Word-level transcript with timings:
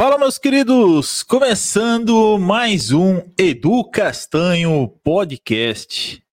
Fala, 0.00 0.16
meus 0.16 0.38
queridos! 0.38 1.22
Começando 1.22 2.38
mais 2.38 2.90
um 2.90 3.20
Edu 3.38 3.84
Castanho 3.84 4.88
Podcast. 5.04 6.24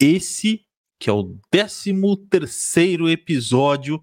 Esse 0.00 0.66
que 0.98 1.08
é 1.08 1.12
o 1.12 1.38
13 1.48 1.94
terceiro 2.28 3.08
episódio 3.08 4.02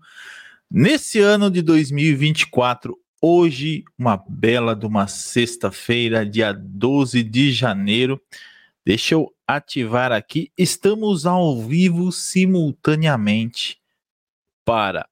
nesse 0.72 1.20
ano 1.20 1.52
de 1.52 1.62
2024. 1.62 2.98
Hoje, 3.22 3.84
uma 3.98 4.16
bela 4.16 4.74
de 4.74 4.86
uma 4.86 5.06
sexta-feira, 5.06 6.26
dia 6.26 6.54
12 6.54 7.22
de 7.22 7.52
janeiro. 7.52 8.22
Deixa 8.86 9.16
eu 9.16 9.36
ativar 9.46 10.14
aqui. 10.14 10.50
Estamos 10.58 11.26
ao 11.26 11.62
vivo 11.62 12.10
simultaneamente 12.14 13.82
para 14.64 15.10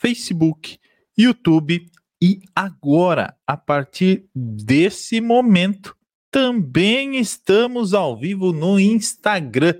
Facebook, 0.00 0.80
YouTube 1.16 1.88
e 2.26 2.40
agora, 2.56 3.36
a 3.46 3.56
partir 3.56 4.24
desse 4.34 5.20
momento, 5.20 5.96
também 6.28 7.18
estamos 7.18 7.94
ao 7.94 8.18
vivo 8.18 8.52
no 8.52 8.80
Instagram. 8.80 9.74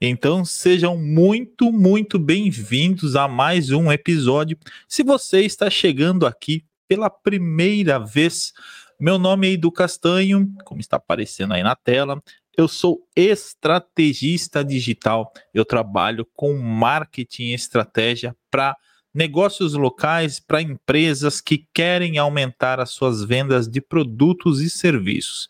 Então 0.00 0.44
sejam 0.44 0.98
muito, 0.98 1.70
muito 1.70 2.18
bem-vindos 2.18 3.14
a 3.14 3.28
mais 3.28 3.70
um 3.70 3.92
episódio. 3.92 4.58
Se 4.88 5.04
você 5.04 5.42
está 5.42 5.70
chegando 5.70 6.26
aqui 6.26 6.64
pela 6.88 7.08
primeira 7.08 8.00
vez, 8.00 8.52
meu 8.98 9.16
nome 9.16 9.46
é 9.46 9.52
Edu 9.52 9.70
Castanho, 9.70 10.52
como 10.64 10.80
está 10.80 10.96
aparecendo 10.96 11.54
aí 11.54 11.62
na 11.62 11.76
tela. 11.76 12.20
Eu 12.58 12.66
sou 12.66 13.06
estrategista 13.14 14.64
digital. 14.64 15.32
Eu 15.54 15.64
trabalho 15.64 16.26
com 16.34 16.58
marketing 16.58 17.44
e 17.44 17.54
estratégia 17.54 18.34
para 18.50 18.76
negócios 19.14 19.74
locais 19.74 20.40
para 20.40 20.62
empresas 20.62 21.40
que 21.40 21.66
querem 21.74 22.18
aumentar 22.18 22.80
as 22.80 22.90
suas 22.90 23.22
vendas 23.22 23.68
de 23.68 23.80
produtos 23.80 24.60
e 24.60 24.70
serviços. 24.70 25.48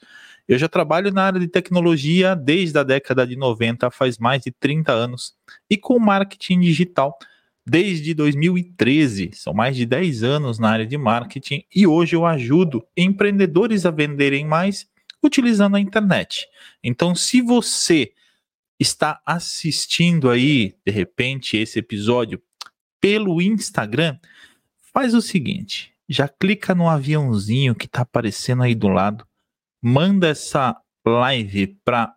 Eu 0.49 0.59
já 0.59 0.69
trabalho 0.69 1.13
na 1.13 1.23
área 1.23 1.41
de 1.41 1.47
tecnologia 1.47 2.35
desde 2.35 2.79
a 2.79 2.83
década 2.83 3.27
de 3.27 3.37
90, 3.37 3.91
faz 3.91 4.19
mais 4.19 4.43
de 4.43 4.51
30 4.51 4.93
anos, 4.93 5.35
e 5.71 5.77
com 5.77 5.99
marketing 5.99 6.61
digital 6.61 7.17
desde 7.65 8.13
2013. 8.13 9.31
São 9.35 9.55
mais 9.55 9.77
de 9.77 9.87
10 9.87 10.25
anos 10.25 10.59
na 10.59 10.71
área 10.71 10.87
de 10.87 10.99
marketing 10.99 11.65
e 11.75 11.87
hoje 11.87 12.17
eu 12.17 12.27
ajudo 12.27 12.85
empreendedores 12.97 13.87
a 13.87 13.91
venderem 13.91 14.45
mais 14.45 14.87
utilizando 15.23 15.77
a 15.77 15.81
internet. 15.81 16.49
Então, 16.83 17.15
se 17.15 17.41
você 17.41 18.13
está 18.79 19.21
assistindo 19.25 20.29
aí, 20.29 20.75
de 20.85 20.91
repente, 20.91 21.57
esse 21.57 21.79
episódio 21.79 22.43
pelo 23.03 23.43
Instagram, 23.43 24.17
faz 24.95 25.13
o 25.13 25.21
seguinte: 25.21 25.93
já 26.09 26.29
clica 26.29 26.75
no 26.75 26.89
aviãozinho 26.89 27.75
que 27.75 27.87
está 27.87 28.03
aparecendo 28.03 28.63
aí 28.63 28.75
do 28.75 28.89
lado, 28.89 29.27
manda 29.83 30.29
essa 30.29 30.81
live 31.05 31.79
para 31.85 32.15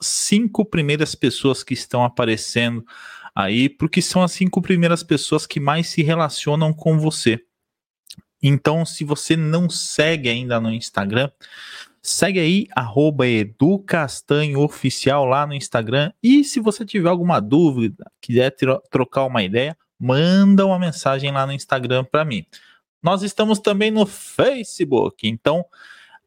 cinco 0.00 0.64
primeiras 0.64 1.16
pessoas 1.16 1.64
que 1.64 1.74
estão 1.74 2.04
aparecendo 2.04 2.86
aí, 3.34 3.68
porque 3.68 4.00
são 4.00 4.22
as 4.22 4.32
cinco 4.32 4.62
primeiras 4.62 5.02
pessoas 5.02 5.44
que 5.44 5.58
mais 5.58 5.88
se 5.88 6.02
relacionam 6.02 6.72
com 6.72 6.98
você. 6.98 7.44
Então, 8.40 8.86
se 8.86 9.02
você 9.02 9.36
não 9.36 9.68
segue 9.68 10.28
ainda 10.28 10.60
no 10.60 10.72
Instagram, 10.72 11.28
segue 12.00 12.38
aí, 12.38 12.68
educastanhooficial 13.24 15.24
lá 15.24 15.44
no 15.44 15.54
Instagram. 15.54 16.12
E 16.22 16.44
se 16.44 16.60
você 16.60 16.86
tiver 16.86 17.08
alguma 17.08 17.40
dúvida, 17.40 18.08
quiser 18.20 18.54
trocar 18.88 19.24
uma 19.24 19.42
ideia, 19.42 19.76
manda 19.98 20.64
uma 20.64 20.78
mensagem 20.78 21.30
lá 21.30 21.46
no 21.46 21.52
Instagram 21.52 22.04
para 22.04 22.24
mim. 22.24 22.46
Nós 23.02 23.22
estamos 23.22 23.58
também 23.58 23.90
no 23.90 24.06
Facebook, 24.06 25.28
então 25.28 25.64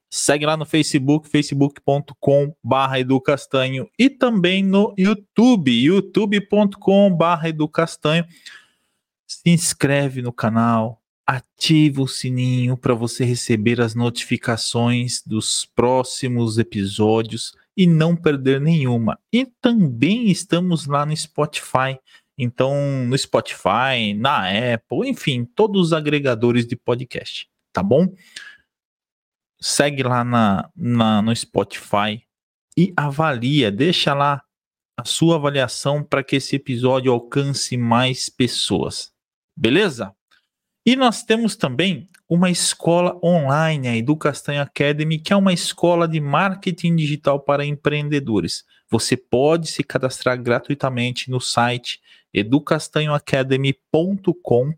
segue 0.09 0.45
lá 0.45 0.58
no 0.58 0.66
Facebook, 0.66 1.30
facebook.com 1.30 2.53
barra 2.61 3.00
educastanho 3.00 3.89
e 3.97 4.09
também 4.09 4.63
no 4.63 4.94
YouTube, 4.97 5.72
youtube.com 5.72 7.16
barra 7.16 7.50
educastanho. 7.50 8.25
Se 9.25 9.50
inscreve 9.50 10.22
no 10.22 10.34
canal, 10.34 11.01
ativa 11.25 12.01
o 12.01 12.07
sininho 12.07 12.75
para 12.75 12.94
você 12.94 13.23
receber 13.23 13.79
as 13.79 13.96
notificações 13.96 15.22
dos 15.25 15.66
próximos 15.66 16.57
episódios 16.57 17.56
e 17.75 17.88
não 17.88 18.16
perder 18.16 18.59
nenhuma. 18.59 19.17
E 19.31 19.46
também 19.46 20.29
estamos 20.29 20.85
lá 20.85 21.06
no 21.06 21.16
Spotify. 21.16 21.97
Então, 22.44 23.06
no 23.06 23.16
Spotify, 23.16 24.16
na 24.18 24.74
Apple, 24.74 25.07
enfim, 25.07 25.46
todos 25.46 25.79
os 25.79 25.94
agregadores 25.94 26.66
de 26.66 26.75
podcast, 26.75 27.47
tá 27.72 27.84
bom? 27.84 28.12
Segue 29.62 30.02
lá 30.02 30.24
na, 30.24 30.68
na 30.75 31.22
no 31.22 31.35
Spotify 31.35 32.25
e 32.75 32.91
avalia, 32.97 33.72
deixa 33.72 34.16
lá 34.16 34.44
a 35.00 35.06
sua 35.06 35.35
avaliação 35.35 36.03
para 36.03 36.24
que 36.24 36.38
esse 36.38 36.56
episódio 36.56 37.12
alcance 37.12 37.78
mais 37.78 38.28
pessoas. 38.28 39.13
Beleza? 39.56 40.12
E 40.84 40.96
nós 40.96 41.22
temos 41.22 41.56
também 41.56 42.09
uma 42.31 42.50
escola 42.50 43.19
online, 43.22 43.90
a 43.90 43.97
Edu 43.97 44.16
Castanho 44.16 44.62
Academy, 44.62 45.19
que 45.19 45.34
é 45.34 45.36
uma 45.36 45.52
escola 45.52 46.08
de 46.08 46.22
marketing 46.22 46.96
digital 46.96 47.42
para 47.42 47.66
empreendedores. 47.66 48.64
Você 48.90 49.18
pode 49.18 49.68
se 49.68 49.84
cadastrar 49.84 50.41
gratuitamente 50.41 51.30
no 51.30 51.41
site 51.41 52.00
educastanhoacademy.com. 52.34 54.74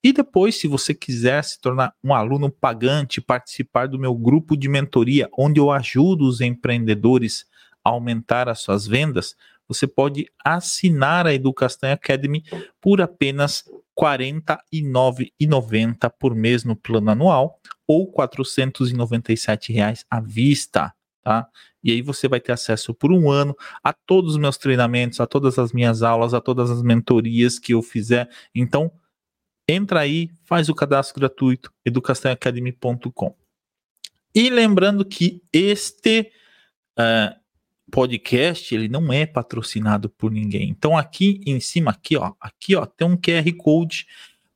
E 0.00 0.12
depois, 0.12 0.54
se 0.54 0.68
você 0.68 0.94
quiser 0.94 1.42
se 1.42 1.60
tornar 1.60 1.92
um 2.04 2.14
aluno 2.14 2.48
pagante, 2.48 3.20
participar 3.20 3.88
do 3.88 3.98
meu 3.98 4.14
grupo 4.14 4.56
de 4.56 4.68
mentoria, 4.68 5.28
onde 5.36 5.58
eu 5.58 5.72
ajudo 5.72 6.24
os 6.24 6.40
empreendedores 6.40 7.46
a 7.84 7.90
aumentar 7.90 8.48
as 8.48 8.60
suas 8.60 8.86
vendas, 8.86 9.34
você 9.72 9.86
pode 9.86 10.26
assinar 10.44 11.26
a 11.26 11.34
Educastanho 11.34 11.94
Academy 11.94 12.44
por 12.80 13.00
apenas 13.00 13.64
R$ 13.98 14.42
49,90 14.48 16.12
por 16.18 16.34
mês 16.34 16.64
no 16.64 16.74
plano 16.74 17.10
anual 17.10 17.58
ou 17.86 18.10
497 18.10 19.72
reais 19.72 20.04
à 20.10 20.20
vista 20.20 20.94
tá? 21.22 21.48
E 21.82 21.90
aí 21.90 22.02
você 22.02 22.28
vai 22.28 22.40
ter 22.40 22.52
acesso 22.52 22.92
por 22.92 23.12
um 23.12 23.30
ano 23.30 23.56
a 23.82 23.92
todos 23.92 24.32
os 24.32 24.38
meus 24.38 24.58
treinamentos, 24.58 25.20
a 25.20 25.26
todas 25.26 25.58
as 25.58 25.72
minhas 25.72 26.02
aulas, 26.02 26.34
a 26.34 26.40
todas 26.40 26.70
as 26.70 26.82
mentorias 26.82 27.58
que 27.58 27.72
eu 27.72 27.82
fizer. 27.82 28.28
Então, 28.54 28.92
entra 29.68 30.00
aí, 30.00 30.30
faz 30.44 30.68
o 30.68 30.74
cadastro 30.74 31.18
gratuito, 31.18 31.72
educaçãoacademy.com. 31.84 33.34
E 34.34 34.50
lembrando 34.50 35.04
que 35.04 35.42
este 35.52 36.32
uh, 36.98 37.41
podcast 37.92 38.74
ele 38.74 38.88
não 38.88 39.12
é 39.12 39.26
patrocinado 39.26 40.08
por 40.08 40.32
ninguém. 40.32 40.70
Então 40.70 40.96
aqui 40.96 41.42
em 41.46 41.60
cima, 41.60 41.90
aqui 41.90 42.16
ó, 42.16 42.32
aqui 42.40 42.74
ó, 42.74 42.86
tem 42.86 43.06
um 43.06 43.18
QR 43.18 43.52
code 43.58 44.06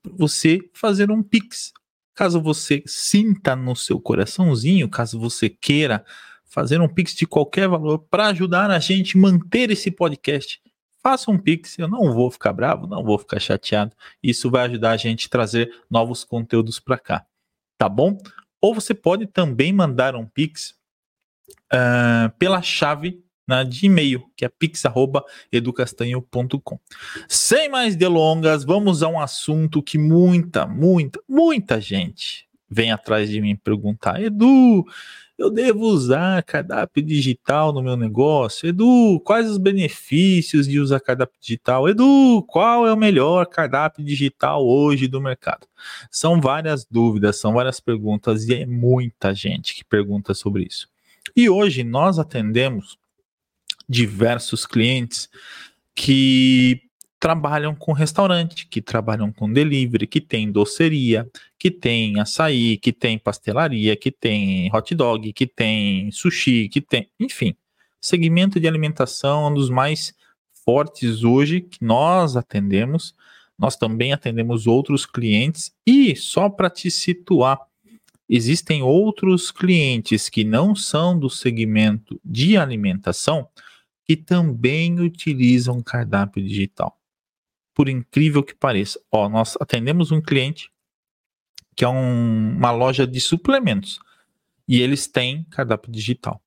para 0.03 0.13
você 0.17 0.59
fazer 0.73 1.11
um 1.11 1.23
pix. 1.23 1.73
Caso 2.15 2.41
você 2.41 2.83
sinta 2.87 3.55
no 3.55 3.77
seu 3.77 4.01
coraçãozinho, 4.01 4.89
caso 4.89 5.21
você 5.21 5.51
queira 5.51 6.03
fazer 6.47 6.81
um 6.81 6.89
pix 6.89 7.15
de 7.15 7.27
qualquer 7.27 7.69
valor 7.69 7.99
para 7.99 8.29
ajudar 8.29 8.71
a 8.71 8.79
gente 8.79 9.19
manter 9.19 9.71
esse 9.71 9.91
podcast. 9.91 10.59
Faça 11.03 11.31
um 11.31 11.39
pix, 11.39 11.79
eu 11.79 11.87
não 11.87 12.15
vou 12.15 12.31
ficar 12.31 12.55
bravo, 12.55 12.87
não 12.87 13.05
vou 13.05 13.19
ficar 13.19 13.39
chateado. 13.39 13.95
Isso 14.23 14.51
vai 14.51 14.65
ajudar 14.65 14.93
a 14.93 14.97
gente 14.97 15.27
a 15.27 15.31
trazer 15.31 15.71
novos 15.91 16.25
conteúdos 16.25 16.81
para 16.81 16.99
cá, 16.99 17.27
tá 17.77 17.87
bom? 17.87 18.17
Ou 18.63 18.75
você 18.75 18.95
pode 18.95 19.27
também 19.27 19.75
mandar 19.75 20.17
um 20.17 20.27
pix 20.27 20.75
uh, 21.73 22.35
pela 22.39 22.63
chave 22.63 23.25
né, 23.47 23.65
de 23.65 23.87
e-mail, 23.87 24.29
que 24.37 24.45
é 24.45 24.49
pix@educastanho.com. 24.49 26.81
Sem 27.29 27.69
mais 27.69 27.95
delongas, 27.95 28.65
vamos 28.65 29.03
a 29.03 29.09
um 29.09 29.21
assunto 29.21 29.83
que 29.83 29.99
muita, 29.99 30.67
muita, 30.67 31.21
muita 31.29 31.81
gente 31.81 32.47
vem 32.69 32.91
atrás 32.91 33.31
de 33.31 33.41
mim 33.41 33.56
perguntar: 33.56 34.21
Edu, 34.21 34.85
eu 35.38 35.50
devo 35.50 35.85
usar 35.85 36.43
cardápio 36.43 37.03
digital 37.03 37.73
no 37.73 37.82
meu 37.82 37.97
negócio? 37.97 38.69
Edu, 38.69 39.20
quais 39.25 39.49
os 39.49 39.59
benefícios 39.59 40.67
de 40.67 40.81
usar 40.81 40.99
cardápio 40.99 41.38
digital? 41.38 41.88
Edu, 41.88 42.43
qual 42.49 42.87
é 42.87 42.93
o 42.93 42.97
melhor 42.97 43.47
cardápio 43.47 44.03
digital 44.03 44.67
hoje 44.67 45.06
do 45.06 45.20
mercado? 45.20 45.67
São 46.11 46.41
várias 46.41 46.85
dúvidas, 46.85 47.38
são 47.38 47.53
várias 47.53 47.81
perguntas 47.81 48.49
e 48.49 48.55
é 48.55 48.67
muita 48.67 49.35
gente 49.35 49.75
que 49.75 49.85
pergunta 49.85 50.32
sobre 50.32 50.65
isso. 50.65 50.88
E 51.37 51.50
hoje 51.50 51.85
nós 51.85 52.19
atendemos 52.19 52.97
diversos 53.88 54.67
clientes 54.67 55.29
que 55.94 56.83
trabalham 57.19 57.75
com 57.75 57.93
restaurante, 57.93 58.67
que 58.67 58.83
trabalham 58.83 59.33
com 59.33 59.50
delivery, 59.50 60.06
que 60.06 60.21
tem 60.21 60.50
doceria, 60.50 61.29
que 61.59 61.71
tem 61.71 62.21
açaí, 62.21 62.77
que 62.77 62.93
tem 62.93 63.19
pastelaria, 63.19 63.97
que 63.97 64.11
tem 64.11 64.71
hot 64.75 64.94
dog, 64.94 65.33
que 65.33 65.47
tem 65.47 66.11
sushi, 66.11 66.69
que 66.69 66.81
tem, 66.81 67.09
enfim, 67.19 67.56
segmento 68.00 68.61
de 68.61 68.69
alimentação 68.69 69.47
é 69.47 69.49
um 69.49 69.55
dos 69.55 69.71
mais 69.71 70.15
fortes 70.65 71.25
hoje 71.25 71.61
que 71.61 71.85
nós 71.85 72.37
atendemos. 72.37 73.15
Nós 73.59 73.77
também 73.77 74.12
atendemos 74.12 74.67
outros 74.67 75.06
clientes 75.06 75.75
e 75.87 76.15
só 76.15 76.49
para 76.49 76.69
te 76.69 76.91
situar, 76.91 77.59
existem 78.29 78.82
outros 78.82 79.50
clientes 79.50 80.29
que 80.29 80.44
não 80.44 80.75
são 80.77 81.19
do 81.19 81.31
segmento 81.31 82.21
de 82.25 82.56
alimentação 82.56 83.49
que 84.06 84.17
também 84.17 85.00
utilizam 85.00 85.82
cardápio 85.82 86.43
digital. 86.43 86.99
Por 87.75 87.88
incrível 87.88 88.43
que 88.43 88.55
pareça, 88.55 89.00
ó, 89.11 89.29
nós 89.29 89.56
atendemos 89.61 90.11
um 90.12 90.20
cliente 90.20 90.70
que 91.75 91.85
é 91.85 91.88
um, 91.88 92.56
uma 92.56 92.70
loja 92.70 93.06
de 93.06 93.20
suplementos 93.20 93.99
e 94.67 94.81
eles 94.81 95.06
têm 95.06 95.44
cardápio 95.44 95.93
digital. 95.93 96.43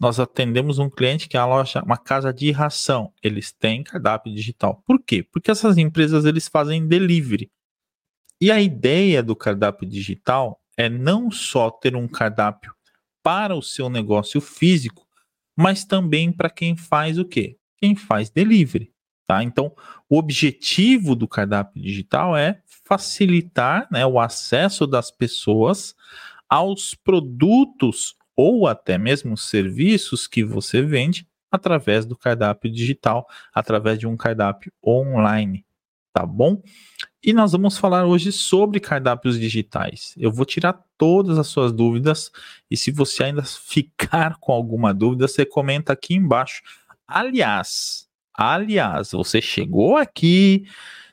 Nós 0.00 0.18
atendemos 0.18 0.78
um 0.78 0.88
cliente 0.88 1.28
que 1.28 1.36
é 1.36 1.40
uma 1.40 1.56
loja, 1.56 1.82
uma 1.82 1.96
casa 1.96 2.32
de 2.32 2.50
ração, 2.50 3.12
eles 3.22 3.52
têm 3.52 3.82
cardápio 3.82 4.32
digital. 4.32 4.82
Por 4.86 5.02
quê? 5.02 5.22
Porque 5.22 5.50
essas 5.50 5.76
empresas 5.76 6.24
eles 6.24 6.48
fazem 6.48 6.86
delivery. 6.86 7.50
E 8.40 8.50
a 8.50 8.60
ideia 8.60 9.22
do 9.22 9.34
cardápio 9.34 9.88
digital 9.88 10.62
é 10.76 10.88
não 10.88 11.30
só 11.30 11.70
ter 11.70 11.96
um 11.96 12.06
cardápio 12.06 12.72
para 13.22 13.56
o 13.56 13.62
seu 13.62 13.90
negócio 13.90 14.40
físico, 14.40 15.07
mas 15.58 15.84
também 15.84 16.30
para 16.30 16.48
quem 16.48 16.76
faz 16.76 17.18
o 17.18 17.24
quê? 17.24 17.58
Quem 17.78 17.96
faz 17.96 18.30
delivery, 18.30 18.92
tá? 19.26 19.42
Então, 19.42 19.74
o 20.08 20.16
objetivo 20.16 21.16
do 21.16 21.26
cardápio 21.26 21.82
digital 21.82 22.36
é 22.36 22.62
facilitar 22.84 23.88
né, 23.90 24.06
o 24.06 24.20
acesso 24.20 24.86
das 24.86 25.10
pessoas 25.10 25.96
aos 26.48 26.94
produtos 26.94 28.14
ou 28.36 28.68
até 28.68 28.96
mesmo 28.96 29.36
serviços 29.36 30.28
que 30.28 30.44
você 30.44 30.80
vende 30.80 31.26
através 31.50 32.06
do 32.06 32.16
cardápio 32.16 32.70
digital, 32.70 33.26
através 33.52 33.98
de 33.98 34.06
um 34.06 34.16
cardápio 34.16 34.72
online, 34.86 35.66
tá 36.12 36.24
bom? 36.24 36.62
E 37.22 37.32
nós 37.32 37.50
vamos 37.50 37.76
falar 37.76 38.06
hoje 38.06 38.30
sobre 38.30 38.78
cardápios 38.78 39.38
digitais. 39.38 40.14
Eu 40.16 40.30
vou 40.30 40.46
tirar 40.46 40.84
todas 40.96 41.36
as 41.36 41.48
suas 41.48 41.72
dúvidas 41.72 42.30
e 42.70 42.76
se 42.76 42.92
você 42.92 43.24
ainda 43.24 43.42
ficar 43.44 44.36
com 44.38 44.52
alguma 44.52 44.94
dúvida, 44.94 45.26
você 45.26 45.44
comenta 45.44 45.92
aqui 45.92 46.14
embaixo. 46.14 46.62
Aliás, 47.06 48.08
aliás, 48.32 49.10
você 49.10 49.40
chegou 49.42 49.96
aqui, 49.96 50.68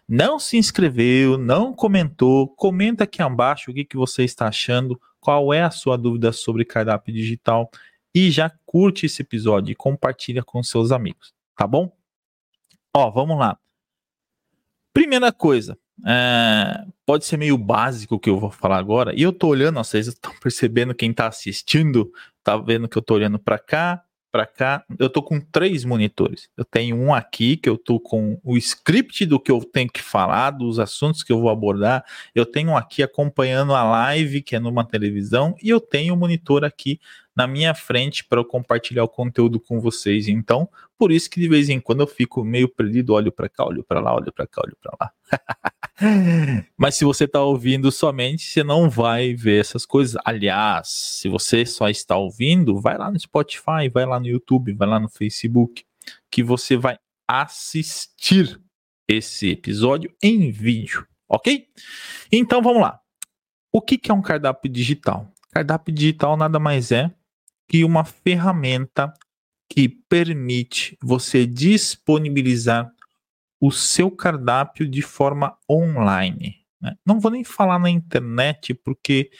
não 0.07 0.37
se 0.37 0.57
inscreveu, 0.57 1.37
não 1.37 1.73
comentou, 1.73 2.47
comenta 2.49 3.05
aqui 3.05 3.23
embaixo 3.23 3.71
o 3.71 3.73
que, 3.73 3.83
que 3.83 3.97
você 3.97 4.23
está 4.23 4.47
achando, 4.47 5.01
qual 5.19 5.51
é 5.51 5.63
a 5.63 5.71
sua 5.71 5.97
dúvida 5.97 6.31
sobre 6.31 6.63
cardápio 6.63 7.11
digital 7.11 7.71
e 8.13 8.29
já 8.29 8.51
curte 8.63 9.07
esse 9.07 9.23
episódio 9.23 9.71
e 9.71 9.75
compartilha 9.75 10.43
com 10.43 10.61
seus 10.61 10.91
amigos, 10.91 11.33
tá 11.55 11.65
bom? 11.65 11.91
Ó, 12.95 13.09
vamos 13.09 13.39
lá. 13.39 13.57
Primeira 14.93 15.33
coisa, 15.33 15.77
é, 16.03 16.85
pode 17.05 17.25
ser 17.25 17.37
meio 17.37 17.57
básico 17.57 18.15
o 18.15 18.19
que 18.19 18.29
eu 18.29 18.39
vou 18.39 18.51
falar 18.51 18.77
agora. 18.77 19.13
E 19.15 19.21
eu 19.21 19.31
tô 19.31 19.47
olhando, 19.47 19.77
vocês 19.77 20.07
estão 20.07 20.33
percebendo 20.41 20.95
quem 20.95 21.13
tá 21.13 21.27
assistindo, 21.27 22.11
tá 22.43 22.57
vendo 22.57 22.89
que 22.89 22.97
eu 22.97 23.01
tô 23.01 23.13
olhando 23.13 23.39
para 23.39 23.59
cá, 23.59 24.03
para 24.35 24.45
cá. 24.45 24.83
Eu 24.99 25.09
tô 25.09 25.23
com 25.23 25.39
três 25.39 25.85
monitores. 25.85 26.49
Eu 26.57 26.65
tenho 26.65 26.97
um 26.97 27.13
aqui 27.13 27.55
que 27.55 27.69
eu 27.69 27.77
tô 27.77 27.99
com 28.01 28.37
o 28.43 28.57
script 28.57 29.25
do 29.25 29.39
que 29.39 29.49
eu 29.49 29.63
tenho 29.63 29.89
que 29.89 30.01
falar, 30.01 30.51
dos 30.51 30.77
assuntos 30.77 31.23
que 31.23 31.31
eu 31.31 31.39
vou 31.39 31.49
abordar. 31.49 32.03
Eu 32.33 32.45
tenho 32.45 32.71
um 32.71 32.77
aqui 32.77 33.01
acompanhando 33.01 33.73
a 33.73 33.83
live, 33.83 34.41
que 34.41 34.55
é 34.55 34.59
numa 34.59 34.83
televisão, 34.83 35.55
e 35.63 35.69
eu 35.69 35.79
tenho 35.79 36.13
um 36.13 36.17
monitor 36.17 36.65
aqui 36.65 36.99
na 37.33 37.47
minha 37.47 37.73
frente 37.73 38.25
para 38.25 38.39
eu 38.39 38.45
compartilhar 38.45 39.05
o 39.05 39.09
conteúdo 39.09 39.57
com 39.57 39.79
vocês. 39.79 40.27
Então, 40.27 40.69
por 40.97 41.13
isso 41.13 41.29
que 41.29 41.39
de 41.39 41.47
vez 41.47 41.69
em 41.69 41.79
quando 41.79 42.01
eu 42.01 42.07
fico 42.07 42.43
meio 42.43 42.67
perdido, 42.67 43.13
olho 43.13 43.31
para 43.31 43.47
cá, 43.47 43.65
olho 43.65 43.83
para 43.83 44.01
lá, 44.01 44.15
olho 44.15 44.33
para 44.33 44.45
cá, 44.45 44.61
olho 44.65 44.77
para 44.81 44.97
lá. 44.99 45.11
Mas 46.77 46.95
se 46.95 47.05
você 47.05 47.23
está 47.23 47.41
ouvindo 47.41 47.91
somente, 47.91 48.45
você 48.45 48.63
não 48.63 48.89
vai 48.89 49.33
ver 49.33 49.61
essas 49.61 49.85
coisas. 49.85 50.19
Aliás, 50.25 50.89
se 50.89 51.29
você 51.29 51.65
só 51.65 51.89
está 51.89 52.17
ouvindo, 52.17 52.79
vai 52.79 52.97
lá 52.97 53.09
no 53.09 53.19
Spotify, 53.19 53.89
vai 53.91 54.05
lá 54.05 54.19
no 54.19 54.27
YouTube, 54.27 54.73
vai 54.73 54.87
lá 54.87 54.99
no 54.99 55.09
Facebook, 55.09 55.85
que 56.29 56.43
você 56.43 56.75
vai 56.75 56.97
assistir 57.27 58.59
esse 59.07 59.51
episódio 59.51 60.13
em 60.21 60.51
vídeo, 60.51 61.07
ok? 61.29 61.67
Então 62.31 62.61
vamos 62.61 62.81
lá. 62.81 62.99
O 63.71 63.81
que, 63.81 63.97
que 63.97 64.11
é 64.11 64.13
um 64.13 64.21
cardápio 64.21 64.69
digital? 64.69 65.31
Cardápio 65.51 65.93
digital 65.93 66.35
nada 66.35 66.59
mais 66.59 66.91
é 66.91 67.11
que 67.67 67.83
uma 67.83 68.03
ferramenta 68.03 69.13
que 69.69 69.89
permite 69.89 70.97
você 71.01 71.45
disponibilizar 71.45 72.91
o 73.65 73.71
seu 73.71 74.11
cardápio 74.11 74.87
de 74.87 75.01
forma 75.01 75.57
online. 75.67 76.57
Né? 76.79 76.95
Não 77.03 77.19
vou 77.19 77.31
nem 77.31 77.43
falar 77.43 77.79
na 77.79 77.89
internet, 77.89 78.75
porque 78.75 79.31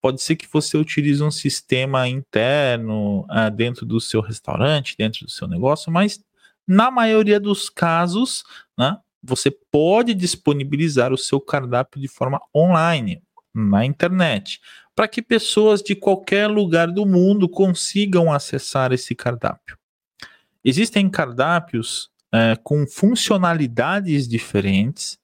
pode 0.00 0.22
ser 0.22 0.36
que 0.36 0.48
você 0.50 0.78
utilize 0.78 1.22
um 1.22 1.30
sistema 1.30 2.08
interno 2.08 3.20
uh, 3.24 3.50
dentro 3.54 3.84
do 3.84 4.00
seu 4.00 4.22
restaurante, 4.22 4.96
dentro 4.96 5.26
do 5.26 5.30
seu 5.30 5.46
negócio, 5.46 5.92
mas 5.92 6.18
na 6.66 6.90
maioria 6.90 7.38
dos 7.38 7.68
casos, 7.68 8.44
né, 8.78 8.96
você 9.22 9.50
pode 9.50 10.14
disponibilizar 10.14 11.12
o 11.12 11.18
seu 11.18 11.38
cardápio 11.38 12.00
de 12.00 12.08
forma 12.08 12.40
online, 12.54 13.22
na 13.54 13.84
internet 13.84 14.58
para 14.94 15.06
que 15.06 15.20
pessoas 15.20 15.82
de 15.82 15.94
qualquer 15.94 16.46
lugar 16.46 16.90
do 16.90 17.04
mundo 17.04 17.46
consigam 17.46 18.32
acessar 18.32 18.92
esse 18.92 19.14
cardápio. 19.14 19.76
Existem 20.64 21.10
cardápios 21.10 22.10
é, 22.32 22.56
com 22.62 22.86
funcionalidades 22.86 24.26
diferentes 24.26 25.18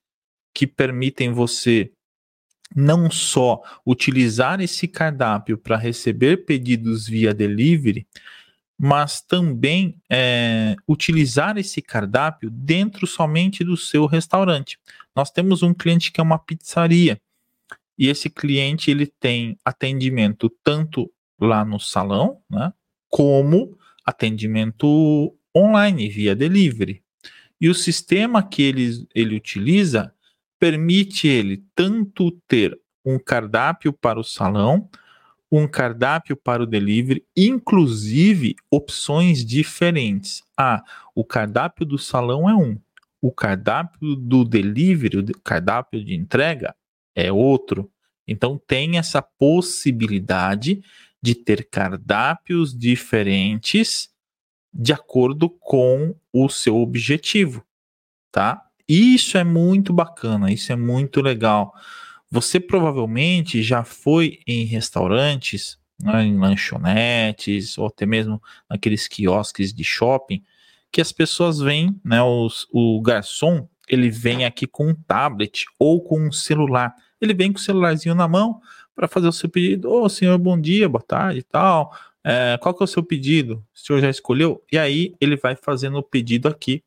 que 0.53 0.67
permitem 0.67 1.31
você 1.31 1.91
não 2.75 3.09
só 3.09 3.61
utilizar 3.85 4.59
esse 4.61 4.87
cardápio 4.87 5.57
para 5.57 5.77
receber 5.77 6.45
pedidos 6.45 7.07
via 7.07 7.33
delivery, 7.33 8.07
mas 8.77 9.21
também 9.21 10.01
é, 10.09 10.75
utilizar 10.87 11.57
esse 11.57 11.81
cardápio 11.81 12.49
dentro 12.49 13.05
somente 13.05 13.63
do 13.63 13.77
seu 13.77 14.05
restaurante. 14.05 14.79
Nós 15.15 15.29
temos 15.29 15.61
um 15.61 15.73
cliente 15.73 16.11
que 16.11 16.19
é 16.19 16.23
uma 16.23 16.39
pizzaria 16.39 17.21
e 17.97 18.09
esse 18.09 18.29
cliente 18.29 18.89
ele 18.89 19.05
tem 19.05 19.57
atendimento 19.63 20.49
tanto 20.63 21.11
lá 21.39 21.63
no 21.63 21.79
salão, 21.79 22.41
né, 22.49 22.73
como 23.09 23.77
atendimento 24.05 25.35
online 25.55 26.09
via 26.09 26.35
delivery. 26.35 27.03
E 27.59 27.69
o 27.69 27.73
sistema 27.73 28.43
que 28.43 28.61
ele, 28.61 29.07
ele 29.13 29.35
utiliza 29.35 30.13
permite 30.59 31.27
ele 31.27 31.63
tanto 31.75 32.31
ter 32.47 32.77
um 33.05 33.19
cardápio 33.19 33.91
para 33.91 34.19
o 34.19 34.23
salão, 34.23 34.89
um 35.51 35.67
cardápio 35.67 36.35
para 36.35 36.63
o 36.63 36.65
delivery, 36.65 37.25
inclusive 37.35 38.55
opções 38.71 39.45
diferentes. 39.45 40.41
Ah, 40.57 40.83
o 41.13 41.23
cardápio 41.23 41.85
do 41.85 41.97
salão 41.97 42.49
é 42.49 42.55
um, 42.55 42.77
o 43.21 43.31
cardápio 43.31 44.15
do 44.15 44.43
delivery, 44.43 45.19
o 45.19 45.41
cardápio 45.41 46.03
de 46.03 46.15
entrega 46.15 46.75
é 47.15 47.31
outro. 47.31 47.89
Então 48.27 48.59
tem 48.67 48.97
essa 48.97 49.21
possibilidade 49.21 50.81
de 51.21 51.35
ter 51.35 51.69
cardápios 51.69 52.77
diferentes 52.77 54.09
de 54.73 54.93
acordo 54.93 55.49
com 55.49 56.15
o 56.31 56.49
seu 56.49 56.77
objetivo, 56.77 57.63
tá? 58.31 58.65
Isso 58.87 59.37
é 59.37 59.43
muito 59.43 59.93
bacana, 59.93 60.51
isso 60.51 60.71
é 60.71 60.75
muito 60.75 61.21
legal. 61.21 61.73
Você 62.29 62.59
provavelmente 62.59 63.61
já 63.61 63.83
foi 63.83 64.39
em 64.47 64.65
restaurantes, 64.65 65.77
né, 66.01 66.23
em 66.23 66.37
lanchonetes, 66.37 67.77
ou 67.77 67.87
até 67.87 68.05
mesmo 68.05 68.41
naqueles 68.69 69.07
quiosques 69.07 69.73
de 69.73 69.83
shopping, 69.83 70.43
que 70.91 70.99
as 70.99 71.11
pessoas 71.11 71.59
vêm, 71.59 71.99
né, 72.03 72.21
os, 72.21 72.67
o 72.71 72.99
garçom, 73.01 73.67
ele 73.87 74.09
vem 74.09 74.45
aqui 74.45 74.65
com 74.65 74.89
um 74.89 74.95
tablet 74.95 75.65
ou 75.79 76.01
com 76.01 76.27
um 76.27 76.31
celular 76.31 76.95
ele 77.23 77.33
vem 77.33 77.51
com 77.51 77.57
o 77.57 77.61
celularzinho 77.61 78.13
na 78.13 78.27
mão 78.27 78.59
para 78.93 79.07
fazer 79.07 79.27
o 79.27 79.31
seu 79.31 79.49
pedido. 79.49 79.89
Ô, 79.89 80.03
oh, 80.03 80.09
senhor, 80.09 80.37
bom 80.37 80.59
dia, 80.59 80.89
boa 80.89 81.01
tarde 81.01 81.39
e 81.39 81.43
tal. 81.43 81.95
É, 82.23 82.57
qual 82.61 82.73
que 82.73 82.81
é 82.81 82.85
o 82.85 82.87
seu 82.87 83.03
pedido? 83.03 83.65
O 83.73 83.77
senhor 83.77 83.99
já 83.99 84.09
escolheu? 84.09 84.63
E 84.71 84.77
aí 84.77 85.15
ele 85.19 85.35
vai 85.35 85.55
fazendo 85.55 85.97
o 85.97 86.03
pedido 86.03 86.47
aqui 86.47 86.83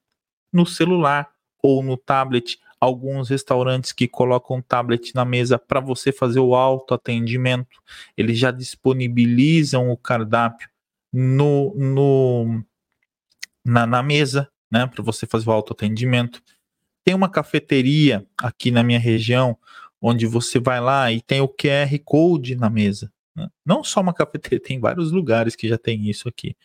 no 0.53 0.65
celular 0.65 1.31
ou 1.63 1.83
no 1.83 1.97
tablet. 1.97 2.59
Alguns 2.81 3.31
restaurantes 3.31 3.93
que 3.93 4.07
colocam 4.07 4.63
tablet 4.63 5.15
na 5.15 5.25
mesa 5.25 5.59
para 5.59 5.81
você 5.81 6.13
fazer 6.13 6.41
o 6.41 6.55
autoatendimento, 6.55 7.83
eles 8.17 8.39
já 8.39 8.51
disponibilizam 8.51 9.91
o 9.91 9.97
cardápio 9.97 10.69
no, 11.13 11.75
no 11.75 12.63
na, 13.65 13.87
na 13.87 14.03
mesa, 14.03 14.49
né, 14.71 14.87
para 14.87 15.03
você 15.03 15.27
fazer 15.27 15.49
o 15.49 15.53
autoatendimento. 15.53 16.43
Tem 17.03 17.15
uma 17.15 17.31
cafeteria 17.31 18.27
aqui 18.39 18.71
na 18.71 18.83
minha 18.83 18.99
região 18.99 19.57
onde 20.01 20.27
você 20.27 20.61
vai 20.61 20.81
lá 20.81 21.11
e 21.11 21.21
tem 21.21 21.41
o 21.41 21.49
QR 21.49 21.99
Code 22.05 22.55
na 22.57 22.69
mesa. 22.69 23.11
Né? 23.37 23.49
Não 23.65 23.85
só 23.85 24.01
uma 24.01 24.15
cafeteria, 24.15 24.61
tem 24.61 24.81
vários 24.81 25.13
lugares 25.13 25.55
que 25.55 25.69
já 25.69 25.77
tem 25.77 26.09
isso 26.09 26.29
aqui. 26.29 26.57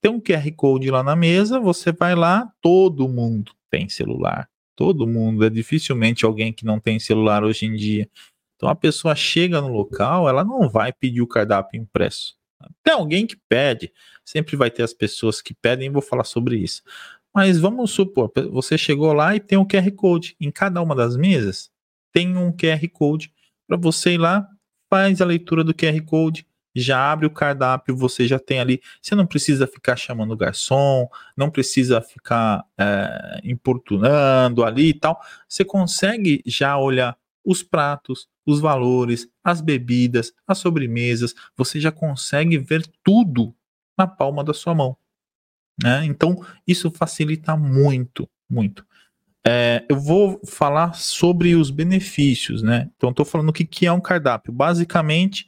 Tem 0.00 0.10
um 0.10 0.20
QR 0.20 0.50
Code 0.54 0.90
lá 0.90 1.02
na 1.02 1.16
mesa, 1.16 1.58
você 1.58 1.90
vai 1.90 2.14
lá, 2.14 2.52
todo 2.60 3.08
mundo 3.08 3.52
tem 3.70 3.88
celular. 3.88 4.48
Todo 4.76 5.08
mundo, 5.08 5.44
é 5.44 5.50
dificilmente 5.50 6.24
alguém 6.24 6.52
que 6.52 6.64
não 6.64 6.78
tem 6.78 7.00
celular 7.00 7.42
hoje 7.42 7.66
em 7.66 7.74
dia. 7.74 8.08
Então 8.54 8.68
a 8.68 8.76
pessoa 8.76 9.14
chega 9.14 9.60
no 9.60 9.68
local, 9.68 10.28
ela 10.28 10.44
não 10.44 10.68
vai 10.68 10.92
pedir 10.92 11.22
o 11.22 11.26
cardápio 11.26 11.80
impresso. 11.80 12.36
Tem 12.82 12.94
alguém 12.94 13.26
que 13.26 13.36
pede, 13.48 13.92
sempre 14.24 14.56
vai 14.56 14.70
ter 14.70 14.82
as 14.82 14.92
pessoas 14.92 15.40
que 15.40 15.54
pedem, 15.54 15.90
vou 15.90 16.02
falar 16.02 16.24
sobre 16.24 16.56
isso. 16.56 16.82
Mas 17.34 17.58
vamos 17.58 17.90
supor, 17.92 18.32
você 18.50 18.76
chegou 18.76 19.12
lá 19.12 19.34
e 19.34 19.40
tem 19.40 19.58
um 19.58 19.66
QR 19.66 19.90
Code. 19.92 20.36
Em 20.40 20.50
cada 20.50 20.82
uma 20.82 20.94
das 20.94 21.16
mesas 21.16 21.70
tem 22.12 22.36
um 22.36 22.52
QR 22.52 22.88
Code 22.92 23.32
para 23.66 23.76
você 23.76 24.14
ir 24.14 24.18
lá, 24.18 24.48
faz 24.90 25.20
a 25.20 25.24
leitura 25.24 25.62
do 25.62 25.74
QR 25.74 26.00
Code, 26.04 26.46
já 26.74 27.10
abre 27.10 27.26
o 27.26 27.30
cardápio, 27.30 27.96
você 27.96 28.26
já 28.26 28.38
tem 28.38 28.60
ali. 28.60 28.80
Você 29.02 29.14
não 29.14 29.26
precisa 29.26 29.66
ficar 29.66 29.96
chamando 29.96 30.32
o 30.32 30.36
garçom, 30.36 31.08
não 31.36 31.50
precisa 31.50 32.00
ficar 32.00 32.64
é, 32.78 33.40
importunando 33.44 34.64
ali 34.64 34.90
e 34.90 34.94
tal. 34.94 35.20
Você 35.48 35.64
consegue 35.64 36.42
já 36.46 36.78
olhar 36.78 37.16
os 37.44 37.62
pratos, 37.62 38.28
os 38.46 38.60
valores, 38.60 39.28
as 39.42 39.60
bebidas, 39.60 40.32
as 40.46 40.58
sobremesas. 40.58 41.34
Você 41.56 41.80
já 41.80 41.90
consegue 41.90 42.58
ver 42.58 42.86
tudo 43.02 43.54
na 43.96 44.06
palma 44.06 44.44
da 44.44 44.54
sua 44.54 44.74
mão. 44.74 44.96
Né? 45.82 46.04
Então, 46.04 46.44
isso 46.66 46.90
facilita 46.90 47.56
muito, 47.56 48.28
muito. 48.48 48.86
É, 49.46 49.84
eu 49.88 49.98
vou 49.98 50.40
falar 50.46 50.94
sobre 50.94 51.54
os 51.54 51.70
benefícios, 51.70 52.62
né? 52.62 52.90
Então, 52.96 53.10
estou 53.10 53.24
falando 53.24 53.48
o 53.48 53.52
que, 53.52 53.64
que 53.64 53.86
é 53.86 53.92
um 53.92 54.00
cardápio. 54.00 54.52
Basicamente, 54.52 55.46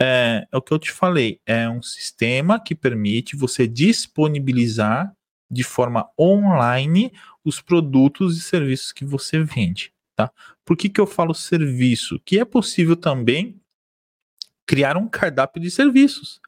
é, 0.00 0.46
é 0.50 0.56
o 0.56 0.62
que 0.62 0.72
eu 0.72 0.78
te 0.78 0.90
falei: 0.90 1.40
é 1.44 1.68
um 1.68 1.82
sistema 1.82 2.60
que 2.60 2.74
permite 2.74 3.36
você 3.36 3.66
disponibilizar 3.66 5.14
de 5.50 5.62
forma 5.62 6.08
online 6.18 7.12
os 7.44 7.60
produtos 7.60 8.38
e 8.38 8.40
serviços 8.40 8.92
que 8.92 9.04
você 9.04 9.42
vende. 9.42 9.92
Tá? 10.16 10.30
Por 10.64 10.76
que, 10.76 10.88
que 10.88 11.00
eu 11.00 11.06
falo 11.06 11.34
serviço? 11.34 12.20
Que 12.24 12.38
é 12.38 12.44
possível 12.44 12.96
também 12.96 13.60
criar 14.66 14.96
um 14.96 15.08
cardápio 15.08 15.60
de 15.60 15.70
serviços. 15.70 16.40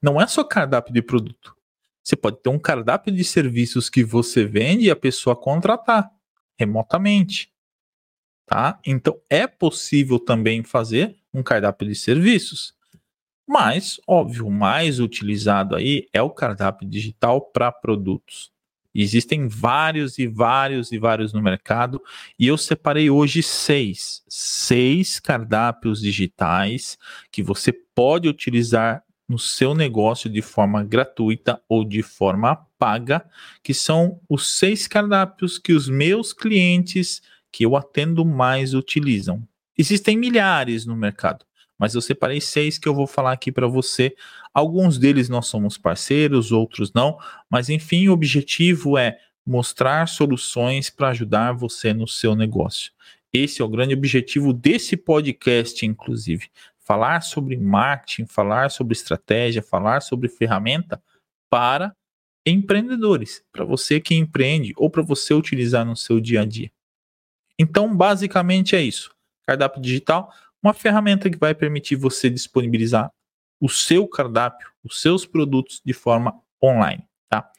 Não 0.00 0.20
é 0.20 0.26
só 0.26 0.44
cardápio 0.44 0.92
de 0.92 1.02
produto. 1.02 1.56
Você 2.04 2.14
pode 2.14 2.42
ter 2.42 2.50
um 2.50 2.58
cardápio 2.58 3.12
de 3.12 3.24
serviços 3.24 3.88
que 3.88 4.04
você 4.04 4.44
vende 4.44 4.86
e 4.86 4.90
a 4.90 4.96
pessoa 4.96 5.34
contratar 5.34 6.10
remotamente. 6.62 7.52
Tá? 8.46 8.78
Então 8.84 9.18
é 9.28 9.46
possível 9.46 10.18
também 10.18 10.62
fazer 10.62 11.16
um 11.32 11.42
cardápio 11.42 11.88
de 11.88 11.94
serviços. 11.94 12.74
Mas, 13.46 14.00
óbvio, 14.06 14.46
o 14.46 14.50
mais 14.50 15.00
utilizado 15.00 15.74
aí 15.74 16.08
é 16.12 16.22
o 16.22 16.30
cardápio 16.30 16.88
digital 16.88 17.40
para 17.40 17.72
produtos. 17.72 18.52
Existem 18.94 19.48
vários 19.48 20.18
e 20.18 20.26
vários 20.26 20.92
e 20.92 20.98
vários 20.98 21.32
no 21.32 21.42
mercado 21.42 22.00
e 22.38 22.46
eu 22.46 22.58
separei 22.58 23.08
hoje 23.08 23.42
seis, 23.42 24.22
seis 24.28 25.18
cardápios 25.18 26.00
digitais 26.00 26.98
que 27.30 27.42
você 27.42 27.72
pode 27.72 28.28
utilizar 28.28 29.02
no 29.28 29.38
seu 29.38 29.74
negócio 29.74 30.28
de 30.28 30.42
forma 30.42 30.82
gratuita 30.82 31.60
ou 31.68 31.84
de 31.84 32.02
forma 32.02 32.56
paga, 32.78 33.24
que 33.62 33.72
são 33.72 34.20
os 34.28 34.58
seis 34.58 34.86
cardápios 34.86 35.58
que 35.58 35.72
os 35.72 35.88
meus 35.88 36.32
clientes 36.32 37.22
que 37.50 37.64
eu 37.64 37.76
atendo 37.76 38.24
mais 38.24 38.74
utilizam. 38.74 39.46
Existem 39.76 40.16
milhares 40.16 40.84
no 40.84 40.96
mercado, 40.96 41.44
mas 41.78 41.94
eu 41.94 42.00
separei 42.00 42.40
seis 42.40 42.78
que 42.78 42.88
eu 42.88 42.94
vou 42.94 43.06
falar 43.06 43.32
aqui 43.32 43.50
para 43.50 43.66
você. 43.66 44.14
Alguns 44.52 44.98
deles 44.98 45.28
nós 45.28 45.46
somos 45.46 45.78
parceiros, 45.78 46.52
outros 46.52 46.92
não, 46.92 47.18
mas 47.48 47.68
enfim, 47.68 48.08
o 48.08 48.12
objetivo 48.12 48.98
é 48.98 49.18
mostrar 49.44 50.06
soluções 50.06 50.90
para 50.90 51.08
ajudar 51.08 51.52
você 51.52 51.92
no 51.92 52.06
seu 52.06 52.34
negócio. 52.34 52.92
Esse 53.32 53.62
é 53.62 53.64
o 53.64 53.68
grande 53.68 53.94
objetivo 53.94 54.52
desse 54.52 54.96
podcast, 54.96 55.86
inclusive 55.86 56.50
falar 56.84 57.20
sobre 57.22 57.56
marketing, 57.56 58.26
falar 58.26 58.70
sobre 58.70 58.92
estratégia, 58.92 59.62
falar 59.62 60.00
sobre 60.00 60.28
ferramenta 60.28 61.02
para 61.50 61.94
empreendedores, 62.44 63.44
para 63.52 63.64
você 63.64 64.00
que 64.00 64.14
empreende 64.14 64.72
ou 64.76 64.90
para 64.90 65.02
você 65.02 65.32
utilizar 65.32 65.84
no 65.84 65.96
seu 65.96 66.20
dia 66.20 66.42
a 66.42 66.44
dia. 66.44 66.70
Então, 67.58 67.94
basicamente 67.94 68.74
é 68.74 68.82
isso. 68.82 69.14
Cardápio 69.46 69.80
digital, 69.80 70.32
uma 70.62 70.74
ferramenta 70.74 71.30
que 71.30 71.38
vai 71.38 71.54
permitir 71.54 71.96
você 71.96 72.28
disponibilizar 72.28 73.12
o 73.60 73.68
seu 73.68 74.08
cardápio, 74.08 74.72
os 74.82 75.00
seus 75.00 75.24
produtos 75.24 75.80
de 75.84 75.92
forma 75.92 76.40
online, 76.62 77.06
tá? 77.28 77.50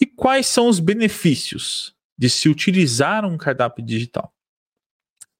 E 0.00 0.06
quais 0.06 0.46
são 0.46 0.68
os 0.68 0.78
benefícios 0.78 1.94
de 2.16 2.30
se 2.30 2.48
utilizar 2.48 3.24
um 3.24 3.36
cardápio 3.36 3.84
digital? 3.84 4.32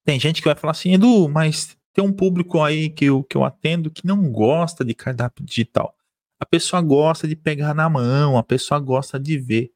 Tem 0.05 0.19
gente 0.19 0.41
que 0.41 0.49
vai 0.49 0.57
falar 0.57 0.73
assim, 0.73 0.95
Edu, 0.95 1.29
mas 1.29 1.76
tem 1.97 2.05
um 2.05 2.13
público 2.13 2.63
aí 2.63 2.91
que 2.91 3.07
eu, 3.07 3.25
que 3.25 3.39
eu 3.39 3.43
atendo 3.43 3.91
que 3.91 4.07
não 4.07 4.31
gosta 4.31 4.85
de 4.85 4.95
cardápio 4.95 5.43
digital. 5.43 5.97
A 6.39 6.45
pessoa 6.45 6.83
gosta 6.83 7.27
de 7.27 7.35
pegar 7.35 7.73
na 7.73 7.89
mão, 7.89 8.37
a 8.37 8.43
pessoa 8.43 8.79
gosta 8.79 9.19
de 9.19 9.39
ver. 9.39 9.73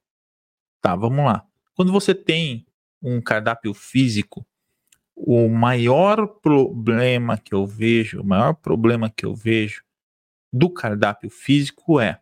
Tá, 0.82 0.94
vamos 0.94 1.24
lá. 1.24 1.46
Quando 1.74 1.90
você 1.90 2.14
tem 2.14 2.66
um 3.02 3.22
cardápio 3.22 3.72
físico, 3.72 4.46
o 5.16 5.48
maior 5.48 6.26
problema 6.26 7.38
que 7.38 7.54
eu 7.54 7.66
vejo, 7.66 8.20
o 8.20 8.24
maior 8.24 8.52
problema 8.52 9.08
que 9.08 9.24
eu 9.24 9.34
vejo 9.34 9.82
do 10.52 10.68
cardápio 10.68 11.30
físico 11.30 11.98
é 11.98 12.20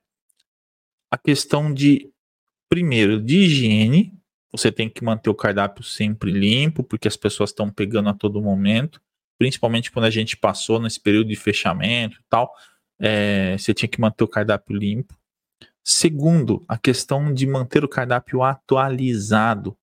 a 1.10 1.18
questão 1.18 1.74
de, 1.74 2.08
primeiro, 2.68 3.20
de 3.20 3.38
higiene. 3.38 4.16
Você 4.52 4.70
tem 4.70 4.88
que 4.88 5.02
manter 5.02 5.28
o 5.28 5.34
cardápio 5.34 5.82
sempre 5.82 6.30
limpo, 6.30 6.84
porque 6.84 7.08
as 7.08 7.16
pessoas 7.16 7.50
estão 7.50 7.68
pegando 7.68 8.10
a 8.10 8.14
todo 8.14 8.40
momento 8.40 9.02
principalmente 9.38 9.90
quando 9.90 10.06
a 10.06 10.10
gente 10.10 10.36
passou 10.36 10.80
nesse 10.80 11.00
período 11.00 11.28
de 11.28 11.36
fechamento 11.36 12.18
e 12.18 12.24
tal, 12.28 12.52
é, 13.00 13.56
você 13.56 13.72
tinha 13.72 13.88
que 13.88 14.00
manter 14.00 14.24
o 14.24 14.28
cardápio 14.28 14.76
limpo. 14.76 15.16
Segundo, 15.84 16.64
a 16.68 16.76
questão 16.76 17.32
de 17.32 17.46
manter 17.46 17.84
o 17.84 17.88
cardápio 17.88 18.42
atualizado. 18.42 19.76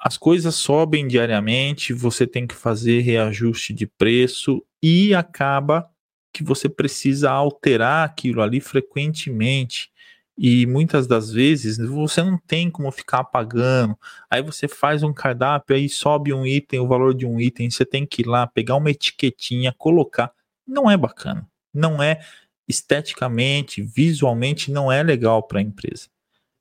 As 0.00 0.16
coisas 0.16 0.54
sobem 0.54 1.06
diariamente, 1.06 1.92
você 1.92 2.26
tem 2.26 2.46
que 2.46 2.54
fazer 2.54 3.00
reajuste 3.00 3.72
de 3.72 3.86
preço 3.86 4.64
e 4.82 5.14
acaba 5.14 5.88
que 6.32 6.42
você 6.42 6.68
precisa 6.68 7.30
alterar 7.30 8.04
aquilo 8.04 8.42
ali 8.42 8.60
frequentemente. 8.60 9.90
E 10.38 10.66
muitas 10.66 11.08
das 11.08 11.32
vezes 11.32 11.78
você 11.78 12.22
não 12.22 12.38
tem 12.38 12.70
como 12.70 12.92
ficar 12.92 13.18
apagando. 13.20 13.98
Aí 14.30 14.40
você 14.40 14.68
faz 14.68 15.02
um 15.02 15.12
cardápio, 15.12 15.74
aí 15.74 15.88
sobe 15.88 16.32
um 16.32 16.46
item, 16.46 16.78
o 16.78 16.86
valor 16.86 17.12
de 17.12 17.26
um 17.26 17.40
item, 17.40 17.68
você 17.68 17.84
tem 17.84 18.06
que 18.06 18.22
ir 18.22 18.26
lá, 18.26 18.46
pegar 18.46 18.76
uma 18.76 18.90
etiquetinha, 18.90 19.74
colocar. 19.76 20.32
Não 20.64 20.88
é 20.88 20.96
bacana. 20.96 21.44
Não 21.74 22.00
é 22.00 22.20
esteticamente, 22.68 23.82
visualmente, 23.82 24.70
não 24.70 24.92
é 24.92 25.02
legal 25.02 25.42
para 25.42 25.58
a 25.58 25.62
empresa. 25.62 26.08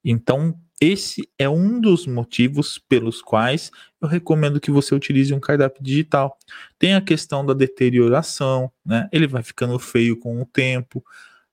Então, 0.03 0.57
esse 0.81 1.29
é 1.37 1.49
um 1.49 1.79
dos 1.79 2.07
motivos 2.07 2.79
pelos 2.79 3.21
quais 3.21 3.71
eu 4.01 4.07
recomendo 4.07 4.59
que 4.59 4.71
você 4.71 4.95
utilize 4.95 5.33
um 5.33 5.39
cardápio 5.39 5.83
digital. 5.83 6.37
Tem 6.79 6.95
a 6.95 7.01
questão 7.01 7.45
da 7.45 7.53
deterioração, 7.53 8.71
né? 8.85 9.07
Ele 9.11 9.27
vai 9.27 9.43
ficando 9.43 9.77
feio 9.77 10.17
com 10.19 10.41
o 10.41 10.45
tempo. 10.45 11.03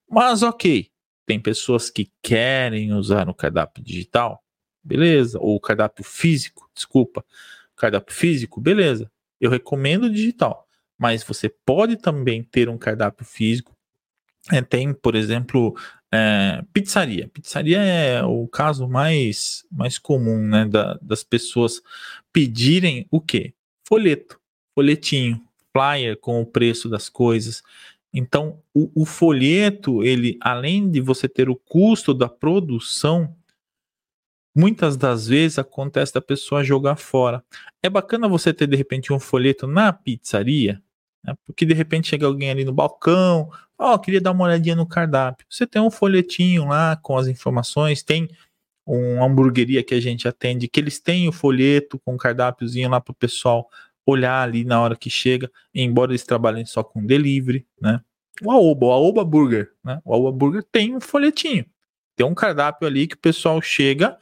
Mas 0.09 0.43
ok, 0.43 0.89
tem 1.27 1.41
pessoas 1.41 1.91
que 1.91 2.11
querem 2.23 2.93
usar 2.93 3.29
o 3.29 3.35
cardápio 3.35 3.83
digital, 3.83 4.43
beleza, 4.83 5.39
ou 5.41 5.57
o 5.57 5.61
cardápio 5.61 6.05
físico, 6.05 6.69
desculpa, 6.75 7.25
cardápio 7.77 8.15
físico, 8.15 8.61
beleza. 8.61 9.11
Eu 9.41 9.51
recomendo 9.51 10.05
o 10.05 10.11
digital, 10.11 10.67
mas 10.99 11.23
você 11.23 11.49
pode 11.49 11.97
também 11.97 12.43
ter 12.43 12.69
um 12.69 12.79
cardápio 12.79 13.25
físico. 13.25 13.75
É, 14.53 14.61
tem, 14.61 14.93
por 14.93 15.15
exemplo, 15.15 15.75
é, 16.13 16.63
pizzaria. 16.73 17.29
Pizzaria 17.29 17.79
é 17.79 18.23
o 18.23 18.47
caso 18.47 18.87
mais, 18.87 19.65
mais 19.71 19.99
comum, 19.99 20.39
né, 20.47 20.67
da, 20.67 20.99
das 21.01 21.25
pessoas 21.25 21.83
pedirem 22.33 23.07
o 23.11 23.21
quê? 23.21 23.55
Folheto, 23.87 24.39
folhetinho, 24.75 25.41
flyer 25.73 26.17
com 26.19 26.41
o 26.41 26.47
preço 26.47 26.89
das 26.89 27.09
coisas. 27.09 27.63
Então, 28.17 28.63
o, 28.73 29.03
o, 29.03 29.05
folheto, 29.05 30.05
ele, 30.05 30.39
além 30.41 30.89
de 30.89 31.01
você 31.01 31.29
ter 31.29 31.49
o 31.49 31.57
custo 31.57 32.15
da 32.15 32.29
produção, 32.29 33.35
muitas 34.55 34.97
das 34.97 35.27
vezes 35.27 35.59
acontece 35.59 36.15
da 36.15 36.21
pessoa 36.21 36.63
jogar 36.63 36.95
fora. 36.95 37.43
É 37.83 37.91
bacana 37.91 38.29
você 38.29 38.55
ter, 38.55 38.69
de 38.69 38.77
repente, 38.77 39.13
um 39.13 39.19
folheto 39.19 39.67
na 39.67 39.93
pizzaria, 39.93 40.81
né? 41.25 41.35
porque 41.45 41.67
de 41.67 41.75
repente 41.75 42.07
chega 42.07 42.25
alguém 42.25 42.53
ali 42.53 42.65
no 42.65 42.73
balcão, 42.73 43.51
ó, 43.77 43.95
oh, 43.95 43.99
queria 43.99 44.21
dar 44.21 44.31
uma 44.31 44.45
olhadinha 44.45 44.77
no 44.77 44.87
cardápio. 44.87 45.45
Você 45.51 45.67
tem 45.67 45.83
um 45.83 45.91
folhetinho 45.91 46.67
lá 46.69 46.95
com 46.95 47.19
as 47.19 47.27
informações, 47.27 48.05
tem 48.05 48.29
uma 48.87 49.27
hamburgueria 49.27 49.83
que 49.83 49.95
a 49.95 50.01
gente 50.01 50.29
atende, 50.29 50.69
que 50.69 50.79
eles 50.79 51.01
têm 51.01 51.29
o 51.29 51.33
folheto 51.33 51.99
com 51.99 52.17
cardápiozinho 52.17 52.89
lá 52.91 53.01
para 53.01 53.13
o 53.13 53.17
pessoal 53.17 53.69
olhar 54.07 54.43
ali 54.43 54.65
na 54.65 54.81
hora 54.81 54.97
que 54.97 55.09
chega, 55.09 55.51
embora 55.75 56.13
eles 56.13 56.25
trabalhem 56.25 56.67
só 56.67 56.83
com 56.83 57.05
delivery, 57.05 57.67
né? 57.81 58.01
O 58.43 58.51
Aoba, 58.51 58.87
o 58.87 58.91
Aoba 58.91 59.25
Burger, 59.25 59.73
né? 59.83 60.01
O 60.05 60.13
Aoba 60.13 60.33
Burger 60.33 60.63
tem 60.71 60.95
um 60.95 61.01
folhetinho, 61.01 61.65
tem 62.17 62.27
um 62.27 62.35
cardápio 62.35 62.87
ali 62.87 63.07
que 63.07 63.15
o 63.15 63.19
pessoal 63.19 63.61
chega 63.63 64.19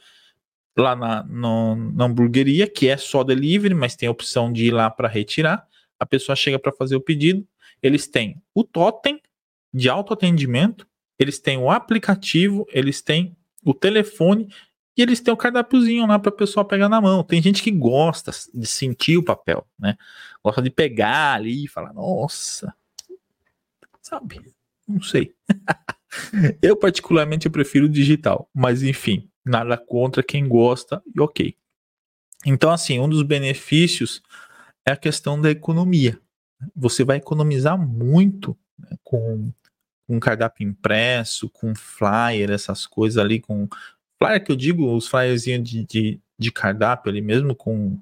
lá 0.77 0.95
na, 0.95 1.23
no, 1.23 1.75
na 1.75 2.05
hamburgueria, 2.05 2.67
que 2.67 2.87
é 2.87 2.97
só 2.97 3.23
delivery, 3.23 3.73
mas 3.73 3.95
tem 3.95 4.07
a 4.07 4.11
opção 4.11 4.51
de 4.51 4.65
ir 4.65 4.71
lá 4.71 4.89
para 4.89 5.07
retirar. 5.07 5.67
A 5.99 6.05
pessoa 6.05 6.35
chega 6.35 6.57
para 6.57 6.71
fazer 6.71 6.95
o 6.95 7.01
pedido, 7.01 7.47
eles 7.81 8.07
têm 8.07 8.41
o 8.53 8.63
totem 8.63 9.21
de 9.73 9.89
autoatendimento, 9.89 10.87
eles 11.19 11.39
têm 11.39 11.57
o 11.57 11.69
aplicativo, 11.69 12.65
eles 12.71 13.01
têm 13.01 13.35
o 13.63 13.73
telefone 13.73 14.47
e 14.95 15.01
eles 15.01 15.19
têm 15.19 15.33
o 15.33 15.37
cardápiozinho 15.37 16.05
lá 16.05 16.19
para 16.19 16.29
a 16.29 16.35
pessoa 16.35 16.65
pegar 16.65 16.87
na 16.87 17.01
mão. 17.01 17.23
Tem 17.23 17.41
gente 17.41 17.63
que 17.63 17.71
gosta 17.71 18.31
de 18.53 18.67
sentir 18.67 19.17
o 19.17 19.23
papel, 19.23 19.67
né? 19.77 19.97
Gosta 20.43 20.61
de 20.61 20.69
pegar 20.69 21.33
ali 21.33 21.65
e 21.65 21.67
falar, 21.67 21.93
nossa, 21.93 22.73
sabe? 24.01 24.53
Não 24.87 25.01
sei. 25.01 25.33
eu, 26.61 26.75
particularmente, 26.75 27.47
eu 27.47 27.51
prefiro 27.51 27.85
o 27.85 27.89
digital, 27.89 28.49
mas 28.53 28.83
enfim, 28.83 29.29
nada 29.43 29.77
contra 29.77 30.21
quem 30.21 30.47
gosta 30.47 31.01
e 31.15 31.19
ok. 31.19 31.55
Então, 32.45 32.71
assim, 32.71 32.99
um 32.99 33.09
dos 33.09 33.23
benefícios 33.23 34.21
é 34.85 34.91
a 34.91 34.97
questão 34.97 35.39
da 35.39 35.49
economia. 35.49 36.19
Você 36.75 37.03
vai 37.03 37.17
economizar 37.17 37.77
muito 37.77 38.57
né, 38.77 38.95
com 39.03 39.51
um 40.07 40.19
cardápio 40.19 40.67
impresso, 40.67 41.49
com 41.49 41.73
flyer, 41.73 42.51
essas 42.51 42.85
coisas 42.85 43.17
ali, 43.17 43.39
com 43.39 43.67
flyer 44.23 44.43
que 44.43 44.51
eu 44.51 44.55
digo, 44.55 44.95
os 44.95 45.07
flyerzinhos 45.07 45.69
de, 45.69 45.85
de, 45.85 46.21
de 46.39 46.51
cardápio 46.51 47.11
ali 47.11 47.21
mesmo, 47.21 47.53
com, 47.53 47.99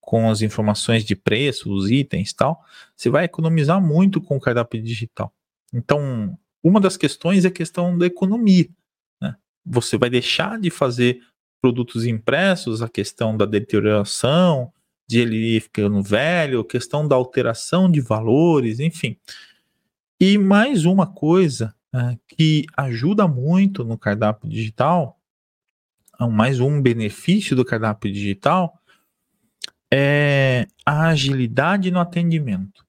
com 0.00 0.30
as 0.30 0.40
informações 0.40 1.04
de 1.04 1.16
preço, 1.16 1.72
os 1.72 1.90
itens 1.90 2.30
e 2.30 2.36
tal, 2.36 2.64
você 2.96 3.10
vai 3.10 3.24
economizar 3.24 3.80
muito 3.80 4.20
com 4.20 4.36
o 4.36 4.40
cardápio 4.40 4.80
digital. 4.82 5.32
Então, 5.74 6.38
uma 6.62 6.80
das 6.80 6.96
questões 6.96 7.44
é 7.44 7.48
a 7.48 7.52
questão 7.52 7.96
da 7.98 8.06
economia. 8.06 8.68
Né? 9.20 9.34
Você 9.66 9.98
vai 9.98 10.08
deixar 10.08 10.58
de 10.58 10.70
fazer 10.70 11.20
produtos 11.60 12.06
impressos, 12.06 12.82
a 12.82 12.88
questão 12.88 13.36
da 13.36 13.44
deterioração, 13.44 14.72
de 15.08 15.20
ele 15.20 15.58
ficando 15.58 16.02
velho, 16.02 16.60
a 16.60 16.66
questão 16.66 17.08
da 17.08 17.16
alteração 17.16 17.90
de 17.90 18.00
valores, 18.00 18.78
enfim. 18.78 19.16
E 20.20 20.38
mais 20.38 20.84
uma 20.84 21.06
coisa 21.06 21.74
né, 21.92 22.18
que 22.28 22.64
ajuda 22.76 23.26
muito 23.26 23.84
no 23.84 23.98
cardápio 23.98 24.48
digital, 24.48 25.17
mais 26.26 26.58
um 26.58 26.80
benefício 26.82 27.54
do 27.54 27.64
cardápio 27.64 28.12
digital, 28.12 28.76
é 29.92 30.66
a 30.84 31.08
agilidade 31.08 31.90
no 31.90 32.00
atendimento. 32.00 32.84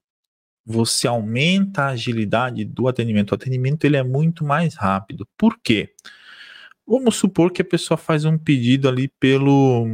Você 0.66 1.06
aumenta 1.06 1.82
a 1.82 1.88
agilidade 1.88 2.64
do 2.64 2.88
atendimento. 2.88 3.32
O 3.32 3.34
atendimento 3.34 3.84
ele 3.84 3.96
é 3.96 4.02
muito 4.02 4.44
mais 4.44 4.74
rápido. 4.74 5.26
Por 5.36 5.58
quê? 5.62 5.94
Vamos 6.86 7.16
supor 7.16 7.52
que 7.52 7.62
a 7.62 7.64
pessoa 7.64 7.96
faz 7.96 8.24
um 8.24 8.36
pedido 8.36 8.88
ali 8.88 9.08
pelo 9.08 9.86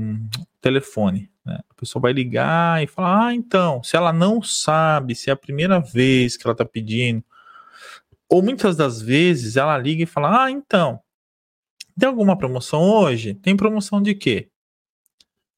telefone. 0.60 1.30
Né? 1.44 1.60
A 1.68 1.74
pessoa 1.74 2.00
vai 2.00 2.12
ligar 2.12 2.82
e 2.82 2.86
falar: 2.86 3.26
Ah, 3.26 3.34
então, 3.34 3.82
se 3.82 3.96
ela 3.96 4.12
não 4.12 4.42
sabe, 4.42 5.14
se 5.14 5.30
é 5.30 5.32
a 5.32 5.36
primeira 5.36 5.78
vez 5.78 6.36
que 6.36 6.46
ela 6.46 6.52
está 6.52 6.64
pedindo, 6.64 7.22
ou 8.28 8.42
muitas 8.42 8.76
das 8.76 9.00
vezes 9.00 9.56
ela 9.56 9.78
liga 9.78 10.02
e 10.02 10.06
fala: 10.06 10.44
Ah, 10.44 10.50
então, 10.50 11.00
tem 11.98 12.08
alguma 12.08 12.36
promoção 12.36 12.82
hoje? 12.82 13.34
Tem 13.34 13.56
promoção 13.56 14.02
de 14.02 14.14
quê? 14.14 14.50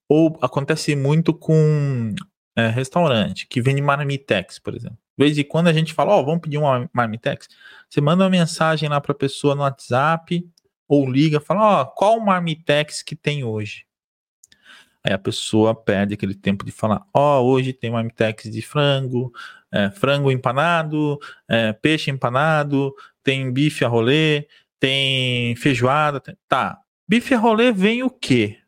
Ou 0.09 0.38
acontece 0.40 0.97
muito 0.97 1.35
com 1.35 2.14
é, 2.57 2.68
restaurante 2.68 3.47
que 3.47 3.61
vende 3.61 3.83
marmitex, 3.83 4.59
por 4.59 4.75
exemplo. 4.75 4.99
De 5.18 5.25
vez 5.25 5.37
em 5.37 5.45
quando 5.45 5.68
a 5.68 5.73
gente 5.73 5.92
fala: 5.92 6.14
Ó, 6.14 6.21
oh, 6.21 6.25
vamos 6.25 6.40
pedir 6.40 6.59
uma 6.59 6.88
marmitex. 6.92 7.49
Você 7.90 8.00
manda 8.00 8.25
uma 8.25 8.30
mensagem 8.30 8.88
lá 8.88 9.00
para 9.00 9.12
a 9.12 9.16
pessoa 9.16 9.54
no 9.54 9.62
WhatsApp 9.62 10.49
ou 10.88 11.11
liga, 11.11 11.40
fala: 11.40 11.61
Ó, 11.61 11.83
oh, 11.83 11.87
qual 11.87 12.21
marmitex 12.21 13.02
que 13.02 13.16
tem 13.16 13.45
hoje? 13.45 13.85
Aí 15.04 15.12
a 15.12 15.18
pessoa 15.18 15.75
perde 15.75 16.14
aquele 16.14 16.35
tempo 16.35 16.64
de 16.64 16.73
falar: 16.73 17.04
Ó, 17.12 17.40
oh, 17.40 17.52
hoje 17.52 17.73
tem 17.73 17.90
marmitex 17.90 18.45
de 18.50 18.62
frango, 18.62 19.33
é, 19.73 19.90
frango 19.90 20.30
empanado, 20.30 21.18
é, 21.49 21.73
peixe 21.73 22.11
empanado, 22.11 22.95
tem 23.23 23.52
bife 23.52 23.85
a 23.85 23.88
rolê, 23.88 24.47
tem 24.78 25.56
feijoada. 25.56 26.20
Tem... 26.20 26.37
Tá. 26.48 26.79
Bife 27.09 27.35
a 27.35 27.38
rolê 27.38 27.72
vem 27.72 28.03
o 28.03 28.11
quê? 28.11 28.59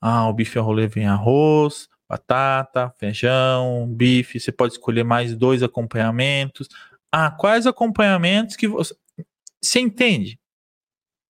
Ah, 0.00 0.28
o 0.28 0.32
bife 0.32 0.58
a 0.58 0.62
rolê 0.62 0.86
vem 0.86 1.06
arroz, 1.06 1.88
batata, 2.08 2.92
feijão, 2.98 3.86
bife. 3.88 4.40
Você 4.40 4.50
pode 4.50 4.74
escolher 4.74 5.04
mais 5.04 5.36
dois 5.36 5.62
acompanhamentos. 5.62 6.68
Ah, 7.12 7.30
quais 7.30 7.66
acompanhamentos 7.66 8.56
que 8.56 8.66
você. 8.66 8.94
Você 9.62 9.80
entende? 9.80 10.40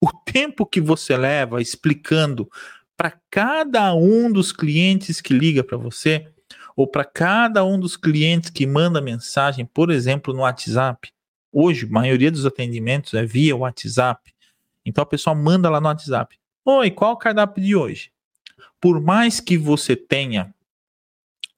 O 0.01 0.11
tempo 0.13 0.65
que 0.65 0.81
você 0.81 1.17
leva 1.17 1.61
explicando 1.61 2.49
para 2.97 3.19
cada 3.31 3.95
um 3.95 4.31
dos 4.31 4.53
clientes 4.53 5.21
que 5.21 5.35
liga 5.35 5.65
para 5.65 5.77
você, 5.77 6.31
ou 6.77 6.87
para 6.87 7.05
cada 7.05 7.65
um 7.65 7.79
dos 7.79 7.97
clientes 7.97 8.51
que 8.51 8.67
manda 8.67 9.01
mensagem, 9.01 9.67
por 9.67 9.91
exemplo, 9.91 10.33
no 10.33 10.41
WhatsApp. 10.41 11.13
Hoje, 11.53 11.87
a 11.87 11.89
maioria 11.89 12.31
dos 12.31 12.47
atendimentos 12.47 13.15
é 13.15 13.25
via 13.25 13.57
WhatsApp. 13.57 14.33
Então 14.85 15.03
a 15.03 15.07
pessoa 15.07 15.35
manda 15.35 15.69
lá 15.69 15.81
no 15.81 15.87
WhatsApp: 15.89 16.39
Oi, 16.65 16.91
qual 16.91 17.13
o 17.13 17.17
cardápio 17.17 17.63
de 17.63 17.75
hoje? 17.75 18.13
Por 18.81 19.01
mais 19.01 19.41
que 19.41 19.59
você 19.59 19.97
tenha 19.97 20.55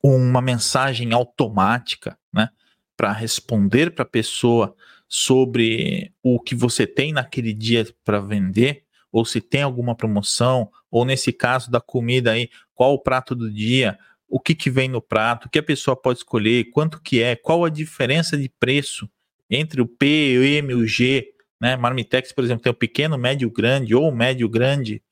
uma 0.02 0.40
mensagem 0.40 1.12
automática, 1.12 2.18
né, 2.32 2.48
para 2.96 3.12
responder 3.12 3.94
para 3.94 4.02
a 4.02 4.08
pessoa 4.08 4.74
sobre 5.08 6.12
o 6.22 6.40
que 6.40 6.54
você 6.54 6.86
tem 6.86 7.12
naquele 7.12 7.52
dia 7.52 7.86
para 8.04 8.18
vender, 8.18 8.84
ou 9.12 9.24
se 9.24 9.40
tem 9.40 9.62
alguma 9.62 9.94
promoção, 9.94 10.70
ou 10.90 11.04
nesse 11.04 11.32
caso 11.32 11.70
da 11.70 11.80
comida 11.80 12.32
aí, 12.32 12.48
qual 12.74 12.94
o 12.94 12.98
prato 12.98 13.34
do 13.34 13.52
dia, 13.52 13.98
o 14.28 14.40
que, 14.40 14.54
que 14.54 14.70
vem 14.70 14.88
no 14.88 15.02
prato, 15.02 15.46
o 15.46 15.50
que 15.50 15.58
a 15.58 15.62
pessoa 15.62 15.94
pode 15.94 16.20
escolher, 16.20 16.70
quanto 16.70 17.00
que 17.00 17.22
é, 17.22 17.36
qual 17.36 17.64
a 17.64 17.68
diferença 17.68 18.36
de 18.36 18.48
preço 18.48 19.08
entre 19.52 19.82
o 19.82 19.86
P, 19.86 20.38
o 20.38 20.42
M 20.42 20.74
o 20.74 20.86
G, 20.86 21.28
né? 21.60 21.76
Marmitex, 21.76 22.32
por 22.32 22.42
exemplo, 22.42 22.62
tem 22.62 22.72
o 22.72 22.74
pequeno, 22.74 23.18
médio, 23.18 23.50
grande 23.50 23.94
ou 23.94 24.10
médio, 24.10 24.48
grande. 24.48 25.02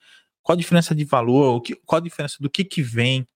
Qual 0.43 0.57
a 0.57 0.59
diferença 0.59 0.95
de 0.95 1.05
valor? 1.05 1.63
Qual 1.85 2.01
a 2.01 2.03
diferença 2.03 2.37
do 2.41 2.49
que 2.49 2.65
que 2.65 2.83
vem? 2.83 3.29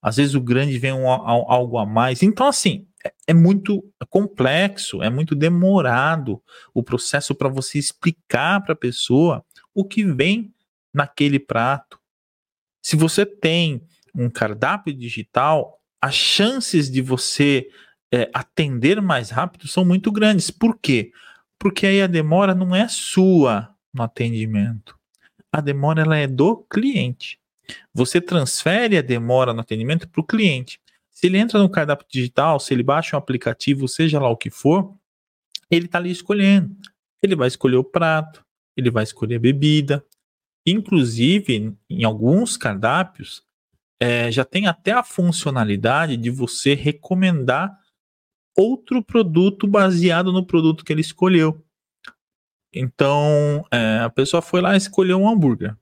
Às 0.00 0.16
vezes 0.16 0.34
o 0.34 0.40
grande 0.40 0.78
vem 0.78 0.92
um, 0.92 1.08
algo 1.08 1.76
a 1.78 1.84
mais. 1.84 2.22
Então, 2.22 2.46
assim, 2.46 2.86
é, 3.04 3.12
é 3.26 3.34
muito 3.34 3.84
complexo, 4.08 5.02
é 5.02 5.10
muito 5.10 5.34
demorado 5.34 6.40
o 6.72 6.82
processo 6.82 7.34
para 7.34 7.48
você 7.48 7.78
explicar 7.78 8.62
para 8.62 8.72
a 8.72 8.76
pessoa 8.76 9.44
o 9.74 9.84
que 9.84 10.04
vem 10.04 10.54
naquele 10.94 11.40
prato. 11.40 11.98
Se 12.80 12.94
você 12.94 13.26
tem 13.26 13.82
um 14.14 14.30
cardápio 14.30 14.94
digital, 14.94 15.78
as 16.00 16.14
chances 16.14 16.90
de 16.90 17.02
você 17.02 17.68
é, 18.12 18.30
atender 18.32 19.00
mais 19.00 19.30
rápido 19.30 19.66
são 19.68 19.84
muito 19.84 20.10
grandes. 20.12 20.50
Por 20.50 20.78
quê? 20.78 21.12
Porque 21.58 21.86
aí 21.86 22.02
a 22.02 22.06
demora 22.06 22.54
não 22.54 22.74
é 22.74 22.88
sua 22.88 23.74
no 23.92 24.02
atendimento. 24.02 24.96
A 25.50 25.60
demora 25.60 26.02
ela 26.02 26.16
é 26.16 26.26
do 26.26 26.58
cliente. 26.70 27.38
Você 27.92 28.20
transfere 28.20 28.98
a 28.98 29.02
demora 29.02 29.52
no 29.52 29.60
atendimento 29.60 30.08
para 30.08 30.20
o 30.20 30.24
cliente. 30.24 30.80
Se 31.10 31.26
ele 31.26 31.38
entra 31.38 31.58
no 31.58 31.68
cardápio 31.68 32.06
digital, 32.10 32.60
se 32.60 32.74
ele 32.74 32.82
baixa 32.82 33.16
um 33.16 33.18
aplicativo, 33.18 33.88
seja 33.88 34.20
lá 34.20 34.28
o 34.28 34.36
que 34.36 34.50
for, 34.50 34.94
ele 35.70 35.86
está 35.86 35.98
ali 35.98 36.10
escolhendo. 36.10 36.76
Ele 37.22 37.34
vai 37.34 37.48
escolher 37.48 37.76
o 37.76 37.84
prato, 37.84 38.44
ele 38.76 38.90
vai 38.90 39.02
escolher 39.02 39.36
a 39.36 39.40
bebida. 39.40 40.04
Inclusive, 40.66 41.74
em 41.88 42.04
alguns 42.04 42.56
cardápios, 42.56 43.42
é, 43.98 44.30
já 44.30 44.44
tem 44.44 44.66
até 44.66 44.92
a 44.92 45.02
funcionalidade 45.02 46.16
de 46.16 46.28
você 46.28 46.74
recomendar 46.74 47.80
outro 48.56 49.02
produto 49.02 49.66
baseado 49.66 50.32
no 50.32 50.44
produto 50.44 50.84
que 50.84 50.92
ele 50.92 51.00
escolheu. 51.00 51.62
Então, 52.72 53.64
é, 53.70 54.00
a 54.00 54.10
pessoa 54.10 54.42
foi 54.42 54.60
lá 54.60 54.74
e 54.74 54.78
escolheu 54.78 55.18
um 55.18 55.28
hambúrguer. 55.28 55.76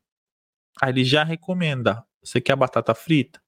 Aí 0.81 0.91
ele 0.91 1.05
já 1.05 1.25
recomenda: 1.25 2.05
você 2.23 2.41
quer 2.41 2.57
batata 2.57 2.95
frita? 2.95 3.41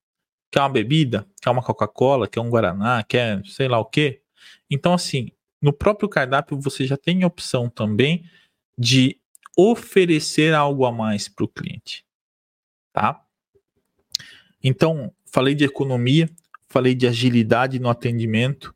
Quer 0.51 0.61
uma 0.61 0.69
bebida? 0.69 1.27
Quer 1.41 1.49
uma 1.49 1.63
Coca-Cola? 1.63 2.27
Quer 2.27 2.39
um 2.39 2.49
Guaraná? 2.49 3.03
Quer 3.03 3.45
sei 3.45 3.67
lá 3.67 3.79
o 3.79 3.85
quê? 3.85 4.21
Então, 4.69 4.93
assim, 4.93 5.31
no 5.61 5.73
próprio 5.73 6.07
cardápio 6.09 6.59
você 6.59 6.85
já 6.85 6.97
tem 6.97 7.23
a 7.23 7.27
opção 7.27 7.69
também 7.69 8.29
de 8.77 9.19
oferecer 9.57 10.53
algo 10.53 10.85
a 10.85 10.91
mais 10.91 11.27
para 11.27 11.45
o 11.45 11.47
cliente. 11.47 12.05
Tá? 12.93 13.23
Então, 14.63 15.13
falei 15.25 15.55
de 15.55 15.65
economia, 15.65 16.29
falei 16.69 16.93
de 16.93 17.07
agilidade 17.07 17.79
no 17.79 17.89
atendimento 17.89 18.75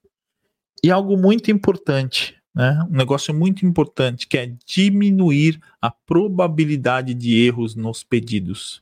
e 0.84 0.90
algo 0.92 1.18
muito 1.18 1.52
importante, 1.52 2.36
né? 2.54 2.80
Um 2.90 2.96
negócio 2.96 3.34
muito 3.34 3.66
importante 3.66 4.28
que 4.28 4.38
é 4.38 4.54
diminuir 4.66 5.60
a 5.82 5.90
probabilidade 5.90 7.14
de 7.14 7.38
erros 7.38 7.76
nos 7.76 8.04
pedidos. 8.04 8.82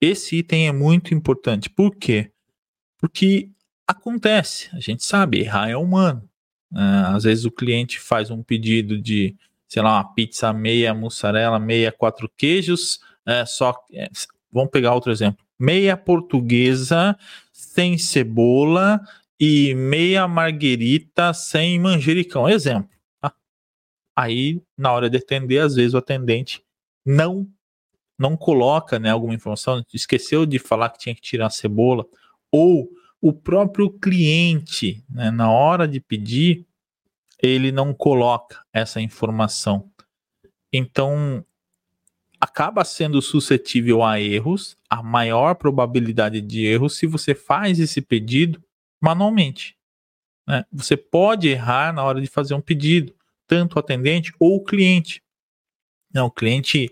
Esse 0.00 0.38
item 0.38 0.68
é 0.68 0.72
muito 0.72 1.14
importante. 1.14 1.68
Por 1.68 1.94
quê? 1.94 2.30
Porque 2.98 3.50
acontece, 3.86 4.68
a 4.72 4.80
gente 4.80 5.04
sabe, 5.04 5.40
errar 5.40 5.68
é 5.68 5.76
humano. 5.76 6.28
Né? 6.70 7.04
Às 7.08 7.24
vezes 7.24 7.44
o 7.44 7.50
cliente 7.50 8.00
faz 8.00 8.30
um 8.30 8.42
pedido 8.42 9.00
de, 9.00 9.36
sei 9.68 9.82
lá, 9.82 9.96
uma 9.96 10.14
pizza 10.14 10.52
meia 10.52 10.94
mussarela, 10.94 11.58
meia 11.58 11.92
quatro 11.92 12.30
queijos, 12.36 13.00
é, 13.26 13.44
só 13.44 13.74
é, 13.92 14.08
vamos 14.50 14.70
pegar 14.70 14.94
outro 14.94 15.12
exemplo 15.12 15.44
meia 15.62 15.96
portuguesa, 15.96 17.16
sem 17.52 17.96
cebola 17.96 19.00
e 19.44 19.74
meia 19.74 20.28
marguerita 20.28 21.34
sem 21.34 21.76
manjericão. 21.76 22.48
Exemplo. 22.48 22.88
Tá? 23.20 23.34
Aí, 24.14 24.62
na 24.78 24.92
hora 24.92 25.10
de 25.10 25.16
atender, 25.16 25.58
às 25.58 25.74
vezes 25.74 25.94
o 25.94 25.98
atendente 25.98 26.62
não 27.04 27.50
não 28.16 28.36
coloca 28.36 29.00
né, 29.00 29.10
alguma 29.10 29.34
informação, 29.34 29.84
esqueceu 29.92 30.46
de 30.46 30.60
falar 30.60 30.90
que 30.90 30.98
tinha 31.00 31.14
que 31.14 31.20
tirar 31.20 31.46
a 31.46 31.50
cebola, 31.50 32.06
ou 32.52 32.88
o 33.20 33.32
próprio 33.32 33.90
cliente, 33.90 35.04
né, 35.10 35.32
na 35.32 35.50
hora 35.50 35.88
de 35.88 35.98
pedir, 35.98 36.64
ele 37.42 37.72
não 37.72 37.92
coloca 37.92 38.64
essa 38.72 39.00
informação. 39.00 39.90
Então, 40.72 41.44
acaba 42.40 42.84
sendo 42.84 43.20
suscetível 43.20 44.04
a 44.04 44.20
erros, 44.20 44.78
a 44.88 45.02
maior 45.02 45.56
probabilidade 45.56 46.40
de 46.40 46.64
erros 46.64 46.96
se 46.96 47.06
você 47.08 47.34
faz 47.34 47.80
esse 47.80 48.00
pedido 48.00 48.62
manualmente. 49.02 49.76
Né? 50.46 50.64
Você 50.72 50.96
pode 50.96 51.48
errar 51.48 51.92
na 51.92 52.04
hora 52.04 52.20
de 52.20 52.26
fazer 52.28 52.54
um 52.54 52.60
pedido, 52.60 53.14
tanto 53.46 53.74
o 53.74 53.78
atendente 53.80 54.32
ou 54.38 54.56
o 54.56 54.64
cliente. 54.64 55.22
Não, 56.14 56.26
o 56.26 56.30
cliente, 56.30 56.90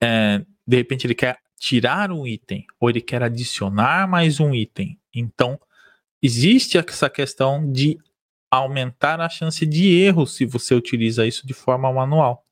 é, 0.00 0.44
de 0.66 0.76
repente, 0.76 1.06
ele 1.06 1.14
quer 1.14 1.38
tirar 1.58 2.12
um 2.12 2.26
item 2.26 2.64
ou 2.78 2.88
ele 2.88 3.00
quer 3.00 3.22
adicionar 3.22 4.08
mais 4.08 4.38
um 4.38 4.54
item. 4.54 4.98
Então, 5.14 5.58
existe 6.22 6.78
essa 6.78 7.10
questão 7.10 7.70
de 7.70 7.98
aumentar 8.50 9.20
a 9.20 9.28
chance 9.28 9.64
de 9.66 9.92
erro 9.92 10.26
se 10.26 10.44
você 10.44 10.74
utiliza 10.74 11.26
isso 11.26 11.46
de 11.46 11.54
forma 11.54 11.92
manual. 11.92 12.44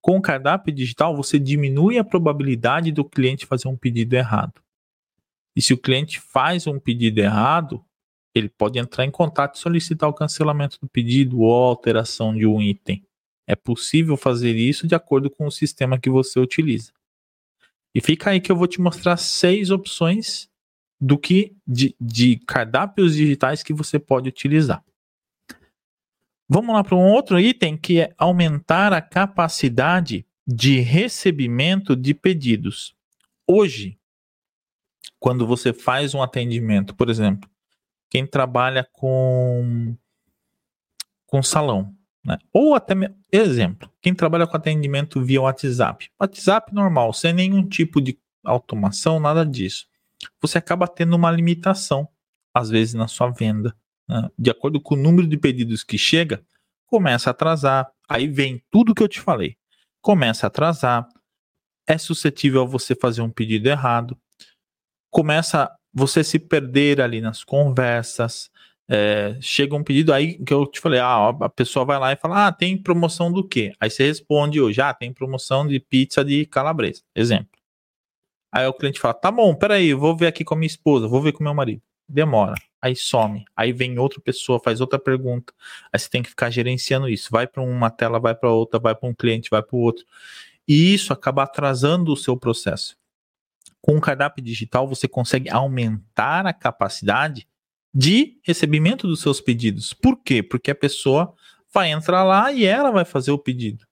Com 0.00 0.18
o 0.18 0.22
cardápio 0.22 0.72
digital, 0.72 1.16
você 1.16 1.38
diminui 1.38 1.98
a 1.98 2.04
probabilidade 2.04 2.92
do 2.92 3.04
cliente 3.04 3.46
fazer 3.46 3.68
um 3.68 3.76
pedido 3.76 4.14
errado. 4.14 4.60
E 5.54 5.62
se 5.62 5.72
o 5.72 5.78
cliente 5.78 6.20
faz 6.20 6.66
um 6.66 6.78
pedido 6.78 7.18
errado, 7.18 7.84
ele 8.38 8.48
pode 8.48 8.78
entrar 8.78 9.04
em 9.04 9.10
contato 9.10 9.54
e 9.54 9.58
solicitar 9.58 10.08
o 10.08 10.14
cancelamento 10.14 10.78
do 10.80 10.88
pedido 10.88 11.40
ou 11.40 11.52
alteração 11.52 12.34
de 12.34 12.46
um 12.46 12.60
item. 12.60 13.04
É 13.46 13.54
possível 13.54 14.16
fazer 14.16 14.56
isso 14.56 14.86
de 14.86 14.94
acordo 14.94 15.30
com 15.30 15.46
o 15.46 15.50
sistema 15.50 15.98
que 15.98 16.10
você 16.10 16.40
utiliza. 16.40 16.92
E 17.94 18.00
fica 18.00 18.30
aí 18.30 18.40
que 18.40 18.50
eu 18.50 18.56
vou 18.56 18.66
te 18.66 18.80
mostrar 18.80 19.16
seis 19.16 19.70
opções 19.70 20.50
do 21.00 21.18
que 21.18 21.56
de, 21.66 21.94
de 22.00 22.36
cardápios 22.46 23.14
digitais 23.14 23.62
que 23.62 23.72
você 23.72 23.98
pode 23.98 24.28
utilizar. 24.28 24.84
Vamos 26.48 26.74
lá 26.74 26.84
para 26.84 26.96
um 26.96 27.12
outro 27.12 27.40
item 27.40 27.76
que 27.76 28.00
é 28.00 28.14
aumentar 28.16 28.92
a 28.92 29.00
capacidade 29.00 30.26
de 30.46 30.78
recebimento 30.78 31.96
de 31.96 32.14
pedidos. 32.14 32.94
Hoje, 33.48 33.98
quando 35.18 35.46
você 35.46 35.72
faz 35.72 36.14
um 36.14 36.22
atendimento, 36.22 36.94
por 36.94 37.10
exemplo, 37.10 37.50
quem 38.10 38.26
trabalha 38.26 38.88
com 38.92 39.96
com 41.26 41.42
salão, 41.42 41.94
né? 42.24 42.38
Ou 42.52 42.74
até 42.74 42.94
exemplo, 43.32 43.90
quem 44.00 44.14
trabalha 44.14 44.46
com 44.46 44.56
atendimento 44.56 45.22
via 45.22 45.42
WhatsApp, 45.42 46.10
WhatsApp 46.20 46.72
normal, 46.72 47.12
sem 47.12 47.32
nenhum 47.32 47.66
tipo 47.66 48.00
de 48.00 48.18
automação, 48.44 49.18
nada 49.18 49.44
disso. 49.44 49.86
Você 50.40 50.58
acaba 50.58 50.86
tendo 50.86 51.16
uma 51.16 51.30
limitação 51.30 52.08
às 52.54 52.70
vezes 52.70 52.94
na 52.94 53.06
sua 53.06 53.28
venda 53.28 53.76
né, 54.08 54.30
de 54.38 54.50
acordo 54.50 54.80
com 54.80 54.94
o 54.94 54.98
número 54.98 55.26
de 55.26 55.36
pedidos 55.36 55.82
que 55.82 55.98
chega, 55.98 56.44
começa 56.86 57.30
a 57.30 57.32
atrasar. 57.32 57.90
Aí 58.08 58.28
vem 58.28 58.62
tudo 58.70 58.94
que 58.94 59.02
eu 59.02 59.08
te 59.08 59.20
falei. 59.20 59.56
Começa 60.00 60.46
a 60.46 60.48
atrasar, 60.48 61.08
é 61.86 61.98
suscetível 61.98 62.62
a 62.62 62.66
você 62.66 62.94
fazer 62.94 63.22
um 63.22 63.30
pedido 63.30 63.68
errado, 63.68 64.16
começa 65.10 65.70
você 65.96 66.22
se 66.22 66.38
perder 66.38 67.00
ali 67.00 67.20
nas 67.20 67.42
conversas. 67.42 68.50
É, 68.88 69.36
chega 69.40 69.74
um 69.74 69.82
pedido 69.82 70.12
aí 70.12 70.34
que 70.44 70.54
eu 70.54 70.66
te 70.66 70.78
falei, 70.78 71.00
ah, 71.00 71.30
a 71.40 71.48
pessoa 71.48 71.84
vai 71.84 71.98
lá 71.98 72.12
e 72.12 72.16
fala, 72.16 72.46
ah, 72.46 72.52
tem 72.52 72.76
promoção 72.76 73.32
do 73.32 73.42
quê? 73.42 73.72
Aí 73.80 73.90
você 73.90 74.06
responde 74.06 74.60
hoje, 74.60 74.80
ah, 74.80 74.94
tem 74.94 75.12
promoção 75.12 75.66
de 75.66 75.80
pizza 75.80 76.24
de 76.24 76.46
calabresa, 76.46 77.02
exemplo. 77.14 77.48
Aí 78.52 78.66
o 78.66 78.72
cliente 78.72 79.00
fala, 79.00 79.14
tá 79.14 79.30
bom, 79.30 79.54
peraí, 79.54 79.92
vou 79.92 80.16
ver 80.16 80.28
aqui 80.28 80.44
com 80.44 80.54
a 80.54 80.56
minha 80.56 80.68
esposa, 80.68 81.08
vou 81.08 81.20
ver 81.20 81.32
com 81.32 81.42
meu 81.42 81.54
marido. 81.54 81.82
Demora 82.08 82.54
aí 82.86 82.94
some, 82.94 83.44
aí 83.56 83.72
vem 83.72 83.98
outra 83.98 84.20
pessoa, 84.20 84.60
faz 84.60 84.80
outra 84.80 84.98
pergunta, 84.98 85.52
aí 85.92 85.98
você 85.98 86.08
tem 86.08 86.22
que 86.22 86.28
ficar 86.28 86.50
gerenciando 86.50 87.08
isso, 87.08 87.28
vai 87.30 87.46
para 87.46 87.62
uma 87.62 87.90
tela, 87.90 88.20
vai 88.20 88.34
para 88.34 88.50
outra, 88.50 88.78
vai 88.78 88.94
para 88.94 89.08
um 89.08 89.14
cliente, 89.14 89.50
vai 89.50 89.62
para 89.62 89.76
o 89.76 89.80
outro, 89.80 90.04
e 90.66 90.94
isso 90.94 91.12
acaba 91.12 91.42
atrasando 91.42 92.12
o 92.12 92.16
seu 92.16 92.36
processo. 92.36 92.96
Com 93.80 93.96
o 93.96 94.00
cardápio 94.00 94.42
digital, 94.42 94.86
você 94.86 95.06
consegue 95.06 95.50
aumentar 95.50 96.46
a 96.46 96.52
capacidade 96.52 97.46
de 97.94 98.38
recebimento 98.42 99.06
dos 99.06 99.20
seus 99.20 99.40
pedidos. 99.40 99.92
Por 99.92 100.22
quê? 100.22 100.42
Porque 100.42 100.70
a 100.70 100.74
pessoa 100.74 101.34
vai 101.72 101.90
entrar 101.90 102.24
lá 102.24 102.52
e 102.52 102.64
ela 102.64 102.90
vai 102.90 103.04
fazer 103.04 103.30
o 103.30 103.38
pedido. 103.38 103.86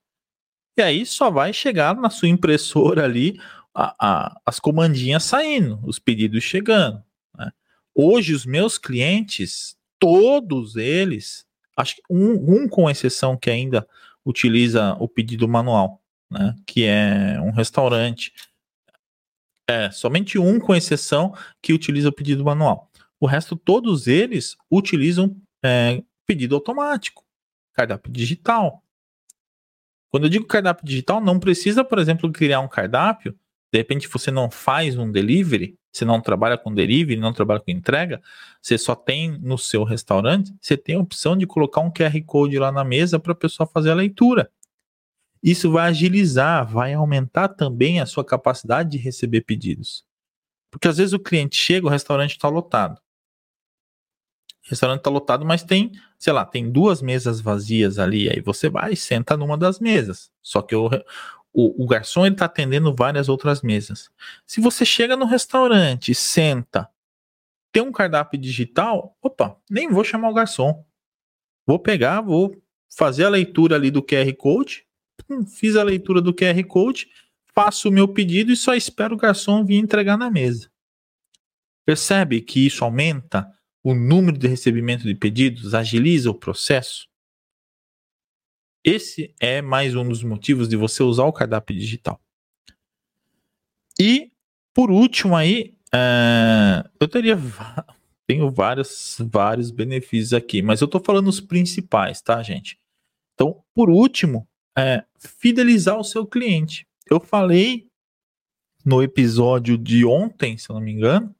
E 0.76 0.82
aí 0.82 1.06
só 1.06 1.30
vai 1.30 1.52
chegar 1.52 1.94
na 1.94 2.10
sua 2.10 2.28
impressora 2.28 3.04
ali 3.04 3.40
a, 3.72 3.94
a, 3.98 4.40
as 4.44 4.58
comandinhas 4.58 5.24
saindo, 5.24 5.80
os 5.84 5.98
pedidos 5.98 6.42
chegando. 6.42 7.02
Hoje, 7.94 8.34
os 8.34 8.44
meus 8.44 8.76
clientes, 8.76 9.76
todos 10.00 10.74
eles, 10.74 11.46
acho 11.76 11.94
que 11.96 12.02
um, 12.10 12.32
um 12.54 12.68
com 12.68 12.90
exceção 12.90 13.36
que 13.36 13.48
ainda 13.48 13.86
utiliza 14.24 14.96
o 14.98 15.08
pedido 15.08 15.46
manual, 15.46 16.02
né? 16.28 16.56
Que 16.66 16.84
é 16.84 17.40
um 17.40 17.52
restaurante. 17.52 18.32
É, 19.68 19.90
somente 19.90 20.38
um 20.38 20.60
com 20.60 20.74
exceção 20.74 21.34
que 21.62 21.72
utiliza 21.72 22.08
o 22.08 22.12
pedido 22.12 22.44
manual. 22.44 22.90
O 23.18 23.26
resto, 23.26 23.56
todos 23.56 24.06
eles 24.06 24.56
utilizam 24.70 25.36
é, 25.64 26.02
pedido 26.26 26.54
automático, 26.54 27.24
cardápio 27.72 28.12
digital. 28.12 28.82
Quando 30.10 30.24
eu 30.24 30.30
digo 30.30 30.46
cardápio 30.46 30.84
digital, 30.84 31.20
não 31.20 31.40
precisa, 31.40 31.82
por 31.82 31.98
exemplo, 31.98 32.30
criar 32.30 32.60
um 32.60 32.68
cardápio. 32.68 33.34
De 33.72 33.78
repente 33.78 34.06
você 34.06 34.30
não 34.30 34.50
faz 34.50 34.96
um 34.96 35.10
delivery, 35.10 35.76
você 35.90 36.04
não 36.04 36.20
trabalha 36.20 36.58
com 36.58 36.72
delivery, 36.72 37.18
não 37.18 37.32
trabalha 37.32 37.60
com 37.60 37.70
entrega, 37.70 38.22
você 38.60 38.76
só 38.76 38.94
tem 38.94 39.38
no 39.38 39.56
seu 39.56 39.82
restaurante, 39.82 40.54
você 40.60 40.76
tem 40.76 40.96
a 40.96 41.00
opção 41.00 41.36
de 41.36 41.46
colocar 41.46 41.80
um 41.80 41.90
QR 41.90 42.20
Code 42.24 42.58
lá 42.58 42.70
na 42.70 42.84
mesa 42.84 43.18
para 43.18 43.32
a 43.32 43.36
pessoa 43.36 43.66
fazer 43.66 43.90
a 43.90 43.94
leitura. 43.94 44.50
Isso 45.44 45.70
vai 45.70 45.90
agilizar, 45.90 46.66
vai 46.66 46.94
aumentar 46.94 47.48
também 47.48 48.00
a 48.00 48.06
sua 48.06 48.24
capacidade 48.24 48.92
de 48.92 48.96
receber 48.96 49.42
pedidos. 49.42 50.02
Porque 50.70 50.88
às 50.88 50.96
vezes 50.96 51.12
o 51.12 51.18
cliente 51.18 51.54
chega, 51.54 51.86
o 51.86 51.90
restaurante 51.90 52.30
está 52.30 52.48
lotado. 52.48 52.98
O 54.64 54.70
restaurante 54.70 55.00
está 55.00 55.10
lotado, 55.10 55.44
mas 55.44 55.62
tem, 55.62 55.92
sei 56.18 56.32
lá, 56.32 56.46
tem 56.46 56.72
duas 56.72 57.02
mesas 57.02 57.42
vazias 57.42 57.98
ali. 57.98 58.30
Aí 58.30 58.40
você 58.40 58.70
vai 58.70 58.94
e 58.94 58.96
senta 58.96 59.36
numa 59.36 59.58
das 59.58 59.78
mesas. 59.78 60.32
Só 60.40 60.62
que 60.62 60.74
o, 60.74 60.88
o, 61.52 61.84
o 61.84 61.86
garçom 61.86 62.24
está 62.24 62.46
atendendo 62.46 62.94
várias 62.94 63.28
outras 63.28 63.60
mesas. 63.60 64.10
Se 64.46 64.62
você 64.62 64.82
chega 64.86 65.14
no 65.14 65.26
restaurante, 65.26 66.14
senta, 66.14 66.88
tem 67.70 67.82
um 67.82 67.92
cardápio 67.92 68.40
digital, 68.40 69.14
opa, 69.20 69.58
nem 69.70 69.90
vou 69.90 70.02
chamar 70.02 70.30
o 70.30 70.34
garçom. 70.34 70.82
Vou 71.66 71.78
pegar, 71.78 72.22
vou 72.22 72.58
fazer 72.88 73.24
a 73.24 73.28
leitura 73.28 73.76
ali 73.76 73.90
do 73.90 74.02
QR 74.02 74.32
Code, 74.38 74.86
fiz 75.46 75.76
a 75.76 75.82
leitura 75.82 76.20
do 76.20 76.34
QR 76.34 76.62
Code, 76.66 77.08
faço 77.54 77.88
o 77.88 77.92
meu 77.92 78.08
pedido 78.08 78.52
e 78.52 78.56
só 78.56 78.74
espero 78.74 79.14
o 79.14 79.18
garçom 79.18 79.64
vir 79.64 79.76
entregar 79.76 80.16
na 80.16 80.30
mesa. 80.30 80.70
Percebe 81.84 82.40
que 82.40 82.66
isso 82.66 82.84
aumenta 82.84 83.50
o 83.82 83.94
número 83.94 84.38
de 84.38 84.48
recebimento 84.48 85.04
de 85.04 85.14
pedidos, 85.14 85.74
agiliza 85.74 86.30
o 86.30 86.34
processo? 86.34 87.08
Esse 88.82 89.34
é 89.40 89.62
mais 89.62 89.94
um 89.94 90.06
dos 90.06 90.22
motivos 90.22 90.68
de 90.68 90.76
você 90.76 91.02
usar 91.02 91.24
o 91.24 91.32
cardápio 91.32 91.76
digital. 91.76 92.20
E, 93.98 94.32
por 94.74 94.90
último 94.90 95.36
aí, 95.36 95.74
uh, 95.94 96.88
eu 97.00 97.08
teria 97.08 97.36
tenho 98.26 98.50
vários, 98.50 99.16
vários 99.20 99.70
benefícios 99.70 100.32
aqui, 100.32 100.62
mas 100.62 100.80
eu 100.80 100.86
estou 100.86 101.02
falando 101.02 101.28
os 101.28 101.40
principais, 101.40 102.20
tá, 102.20 102.42
gente? 102.42 102.78
Então, 103.34 103.62
por 103.74 103.90
último, 103.90 104.48
é 104.76 105.04
fidelizar 105.18 105.98
o 105.98 106.04
seu 106.04 106.26
cliente. 106.26 106.86
Eu 107.08 107.20
falei 107.20 107.86
no 108.84 109.02
episódio 109.02 109.78
de 109.78 110.04
ontem, 110.04 110.58
se 110.58 110.68
não 110.70 110.80
me 110.80 110.92
engano, 110.92 111.34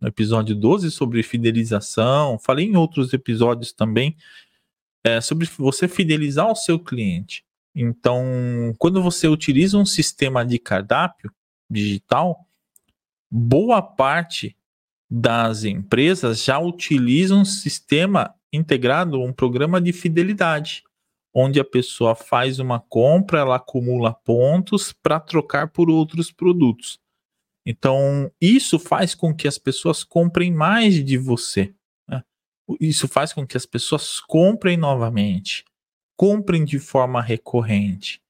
no 0.00 0.08
episódio 0.08 0.54
12 0.54 0.90
sobre 0.90 1.22
fidelização, 1.22 2.38
falei 2.38 2.66
em 2.66 2.76
outros 2.76 3.12
episódios 3.12 3.72
também 3.72 4.16
é 5.04 5.20
sobre 5.20 5.46
você 5.56 5.88
fidelizar 5.88 6.50
o 6.50 6.56
seu 6.56 6.78
cliente. 6.78 7.44
Então, 7.74 8.74
quando 8.78 9.02
você 9.02 9.28
utiliza 9.28 9.78
um 9.78 9.86
sistema 9.86 10.44
de 10.44 10.58
cardápio 10.58 11.32
digital, 11.70 12.46
boa 13.30 13.80
parte 13.80 14.56
das 15.10 15.64
empresas 15.64 16.44
já 16.44 16.58
utilizam 16.58 17.40
um 17.40 17.44
sistema 17.44 18.34
integrado, 18.52 19.22
um 19.22 19.32
programa 19.32 19.80
de 19.80 19.92
fidelidade, 19.92 20.82
onde 21.40 21.60
a 21.60 21.64
pessoa 21.64 22.16
faz 22.16 22.58
uma 22.58 22.80
compra, 22.80 23.38
ela 23.38 23.56
acumula 23.56 24.12
pontos 24.12 24.92
para 24.92 25.20
trocar 25.20 25.68
por 25.68 25.88
outros 25.88 26.32
produtos. 26.32 26.98
Então, 27.64 28.32
isso 28.40 28.78
faz 28.78 29.14
com 29.14 29.32
que 29.32 29.46
as 29.46 29.56
pessoas 29.56 30.02
comprem 30.02 30.52
mais 30.52 31.04
de 31.04 31.16
você. 31.16 31.72
Isso 32.80 33.06
faz 33.06 33.32
com 33.32 33.46
que 33.46 33.56
as 33.56 33.64
pessoas 33.64 34.20
comprem 34.20 34.76
novamente, 34.76 35.64
comprem 36.16 36.64
de 36.64 36.78
forma 36.78 37.22
recorrente 37.22 38.20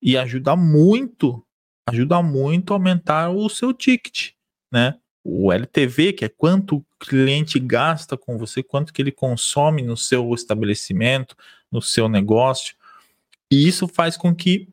e 0.00 0.16
ajuda 0.16 0.54
muito, 0.54 1.44
ajuda 1.88 2.22
muito 2.22 2.72
a 2.72 2.76
aumentar 2.76 3.30
o 3.30 3.48
seu 3.48 3.72
ticket, 3.72 4.32
né? 4.70 5.00
O 5.24 5.52
LTV, 5.52 6.12
que 6.12 6.24
é 6.24 6.28
quanto 6.28 6.76
o 6.76 6.86
cliente 6.98 7.58
gasta 7.60 8.16
com 8.16 8.36
você, 8.36 8.62
quanto 8.62 8.92
que 8.92 9.00
ele 9.00 9.12
consome 9.12 9.82
no 9.82 9.96
seu 9.96 10.32
estabelecimento, 10.34 11.36
no 11.70 11.80
seu 11.80 12.08
negócio. 12.08 12.74
E 13.50 13.68
isso 13.68 13.86
faz 13.86 14.16
com 14.16 14.34
que, 14.34 14.68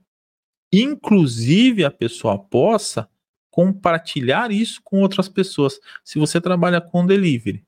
inclusive, 0.74 1.86
a 1.86 1.92
pessoa 1.92 2.40
possa 2.40 3.08
compartilhar 3.52 4.52
isso 4.52 4.82
com 4.84 5.02
outras 5.02 5.28
pessoas. 5.28 5.80
Se 6.04 6.18
você 6.18 6.40
trabalha 6.40 6.80
com 6.80 7.06
delivery, 7.06 7.66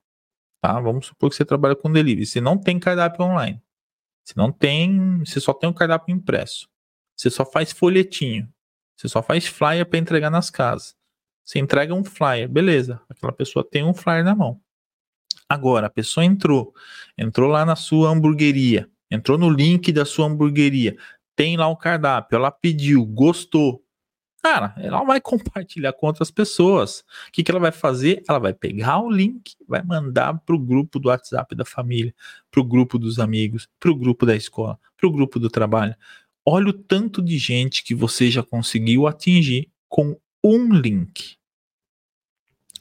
tá? 0.62 0.80
Vamos 0.80 1.08
supor 1.08 1.30
que 1.30 1.36
você 1.36 1.46
trabalha 1.46 1.76
com 1.76 1.92
delivery, 1.92 2.26
você 2.26 2.42
não 2.42 2.58
tem 2.58 2.80
cardápio 2.80 3.26
online. 3.26 3.62
Você 4.24 4.34
não 4.38 4.52
tem, 4.52 5.20
você 5.20 5.40
só 5.40 5.54
tem 5.54 5.70
o 5.70 5.74
cardápio 5.74 6.14
impresso. 6.14 6.70
Você 7.16 7.30
só 7.30 7.46
faz 7.46 7.72
folhetinho. 7.72 8.52
Você 8.96 9.10
só 9.10 9.22
faz 9.22 9.48
flyer 9.48 9.86
para 9.86 10.00
entregar 10.00 10.30
nas 10.30 10.50
casas. 10.50 10.96
Você 11.44 11.60
entrega 11.60 11.94
um 11.94 12.04
flyer, 12.04 12.48
beleza. 12.48 13.02
Aquela 13.10 13.32
pessoa 13.32 13.68
tem 13.68 13.84
um 13.84 13.94
flyer 13.94 14.24
na 14.24 14.36
mão. 14.36 14.60
Agora, 15.50 15.88
a 15.88 15.90
pessoa 15.90 16.24
entrou, 16.24 16.74
entrou 17.18 17.50
lá 17.50 17.66
na 17.66 17.76
sua 17.76 18.10
hamburgueria, 18.10 18.90
entrou 19.10 19.38
no 19.38 19.50
link 19.50 19.92
da 19.92 20.06
sua 20.06 20.28
hamburgueria, 20.28 20.96
tem 21.36 21.58
lá 21.58 21.68
o 21.68 21.76
cardápio, 21.76 22.38
ela 22.38 22.50
pediu, 22.50 23.06
gostou. 23.06 23.84
Cara, 24.42 24.74
ela 24.78 25.04
vai 25.04 25.20
compartilhar 25.22 25.92
com 25.92 26.08
outras 26.08 26.32
pessoas. 26.32 27.02
O 27.28 27.32
que, 27.34 27.44
que 27.44 27.52
ela 27.52 27.60
vai 27.60 27.72
fazer? 27.74 28.24
Ela 28.30 28.40
vai 28.40 28.54
pegar 28.54 29.02
o 29.02 29.12
link, 29.12 29.56
vai 29.68 29.84
mandar 29.84 30.40
para 30.40 30.56
o 30.56 30.60
grupo 30.60 31.00
do 31.00 31.10
WhatsApp 31.10 31.54
da 31.54 31.66
família, 31.66 32.16
para 32.50 32.62
o 32.62 32.64
grupo 32.64 32.98
dos 32.98 33.20
amigos, 33.20 33.68
para 33.78 33.92
o 33.92 33.96
grupo 33.96 34.26
da 34.26 34.36
escola, 34.36 34.80
para 34.96 35.08
o 35.10 35.12
grupo 35.12 35.38
do 35.38 35.50
trabalho. 35.50 35.96
Olha 36.46 36.70
o 36.70 36.74
tanto 36.74 37.22
de 37.22 37.38
gente 37.38 37.84
que 37.84 37.94
você 37.94 38.32
já 38.32 38.42
conseguiu 38.42 39.06
atingir 39.06 39.70
com 39.90 40.18
um 40.44 40.74
link. 40.74 41.38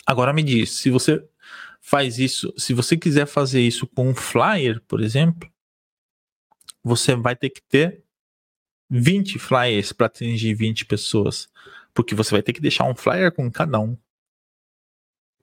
Agora 0.06 0.32
me 0.32 0.42
diz, 0.42 0.70
se 0.70 0.90
você 0.90 1.26
faz 1.80 2.18
isso, 2.18 2.52
se 2.56 2.74
você 2.74 2.96
quiser 2.96 3.26
fazer 3.26 3.60
isso 3.60 3.86
com 3.86 4.10
um 4.10 4.14
flyer, 4.14 4.80
por 4.86 5.00
exemplo, 5.00 5.50
você 6.82 7.14
vai 7.14 7.36
ter 7.36 7.50
que 7.50 7.62
ter 7.62 8.02
20 8.88 9.38
flyers 9.38 9.92
para 9.92 10.06
atingir 10.06 10.54
20 10.54 10.86
pessoas, 10.86 11.48
porque 11.94 12.14
você 12.14 12.32
vai 12.32 12.42
ter 12.42 12.52
que 12.52 12.60
deixar 12.60 12.84
um 12.84 12.94
flyer 12.94 13.32
com 13.32 13.50
cada 13.50 13.78
um. 13.78 13.96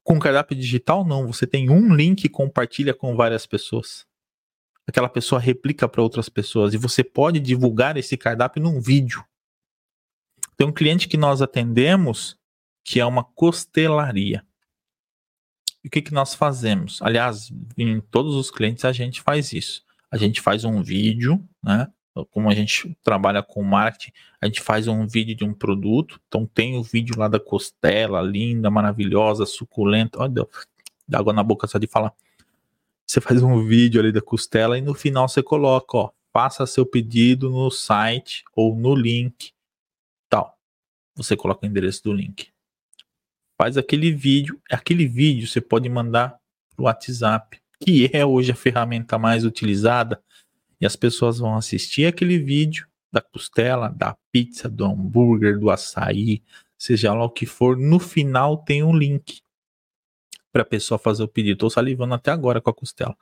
Com 0.03 0.19
cardápio 0.19 0.57
digital 0.57 1.05
não, 1.05 1.27
você 1.27 1.45
tem 1.45 1.69
um 1.69 1.93
link 1.93 2.23
e 2.23 2.29
compartilha 2.29 2.93
com 2.93 3.15
várias 3.15 3.45
pessoas 3.45 4.07
aquela 4.87 5.09
pessoa 5.09 5.39
replica 5.39 5.87
para 5.87 6.01
outras 6.01 6.29
pessoas 6.29 6.73
e 6.73 6.77
você 6.77 7.03
pode 7.03 7.39
divulgar 7.39 7.97
esse 7.97 8.15
cardápio 8.15 8.63
num 8.63 8.79
vídeo. 8.79 9.23
Tem 10.57 10.67
um 10.67 10.71
cliente 10.71 11.07
que 11.07 11.17
nós 11.17 11.41
atendemos 11.41 12.37
que 12.83 12.99
é 12.99 13.05
uma 13.05 13.23
costelaria. 13.23 14.43
E 15.83 15.87
o 15.87 15.91
que, 15.91 16.01
que 16.01 16.13
nós 16.13 16.33
fazemos? 16.33 17.01
Aliás, 17.01 17.51
em 17.77 18.01
todos 18.01 18.35
os 18.35 18.49
clientes 18.49 18.83
a 18.83 18.91
gente 18.91 19.21
faz 19.21 19.53
isso. 19.53 19.83
A 20.09 20.17
gente 20.17 20.41
faz 20.41 20.63
um 20.63 20.81
vídeo, 20.81 21.43
né? 21.63 21.87
Como 22.31 22.49
a 22.49 22.55
gente 22.55 22.97
trabalha 23.03 23.43
com 23.43 23.61
marketing, 23.61 24.11
a 24.41 24.47
gente 24.47 24.61
faz 24.61 24.87
um 24.87 25.05
vídeo 25.05 25.35
de 25.35 25.43
um 25.43 25.53
produto. 25.53 26.19
Então 26.27 26.45
tem 26.47 26.77
o 26.77 26.83
vídeo 26.83 27.17
lá 27.17 27.27
da 27.27 27.39
costela, 27.39 28.21
linda, 28.21 28.71
maravilhosa, 28.71 29.45
suculenta. 29.45 30.19
Olha, 30.19 30.47
dá 31.07 31.19
água 31.19 31.33
na 31.33 31.43
boca 31.43 31.67
só 31.67 31.77
de 31.77 31.85
falar 31.85 32.13
você 33.07 33.21
faz 33.21 33.41
um 33.41 33.65
vídeo 33.65 34.01
ali 34.01 34.11
da 34.11 34.21
costela 34.21 34.77
e 34.77 34.81
no 34.81 34.93
final 34.93 35.29
você 35.29 35.41
coloca, 35.41 35.97
ó, 35.97 36.11
faça 36.33 36.67
seu 36.67 36.85
pedido 36.85 37.49
no 37.49 37.71
site 37.71 38.43
ou 38.53 38.75
no 38.75 38.93
link. 38.93 39.53
Você 41.17 41.35
coloca 41.35 41.65
o 41.65 41.69
endereço 41.69 42.03
do 42.03 42.13
link. 42.13 42.49
Faz 43.59 43.75
aquele 43.75 44.11
vídeo, 44.11 44.61
aquele 44.71 45.07
vídeo 45.07 45.47
você 45.47 45.59
pode 45.59 45.89
mandar 45.89 46.39
pro 46.75 46.85
WhatsApp, 46.85 47.59
que 47.79 48.09
é 48.13 48.23
hoje 48.23 48.51
a 48.51 48.55
ferramenta 48.55 49.17
mais 49.17 49.43
utilizada, 49.43 50.21
e 50.79 50.85
as 50.85 50.95
pessoas 50.95 51.39
vão 51.39 51.55
assistir 51.55 52.05
aquele 52.05 52.37
vídeo 52.37 52.87
da 53.11 53.19
costela, 53.19 53.89
da 53.89 54.15
pizza, 54.31 54.69
do 54.69 54.85
hambúrguer, 54.85 55.59
do 55.59 55.71
açaí, 55.71 56.43
seja 56.77 57.13
lá 57.13 57.25
o 57.25 57.29
que 57.31 57.47
for, 57.47 57.75
no 57.75 57.99
final 57.99 58.57
tem 58.57 58.83
um 58.83 58.95
link 58.95 59.41
para 60.51 60.61
a 60.61 60.65
pessoa 60.65 60.99
fazer 60.99 61.23
o 61.23 61.27
pedido. 61.27 61.53
Estou 61.53 61.69
salivando 61.69 62.13
até 62.13 62.31
agora 62.31 62.61
com 62.61 62.69
a 62.69 62.73
costela. 62.73 63.17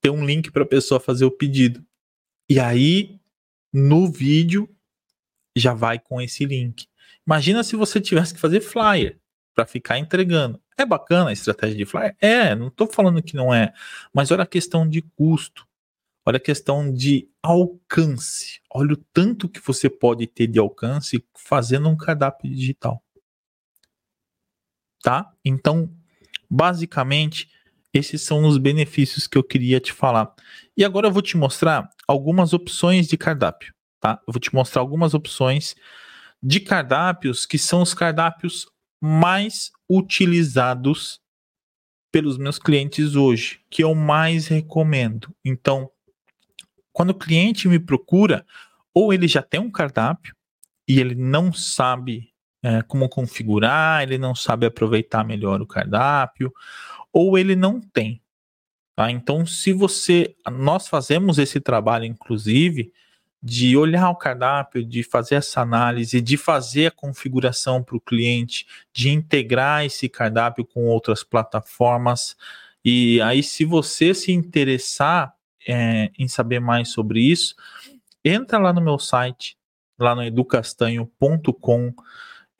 Tem 0.00 0.12
um 0.12 0.24
link 0.24 0.50
para 0.50 0.62
a 0.62 0.66
pessoa 0.66 1.00
fazer 1.00 1.24
o 1.24 1.30
pedido. 1.30 1.84
E 2.48 2.58
aí, 2.58 3.20
no 3.72 4.10
vídeo, 4.10 4.68
já 5.56 5.74
vai 5.74 5.98
com 5.98 6.20
esse 6.20 6.44
link. 6.44 6.86
Imagina 7.26 7.62
se 7.62 7.76
você 7.76 8.00
tivesse 8.00 8.34
que 8.34 8.40
fazer 8.40 8.60
flyer 8.60 9.18
para 9.54 9.66
ficar 9.66 9.98
entregando. 9.98 10.60
É 10.76 10.86
bacana 10.86 11.30
a 11.30 11.32
estratégia 11.32 11.76
de 11.76 11.84
flyer? 11.84 12.16
É, 12.20 12.54
não 12.54 12.68
estou 12.68 12.86
falando 12.86 13.22
que 13.22 13.36
não 13.36 13.52
é. 13.52 13.72
Mas 14.12 14.30
olha 14.30 14.44
a 14.44 14.46
questão 14.46 14.88
de 14.88 15.02
custo. 15.02 15.66
Olha 16.24 16.36
a 16.36 16.40
questão 16.40 16.92
de 16.92 17.28
alcance. 17.42 18.60
Olha 18.70 18.92
o 18.92 18.96
tanto 18.96 19.48
que 19.48 19.60
você 19.60 19.88
pode 19.88 20.26
ter 20.26 20.46
de 20.46 20.58
alcance 20.58 21.24
fazendo 21.34 21.88
um 21.88 21.96
cardápio 21.96 22.50
digital. 22.50 23.02
Tá? 25.02 25.32
Então, 25.44 25.90
Basicamente, 26.50 27.48
esses 27.94 28.22
são 28.22 28.44
os 28.44 28.58
benefícios 28.58 29.28
que 29.28 29.38
eu 29.38 29.44
queria 29.44 29.78
te 29.78 29.92
falar. 29.92 30.34
E 30.76 30.84
agora 30.84 31.06
eu 31.06 31.12
vou 31.12 31.22
te 31.22 31.36
mostrar 31.36 31.88
algumas 32.08 32.52
opções 32.52 33.06
de 33.06 33.16
cardápio, 33.16 33.72
tá? 34.00 34.20
Eu 34.26 34.32
vou 34.32 34.40
te 34.40 34.52
mostrar 34.52 34.82
algumas 34.82 35.14
opções 35.14 35.76
de 36.42 36.60
cardápios 36.60 37.44
que 37.46 37.58
são 37.58 37.82
os 37.82 37.94
cardápios 37.94 38.66
mais 39.00 39.70
utilizados 39.88 41.20
pelos 42.12 42.36
meus 42.36 42.58
clientes 42.58 43.14
hoje, 43.14 43.60
que 43.70 43.82
eu 43.84 43.94
mais 43.94 44.46
recomendo. 44.46 45.34
Então, 45.44 45.90
quando 46.92 47.10
o 47.10 47.18
cliente 47.18 47.68
me 47.68 47.78
procura, 47.78 48.44
ou 48.92 49.12
ele 49.12 49.28
já 49.28 49.42
tem 49.42 49.60
um 49.60 49.70
cardápio 49.70 50.34
e 50.88 50.98
ele 50.98 51.14
não 51.14 51.52
sabe 51.52 52.30
é, 52.62 52.82
como 52.82 53.08
configurar, 53.08 54.02
ele 54.02 54.18
não 54.18 54.34
sabe 54.34 54.66
aproveitar 54.66 55.24
melhor 55.24 55.62
o 55.62 55.66
cardápio, 55.66 56.52
ou 57.12 57.38
ele 57.38 57.56
não 57.56 57.80
tem. 57.80 58.20
Tá? 58.94 59.10
Então, 59.10 59.46
se 59.46 59.72
você. 59.72 60.34
Nós 60.50 60.88
fazemos 60.88 61.38
esse 61.38 61.60
trabalho, 61.60 62.04
inclusive, 62.04 62.92
de 63.42 63.76
olhar 63.76 64.10
o 64.10 64.16
cardápio, 64.16 64.84
de 64.84 65.02
fazer 65.02 65.36
essa 65.36 65.60
análise, 65.60 66.20
de 66.20 66.36
fazer 66.36 66.86
a 66.86 66.90
configuração 66.90 67.82
para 67.82 67.96
o 67.96 68.00
cliente, 68.00 68.66
de 68.92 69.10
integrar 69.10 69.84
esse 69.84 70.08
cardápio 70.08 70.64
com 70.64 70.86
outras 70.86 71.24
plataformas. 71.24 72.36
E 72.84 73.20
aí, 73.22 73.42
se 73.42 73.64
você 73.64 74.12
se 74.12 74.32
interessar 74.32 75.34
é, 75.66 76.10
em 76.18 76.28
saber 76.28 76.60
mais 76.60 76.90
sobre 76.90 77.20
isso, 77.20 77.54
entra 78.24 78.58
lá 78.58 78.72
no 78.72 78.80
meu 78.80 78.98
site, 78.98 79.56
lá 79.98 80.14
no 80.14 80.22
educastanho.com 80.22 81.94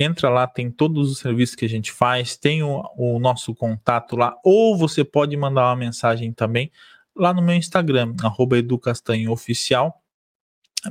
entra 0.02 0.30
lá, 0.30 0.46
tem 0.46 0.70
todos 0.70 1.10
os 1.10 1.18
serviços 1.18 1.54
que 1.54 1.66
a 1.66 1.68
gente 1.68 1.92
faz, 1.92 2.34
tem 2.34 2.62
o, 2.62 2.82
o, 2.96 3.18
nosso 3.18 3.54
contato 3.54 4.16
lá, 4.16 4.34
ou 4.42 4.76
você 4.76 5.04
pode 5.04 5.36
mandar 5.36 5.66
uma 5.68 5.76
mensagem 5.76 6.32
também 6.32 6.72
lá 7.14 7.34
no 7.34 7.42
meu 7.42 7.54
Instagram, 7.54 8.14
arroba 8.22 8.56
educastanhooficial, 8.56 10.02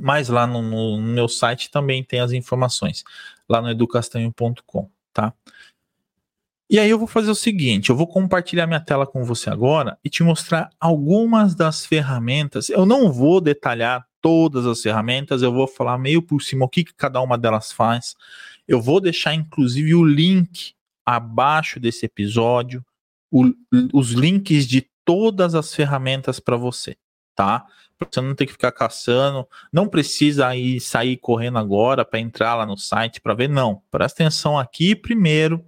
mas 0.00 0.28
lá 0.28 0.46
no, 0.46 0.62
no, 0.62 0.96
no, 0.96 1.02
meu 1.02 1.28
site 1.28 1.70
também 1.70 2.04
tem 2.04 2.20
as 2.20 2.32
informações, 2.32 3.04
lá 3.48 3.60
no 3.60 3.70
educastanho.com, 3.70 4.88
tá? 5.12 5.32
E 6.68 6.78
aí 6.78 6.88
eu 6.88 6.98
vou 6.98 7.08
fazer 7.08 7.30
o 7.30 7.34
seguinte, 7.34 7.90
eu 7.90 7.96
vou 7.96 8.06
compartilhar 8.06 8.66
minha 8.66 8.78
tela 8.78 9.04
com 9.04 9.24
você 9.24 9.50
agora 9.50 9.98
e 10.04 10.08
te 10.08 10.22
mostrar 10.22 10.70
algumas 10.78 11.52
das 11.56 11.84
ferramentas. 11.84 12.68
Eu 12.68 12.86
não 12.86 13.12
vou 13.12 13.40
detalhar 13.40 14.06
todas 14.20 14.66
as 14.66 14.80
ferramentas, 14.80 15.42
eu 15.42 15.52
vou 15.52 15.66
falar 15.66 15.98
meio 15.98 16.22
por 16.22 16.40
cima 16.40 16.64
o 16.64 16.68
que, 16.68 16.84
que 16.84 16.94
cada 16.94 17.20
uma 17.20 17.36
delas 17.36 17.72
faz. 17.72 18.14
Eu 18.68 18.80
vou 18.80 19.00
deixar 19.00 19.34
inclusive 19.34 19.96
o 19.96 20.04
link 20.04 20.74
abaixo 21.04 21.80
desse 21.80 22.06
episódio, 22.06 22.84
o, 23.32 23.52
os 23.92 24.12
links 24.12 24.64
de 24.64 24.88
todas 25.04 25.56
as 25.56 25.74
ferramentas 25.74 26.38
para 26.38 26.56
você, 26.56 26.96
tá? 27.40 27.64
Você 27.98 28.20
não 28.20 28.34
ter 28.34 28.44
que 28.44 28.52
ficar 28.52 28.70
caçando, 28.70 29.48
não 29.72 29.88
precisa 29.88 30.46
aí 30.46 30.78
sair 30.78 31.16
correndo 31.16 31.58
agora 31.58 32.04
para 32.04 32.20
entrar 32.20 32.54
lá 32.54 32.66
no 32.66 32.76
site 32.76 33.18
para 33.18 33.32
ver, 33.32 33.48
não. 33.48 33.82
Presta 33.90 34.22
atenção 34.22 34.58
aqui 34.58 34.94
primeiro. 34.94 35.64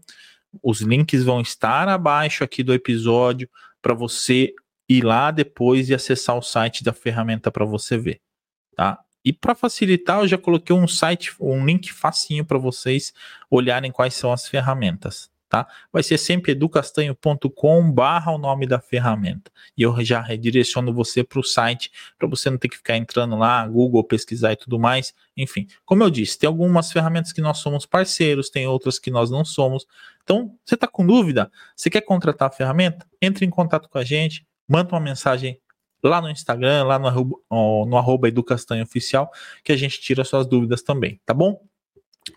Os 0.62 0.82
links 0.82 1.24
vão 1.24 1.40
estar 1.40 1.88
abaixo 1.88 2.44
aqui 2.44 2.62
do 2.62 2.74
episódio 2.74 3.48
para 3.80 3.94
você 3.94 4.52
ir 4.86 5.02
lá 5.02 5.30
depois 5.30 5.88
e 5.88 5.94
acessar 5.94 6.36
o 6.36 6.42
site 6.42 6.84
da 6.84 6.92
ferramenta 6.92 7.50
para 7.50 7.64
você 7.64 7.96
ver, 7.96 8.20
tá? 8.76 8.98
E 9.24 9.32
para 9.32 9.54
facilitar, 9.54 10.20
eu 10.20 10.28
já 10.28 10.36
coloquei 10.36 10.76
um 10.76 10.86
site, 10.86 11.34
um 11.40 11.64
link 11.64 11.90
facinho 11.90 12.44
para 12.44 12.58
vocês 12.58 13.14
olharem 13.50 13.90
quais 13.90 14.12
são 14.12 14.30
as 14.30 14.46
ferramentas, 14.46 15.30
tá? 15.52 15.68
Vai 15.92 16.02
ser 16.02 16.16
sempre 16.16 16.52
educastanho.com 16.52 17.92
barra 17.92 18.32
o 18.32 18.38
nome 18.38 18.66
da 18.66 18.80
ferramenta. 18.80 19.52
E 19.76 19.82
eu 19.82 20.02
já 20.02 20.18
redireciono 20.18 20.94
você 20.94 21.22
para 21.22 21.38
o 21.38 21.44
site, 21.44 21.92
para 22.18 22.26
você 22.26 22.48
não 22.48 22.56
ter 22.56 22.70
que 22.70 22.78
ficar 22.78 22.96
entrando 22.96 23.36
lá, 23.36 23.68
Google, 23.68 24.02
pesquisar 24.02 24.52
e 24.52 24.56
tudo 24.56 24.78
mais. 24.78 25.12
Enfim, 25.36 25.66
como 25.84 26.02
eu 26.02 26.08
disse, 26.08 26.38
tem 26.38 26.46
algumas 26.46 26.90
ferramentas 26.90 27.34
que 27.34 27.42
nós 27.42 27.58
somos 27.58 27.84
parceiros, 27.84 28.48
tem 28.48 28.66
outras 28.66 28.98
que 28.98 29.10
nós 29.10 29.30
não 29.30 29.44
somos. 29.44 29.86
Então, 30.22 30.56
você 30.64 30.74
está 30.74 30.88
com 30.88 31.06
dúvida? 31.06 31.52
Você 31.76 31.90
quer 31.90 32.00
contratar 32.00 32.48
a 32.48 32.50
ferramenta? 32.50 33.06
Entre 33.20 33.44
em 33.44 33.50
contato 33.50 33.90
com 33.90 33.98
a 33.98 34.04
gente, 34.04 34.46
manda 34.66 34.94
uma 34.94 35.00
mensagem 35.00 35.60
lá 36.02 36.22
no 36.22 36.30
Instagram, 36.30 36.84
lá 36.84 36.98
no, 36.98 37.84
no 37.84 37.96
arroba 37.98 38.26
Educastanho 38.26 38.84
Oficial, 38.84 39.30
que 39.62 39.70
a 39.70 39.76
gente 39.76 40.00
tira 40.00 40.24
suas 40.24 40.46
dúvidas 40.46 40.82
também, 40.82 41.20
tá 41.26 41.34
bom? 41.34 41.60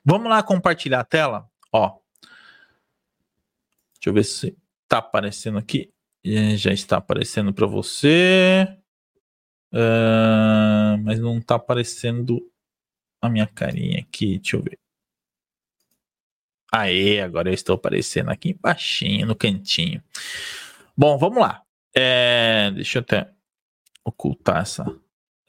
Vamos 0.04 0.30
lá 0.30 0.43
compartilhar 0.43 0.99
a 0.99 1.06
tela? 1.06 1.47
Ó, 1.71 1.97
Deixa 4.06 4.10
eu 4.10 4.13
ver 4.13 4.24
se 4.24 4.58
está 4.84 5.00
aparecendo 5.00 5.58
aqui. 5.58 5.91
Já 6.58 6.72
está 6.72 6.98
aparecendo 6.98 7.52
para 7.52 7.65
você. 7.65 8.68
Uh, 9.74 11.02
mas 11.04 11.20
não 11.20 11.39
está 11.39 11.56
aparecendo 11.56 12.39
a 13.20 13.28
minha 13.28 13.48
carinha 13.48 14.02
aqui. 14.02 14.38
Deixa 14.38 14.58
eu 14.58 14.62
ver. 14.62 14.78
Aê, 16.72 17.20
agora 17.20 17.50
eu 17.50 17.54
estou 17.54 17.76
aparecendo 17.76 18.30
aqui 18.30 18.52
embaixo, 18.52 19.06
no 19.26 19.36
cantinho. 19.36 20.04
Bom, 20.96 21.18
vamos 21.18 21.39
lá. 21.39 21.63
É, 21.96 22.70
deixa 22.76 23.00
eu 23.00 23.02
até 23.02 23.32
ocultar 24.04 24.62
essa, 24.62 24.86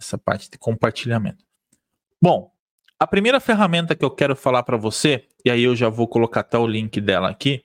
essa 0.01 0.17
parte 0.17 0.49
de 0.49 0.57
compartilhamento. 0.57 1.45
Bom, 2.23 2.51
a 2.99 3.07
primeira 3.07 3.39
ferramenta 3.39 3.95
que 3.95 4.05
eu 4.05 4.11
quero 4.11 4.35
falar 4.35 4.63
para 4.63 4.79
você, 4.79 5.29
e 5.45 5.51
aí 5.51 5.65
eu 5.65 5.77
já 5.77 5.91
vou 5.91 6.09
colocar 6.09 6.41
até 6.41 6.57
o 6.57 6.67
link 6.67 6.99
dela 7.03 7.29
aqui, 7.29 7.63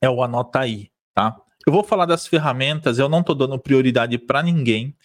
é 0.00 0.08
o 0.08 0.22
Anota 0.22 0.60
aí, 0.60 0.90
tá? 1.14 1.36
Eu 1.66 1.72
vou 1.72 1.84
falar 1.84 2.06
das 2.06 2.26
ferramentas, 2.26 2.98
eu 2.98 3.08
não 3.08 3.20
estou 3.20 3.34
dando 3.34 3.58
prioridade 3.58 4.16
para 4.18 4.42
ninguém. 4.42 4.96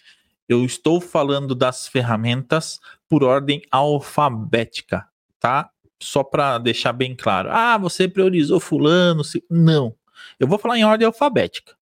Eu 0.48 0.64
estou 0.64 1.00
falando 1.00 1.54
das 1.54 1.86
ferramentas 1.86 2.80
por 3.08 3.22
ordem 3.22 3.62
alfabética, 3.70 5.06
tá? 5.38 5.70
Só 6.00 6.22
para 6.22 6.58
deixar 6.58 6.92
bem 6.92 7.14
claro. 7.14 7.50
Ah, 7.52 7.76
você 7.76 8.08
priorizou 8.08 8.60
fulano, 8.60 9.22
se... 9.22 9.44
não. 9.50 9.94
Eu 10.38 10.46
vou 10.46 10.58
falar 10.58 10.78
em 10.78 10.84
ordem 10.84 11.06
alfabética. 11.06 11.76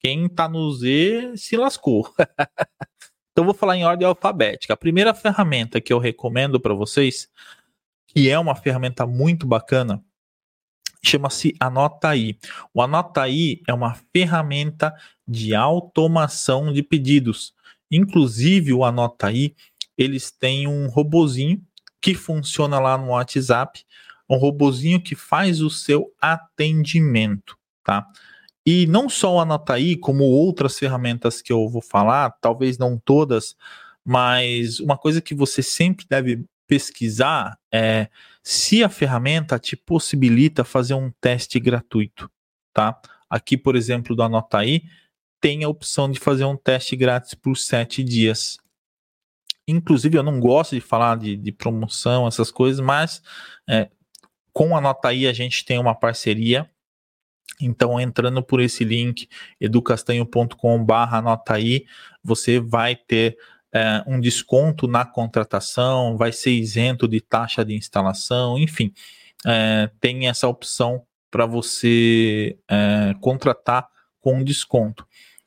Quem 0.00 0.26
está 0.26 0.48
no 0.48 0.70
Z 0.72 1.32
se 1.36 1.56
lascou. 1.56 2.12
então 3.32 3.42
eu 3.42 3.44
vou 3.44 3.54
falar 3.54 3.76
em 3.76 3.84
ordem 3.84 4.06
alfabética. 4.06 4.74
A 4.74 4.76
primeira 4.76 5.14
ferramenta 5.14 5.80
que 5.80 5.92
eu 5.92 5.98
recomendo 5.98 6.58
para 6.58 6.74
vocês, 6.74 7.28
que 8.06 8.28
é 8.28 8.38
uma 8.38 8.54
ferramenta 8.54 9.06
muito 9.06 9.46
bacana, 9.46 10.02
chama-se 11.02 11.54
Anotaí. 11.58 12.38
O 12.74 12.82
Anotaí 12.82 13.62
é 13.66 13.74
uma 13.74 13.96
ferramenta 14.12 14.94
de 15.26 15.54
automação 15.54 16.72
de 16.72 16.82
pedidos. 16.82 17.54
Inclusive, 17.90 18.72
o 18.72 18.84
Anotaí, 18.84 19.54
eles 19.96 20.30
têm 20.30 20.66
um 20.66 20.88
robozinho 20.88 21.62
que 22.00 22.14
funciona 22.14 22.78
lá 22.78 22.96
no 22.96 23.08
WhatsApp, 23.08 23.84
um 24.28 24.36
robozinho 24.36 25.02
que 25.02 25.14
faz 25.14 25.60
o 25.60 25.68
seu 25.68 26.12
atendimento, 26.20 27.56
tá? 27.84 28.06
E 28.64 28.86
não 28.86 29.08
só 29.08 29.34
o 29.34 29.40
Anotaí, 29.40 29.96
como 29.96 30.24
outras 30.24 30.78
ferramentas 30.78 31.42
que 31.42 31.52
eu 31.52 31.68
vou 31.68 31.82
falar, 31.82 32.30
talvez 32.40 32.78
não 32.78 32.98
todas, 32.98 33.56
mas 34.04 34.80
uma 34.80 34.96
coisa 34.96 35.20
que 35.20 35.34
você 35.34 35.62
sempre 35.62 36.06
deve 36.08 36.44
pesquisar 36.70 37.58
é 37.74 38.08
se 38.44 38.84
a 38.84 38.88
ferramenta 38.88 39.58
te 39.58 39.76
possibilita 39.76 40.62
fazer 40.62 40.94
um 40.94 41.10
teste 41.20 41.58
gratuito, 41.58 42.30
tá? 42.72 42.96
Aqui, 43.28 43.56
por 43.56 43.74
exemplo, 43.74 44.14
do 44.14 44.22
Anotaí, 44.22 44.84
tem 45.40 45.64
a 45.64 45.68
opção 45.68 46.08
de 46.08 46.20
fazer 46.20 46.44
um 46.44 46.56
teste 46.56 46.94
grátis 46.94 47.34
por 47.34 47.56
sete 47.56 48.04
dias. 48.04 48.56
Inclusive, 49.66 50.16
eu 50.16 50.22
não 50.22 50.38
gosto 50.38 50.76
de 50.76 50.80
falar 50.80 51.18
de, 51.18 51.36
de 51.36 51.50
promoção, 51.50 52.28
essas 52.28 52.52
coisas, 52.52 52.78
mas 52.78 53.20
é, 53.68 53.90
com 54.52 54.76
a 54.76 54.78
Anotaí 54.78 55.26
a 55.26 55.32
gente 55.32 55.64
tem 55.64 55.76
uma 55.76 55.94
parceria. 55.94 56.70
Então, 57.60 58.00
entrando 58.00 58.44
por 58.44 58.60
esse 58.60 58.84
link, 58.84 59.28
educastanho.com.br 59.60 60.92
Anotaí, 60.92 61.84
você 62.22 62.60
vai 62.60 62.94
ter 62.94 63.36
é, 63.72 64.02
um 64.06 64.20
desconto 64.20 64.86
na 64.86 65.04
contratação, 65.04 66.16
vai 66.16 66.32
ser 66.32 66.50
isento 66.50 67.06
de 67.06 67.20
taxa 67.20 67.64
de 67.64 67.74
instalação, 67.74 68.58
enfim, 68.58 68.92
é, 69.46 69.90
tem 70.00 70.28
essa 70.28 70.48
opção 70.48 71.02
para 71.30 71.46
você 71.46 72.56
é, 72.68 73.14
contratar 73.20 73.88
com 74.20 74.42
desconto. 74.42 75.06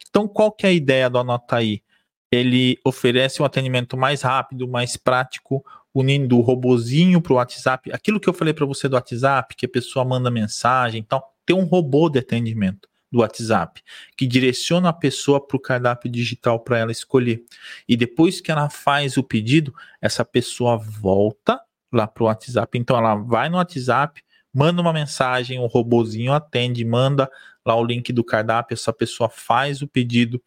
Então, 0.09 0.27
qual 0.27 0.51
que 0.51 0.65
é 0.65 0.69
a 0.69 0.73
ideia 0.73 1.09
do 1.09 1.17
Anotaí? 1.17 1.83
Ele 2.31 2.79
oferece 2.85 3.41
um 3.41 3.45
atendimento 3.45 3.97
mais 3.97 4.21
rápido, 4.21 4.67
mais 4.67 4.97
prático, 4.97 5.63
unindo 5.93 6.37
o 6.37 6.41
robozinho 6.41 7.21
para 7.21 7.33
o 7.33 7.35
WhatsApp. 7.35 7.91
Aquilo 7.91 8.19
que 8.19 8.27
eu 8.27 8.33
falei 8.33 8.53
para 8.53 8.65
você 8.65 8.87
do 8.87 8.95
WhatsApp, 8.95 9.55
que 9.55 9.65
a 9.65 9.69
pessoa 9.69 10.03
manda 10.03 10.31
mensagem, 10.31 10.99
então 10.99 11.21
tem 11.45 11.55
um 11.55 11.65
robô 11.65 12.09
de 12.09 12.19
atendimento 12.19 12.87
do 13.13 13.19
WhatsApp, 13.19 13.79
que 14.17 14.25
direciona 14.25 14.89
a 14.89 14.93
pessoa 14.93 15.39
para 15.39 15.55
o 15.55 15.59
cardápio 15.59 16.09
digital 16.09 16.59
para 16.59 16.79
ela 16.79 16.91
escolher. 16.91 17.43
E 17.87 17.95
depois 17.95 18.41
que 18.41 18.51
ela 18.51 18.71
faz 18.71 19.17
o 19.17 19.23
pedido, 19.23 19.71
essa 20.01 20.25
pessoa 20.25 20.77
volta 20.77 21.61
lá 21.91 22.07
para 22.07 22.23
o 22.23 22.25
WhatsApp. 22.25 22.75
Então 22.75 22.97
ela 22.97 23.13
vai 23.13 23.49
no 23.49 23.57
WhatsApp, 23.57 24.19
manda 24.51 24.81
uma 24.81 24.91
mensagem, 24.91 25.59
o 25.59 25.67
robozinho 25.67 26.33
atende, 26.33 26.83
manda 26.83 27.29
lá 27.63 27.75
o 27.75 27.85
link 27.85 28.11
do 28.11 28.23
cardápio, 28.23 28.73
essa 28.73 28.91
pessoa 28.91 29.29
faz 29.29 29.83
o 29.83 29.87
pedido 29.87 30.41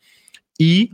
e 0.58 0.90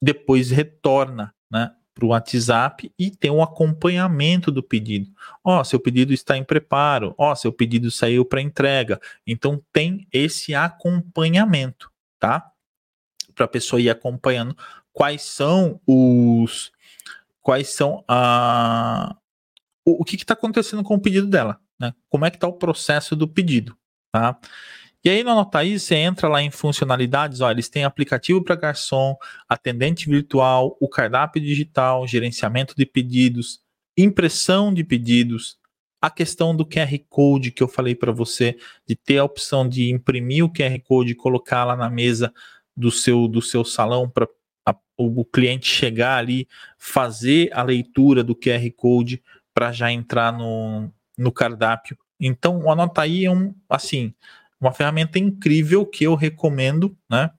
depois 0.00 0.50
retorna, 0.50 1.34
né? 1.50 1.74
Para 1.94 2.04
o 2.04 2.08
WhatsApp 2.08 2.90
e 2.98 3.10
tem 3.10 3.30
um 3.30 3.42
acompanhamento 3.42 4.50
do 4.50 4.62
pedido. 4.62 5.10
Ó, 5.44 5.60
oh, 5.60 5.64
seu 5.64 5.78
pedido 5.78 6.12
está 6.12 6.36
em 6.36 6.44
preparo. 6.44 7.14
Ó, 7.18 7.32
oh, 7.32 7.36
seu 7.36 7.52
pedido 7.52 7.90
saiu 7.90 8.24
para 8.24 8.40
entrega. 8.40 9.00
Então 9.26 9.62
tem 9.72 10.06
esse 10.12 10.54
acompanhamento, 10.54 11.90
tá? 12.18 12.50
Para 13.34 13.44
a 13.44 13.48
pessoa 13.48 13.80
ir 13.80 13.90
acompanhando 13.90 14.56
quais 14.92 15.22
são 15.22 15.80
os 15.86 16.70
quais 17.40 17.74
são 17.74 18.04
a 18.06 19.16
o, 19.84 20.02
o 20.02 20.04
que 20.04 20.16
está 20.16 20.34
acontecendo 20.34 20.82
com 20.82 20.94
o 20.94 21.00
pedido 21.00 21.26
dela, 21.26 21.60
né? 21.78 21.94
Como 22.08 22.24
é 22.24 22.30
que 22.30 22.36
está 22.36 22.46
o 22.46 22.52
processo 22.52 23.16
do 23.16 23.26
pedido, 23.26 23.76
tá? 24.12 24.38
E 25.04 25.10
aí 25.10 25.24
no 25.24 25.30
Anotaí 25.30 25.78
você 25.78 25.96
entra 25.96 26.28
lá 26.28 26.40
em 26.40 26.50
funcionalidades, 26.50 27.40
ó, 27.40 27.50
eles 27.50 27.68
têm 27.68 27.84
aplicativo 27.84 28.42
para 28.42 28.54
garçom, 28.54 29.16
atendente 29.48 30.08
virtual, 30.08 30.76
o 30.80 30.88
cardápio 30.88 31.42
digital, 31.42 32.06
gerenciamento 32.06 32.74
de 32.76 32.86
pedidos, 32.86 33.60
impressão 33.96 34.72
de 34.72 34.84
pedidos, 34.84 35.58
a 36.00 36.08
questão 36.08 36.54
do 36.54 36.64
QR 36.64 36.96
Code 37.08 37.50
que 37.50 37.62
eu 37.62 37.68
falei 37.68 37.94
para 37.94 38.12
você, 38.12 38.56
de 38.86 38.94
ter 38.94 39.18
a 39.18 39.24
opção 39.24 39.68
de 39.68 39.90
imprimir 39.90 40.44
o 40.44 40.52
QR 40.52 40.78
Code 40.82 41.12
e 41.12 41.16
colocar 41.16 41.64
lá 41.64 41.76
na 41.76 41.90
mesa 41.90 42.32
do 42.76 42.90
seu, 42.90 43.26
do 43.26 43.42
seu 43.42 43.64
salão 43.64 44.08
para 44.08 44.28
o 44.96 45.24
cliente 45.24 45.66
chegar 45.66 46.18
ali, 46.18 46.48
fazer 46.78 47.50
a 47.52 47.62
leitura 47.62 48.22
do 48.22 48.36
QR 48.36 48.70
Code 48.76 49.22
para 49.52 49.72
já 49.72 49.92
entrar 49.92 50.32
no, 50.32 50.92
no 51.18 51.32
cardápio. 51.32 51.96
Então, 52.20 52.60
o 52.60 52.70
Anotaí 52.70 53.24
é 53.24 53.30
um, 53.30 53.54
assim, 53.68 54.14
uma 54.62 54.72
ferramenta 54.72 55.18
incrível 55.18 55.84
que 55.84 56.04
eu 56.04 56.14
recomendo, 56.14 56.96
né? 57.10 57.30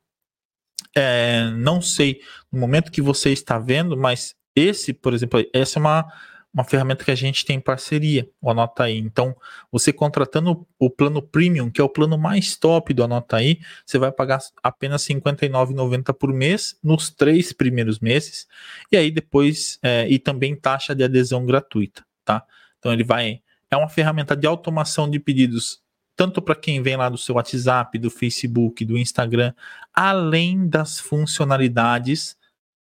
É, 0.95 1.49
não 1.51 1.81
sei 1.81 2.19
no 2.51 2.59
momento 2.59 2.91
que 2.91 3.01
você 3.01 3.31
está 3.31 3.57
vendo, 3.57 3.97
mas 3.97 4.35
esse, 4.55 4.93
por 4.93 5.13
exemplo, 5.13 5.43
essa 5.53 5.79
é 5.79 5.81
uma, 5.81 6.05
uma 6.53 6.63
ferramenta 6.65 7.03
que 7.03 7.09
a 7.09 7.15
gente 7.15 7.45
tem 7.45 7.55
em 7.55 7.61
parceria, 7.61 8.29
o 8.41 8.51
Anota. 8.51 8.91
Então, 8.91 9.35
você 9.71 9.91
contratando 9.93 10.67
o 10.77 10.89
plano 10.89 11.21
Premium, 11.21 11.71
que 11.71 11.79
é 11.79 11.83
o 11.83 11.89
plano 11.89 12.17
mais 12.17 12.57
top 12.57 12.93
do 12.93 13.03
Anota 13.03 13.37
você 13.85 13.97
vai 13.97 14.11
pagar 14.11 14.39
apenas 14.61 15.07
R$ 15.07 15.15
59,90 15.15 16.13
por 16.13 16.31
mês 16.31 16.77
nos 16.83 17.09
três 17.09 17.53
primeiros 17.53 17.99
meses, 17.99 18.47
e 18.91 18.97
aí 18.97 19.09
depois, 19.09 19.79
é, 19.81 20.07
e 20.09 20.19
também 20.19 20.55
taxa 20.55 20.93
de 20.93 21.03
adesão 21.03 21.45
gratuita, 21.45 22.05
tá? 22.23 22.45
Então, 22.77 22.91
ele 22.91 23.03
vai. 23.03 23.41
É 23.71 23.77
uma 23.77 23.89
ferramenta 23.89 24.35
de 24.35 24.45
automação 24.45 25.09
de 25.09 25.19
pedidos 25.19 25.82
tanto 26.15 26.41
para 26.41 26.55
quem 26.55 26.81
vem 26.81 26.95
lá 26.95 27.09
do 27.09 27.17
seu 27.17 27.35
WhatsApp, 27.35 27.97
do 27.97 28.09
Facebook, 28.09 28.85
do 28.85 28.97
Instagram, 28.97 29.53
além 29.93 30.67
das 30.67 30.99
funcionalidades 30.99 32.37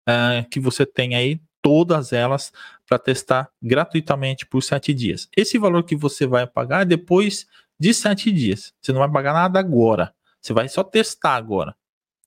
uh, 0.08 0.48
que 0.50 0.60
você 0.60 0.86
tem 0.86 1.16
aí, 1.16 1.40
todas 1.62 2.12
elas 2.12 2.52
para 2.88 3.00
testar 3.00 3.50
gratuitamente 3.62 4.46
por 4.46 4.62
sete 4.62 4.94
dias. 4.94 5.30
Esse 5.36 5.58
valor 5.58 5.84
que 5.84 5.96
você 5.96 6.26
vai 6.26 6.46
pagar 6.46 6.82
é 6.82 6.86
depois 6.86 7.48
de 7.80 7.94
sete 7.94 8.32
dias. 8.32 8.74
Você 8.82 8.92
não 8.92 9.00
vai 9.00 9.12
pagar 9.12 9.34
nada 9.34 9.60
agora. 9.60 10.14
Você 10.42 10.54
vai 10.54 10.68
só 10.68 10.84
testar 10.84 11.36
agora. 11.36 11.76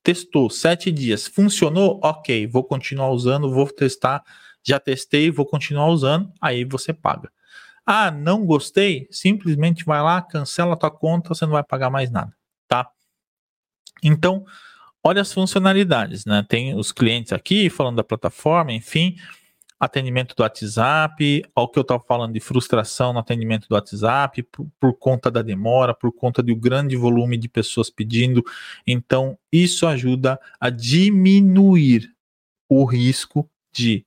Testou 0.02 0.48
sete 0.50 0.92
dias, 0.92 1.26
funcionou? 1.26 2.00
Ok, 2.02 2.46
vou 2.46 2.62
continuar 2.62 3.10
usando, 3.10 3.52
vou 3.52 3.66
testar. 3.66 4.22
Já 4.62 4.78
testei, 4.78 5.30
vou 5.30 5.46
continuar 5.46 5.88
usando. 5.88 6.32
Aí 6.40 6.64
você 6.64 6.92
paga. 6.92 7.30
Ah, 7.86 8.10
não 8.10 8.46
gostei? 8.46 9.06
Simplesmente 9.10 9.84
vai 9.84 10.02
lá, 10.02 10.22
cancela 10.22 10.72
a 10.74 10.76
tua 10.76 10.90
conta, 10.90 11.28
você 11.28 11.44
não 11.44 11.52
vai 11.52 11.62
pagar 11.62 11.90
mais 11.90 12.10
nada, 12.10 12.34
tá? 12.66 12.90
Então, 14.02 14.44
olha 15.02 15.20
as 15.20 15.32
funcionalidades, 15.32 16.24
né? 16.24 16.44
Tem 16.48 16.74
os 16.74 16.92
clientes 16.92 17.32
aqui 17.32 17.68
falando 17.68 17.96
da 17.96 18.04
plataforma, 18.04 18.72
enfim, 18.72 19.16
atendimento 19.78 20.34
do 20.34 20.42
WhatsApp, 20.42 21.44
ao 21.54 21.68
que 21.68 21.78
eu 21.78 21.82
estava 21.82 22.02
falando 22.02 22.32
de 22.32 22.40
frustração 22.40 23.12
no 23.12 23.18
atendimento 23.18 23.68
do 23.68 23.74
WhatsApp, 23.74 24.42
por, 24.44 24.66
por, 24.80 24.94
conta 24.94 25.30
da 25.30 25.42
demora, 25.42 25.94
por 25.94 26.12
conta 26.12 26.42
do 26.42 26.56
grande 26.56 26.96
volume 26.96 27.36
de 27.36 27.48
pessoas 27.48 27.90
pedindo. 27.90 28.42
Então, 28.86 29.38
isso 29.52 29.86
ajuda 29.86 30.40
a 30.58 30.70
diminuir 30.70 32.10
o 32.68 32.84
risco 32.84 33.48
de 33.72 34.06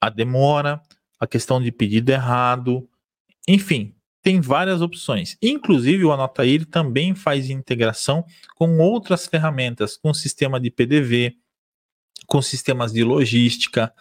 a 0.00 0.08
demora, 0.10 0.80
a 1.18 1.26
questão 1.26 1.60
de 1.60 1.72
pedido 1.72 2.10
errado, 2.10 2.88
enfim, 3.46 3.94
tem 4.22 4.40
várias 4.40 4.80
opções. 4.82 5.36
Inclusive, 5.40 6.04
o 6.04 6.12
Anotair 6.12 6.66
também 6.66 7.14
faz 7.14 7.50
integração 7.50 8.24
com 8.54 8.78
outras 8.78 9.26
ferramentas, 9.26 9.96
com 9.96 10.12
sistema 10.12 10.60
de 10.60 10.70
PDV, 10.70 11.36
com 12.26 12.42
sistemas 12.42 12.92
de 12.92 13.02
logística, 13.02 13.92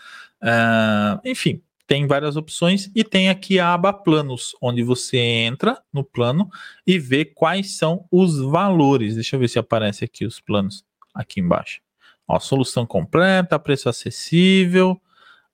uh, 0.44 1.20
enfim, 1.24 1.62
tem 1.88 2.06
várias 2.06 2.36
opções 2.36 2.92
e 2.94 3.04
tem 3.04 3.30
aqui 3.30 3.60
a 3.60 3.74
aba 3.74 3.94
planos, 3.94 4.54
onde 4.62 4.84
você 4.84 5.18
entra 5.18 5.82
no 5.94 6.04
plano 6.04 6.50
e 6.86 7.00
vê 7.00 7.24
quais 7.24 7.78
são 7.78 8.06
os 8.12 8.38
valores. 8.38 9.16
Deixa 9.16 9.38
eu 9.38 9.40
ver 9.40 9.48
se 9.48 9.58
aparece 9.58 10.04
aqui 10.04 10.26
os 10.26 10.42
planos 10.42 10.84
aqui 11.16 11.40
embaixo. 11.40 11.80
Ó, 12.28 12.38
solução 12.40 12.86
completa, 12.86 13.58
preço 13.58 13.88
acessível. 13.88 15.02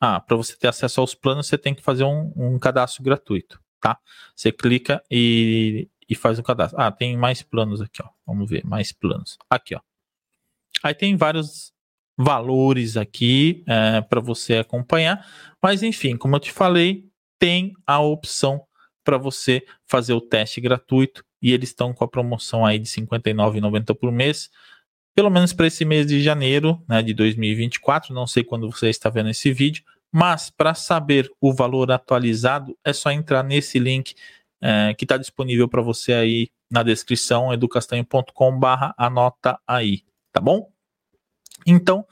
Ah, 0.05 0.19
para 0.19 0.35
você 0.35 0.53
ter 0.57 0.67
acesso 0.67 0.99
aos 0.99 1.15
planos, 1.15 1.47
você 1.47 1.57
tem 1.57 1.73
que 1.73 1.81
fazer 1.81 2.03
um, 2.03 2.33
um 2.35 2.59
cadastro 2.59 3.01
gratuito, 3.01 3.57
tá? 3.79 3.97
Você 4.35 4.51
clica 4.51 5.01
e, 5.09 5.87
e 6.09 6.13
faz 6.13 6.37
o 6.37 6.43
cadastro. 6.43 6.77
Ah, 6.77 6.91
tem 6.91 7.15
mais 7.15 7.41
planos 7.41 7.79
aqui, 7.79 8.03
ó. 8.03 8.09
Vamos 8.27 8.49
ver, 8.49 8.65
mais 8.65 8.91
planos. 8.91 9.37
Aqui, 9.49 9.73
ó. 9.73 9.79
Aí 10.83 10.93
tem 10.93 11.15
vários 11.15 11.71
valores 12.17 12.97
aqui 12.97 13.63
é, 13.65 14.01
para 14.01 14.19
você 14.19 14.57
acompanhar. 14.57 15.25
Mas 15.61 15.81
enfim, 15.81 16.17
como 16.17 16.35
eu 16.35 16.41
te 16.41 16.51
falei, 16.51 17.09
tem 17.39 17.73
a 17.87 18.01
opção 18.01 18.61
para 19.05 19.17
você 19.17 19.65
fazer 19.85 20.11
o 20.11 20.19
teste 20.19 20.59
gratuito 20.59 21.23
e 21.41 21.53
eles 21.53 21.69
estão 21.69 21.93
com 21.93 22.03
a 22.03 22.09
promoção 22.09 22.65
aí 22.65 22.77
de 22.77 22.93
R$ 22.93 23.07
59,90 23.07 23.95
por 23.95 24.11
mês, 24.11 24.49
pelo 25.15 25.29
menos 25.29 25.53
para 25.53 25.67
esse 25.67 25.85
mês 25.85 26.07
de 26.07 26.21
janeiro 26.21 26.83
né, 26.89 27.01
de 27.01 27.13
2024. 27.13 28.13
Não 28.13 28.27
sei 28.27 28.43
quando 28.43 28.69
você 28.69 28.89
está 28.89 29.09
vendo 29.09 29.29
esse 29.29 29.53
vídeo, 29.53 29.81
mas 30.13 30.51
para 30.51 30.75
saber 30.75 31.27
o 31.41 31.51
valor 31.51 31.91
atualizado 31.91 32.77
é 32.85 32.93
só 32.93 33.09
entrar 33.09 33.43
nesse 33.43 33.79
link 33.79 34.13
é, 34.61 34.93
que 34.93 35.05
está 35.05 35.17
disponível 35.17 35.67
para 35.67 35.81
você 35.81 36.13
aí 36.13 36.49
na 36.69 36.83
descrição 36.83 37.51
educastanho.com/anota 37.51 39.59
aí, 39.67 40.03
tá 40.31 40.39
bom? 40.39 40.71
Então, 41.65 42.05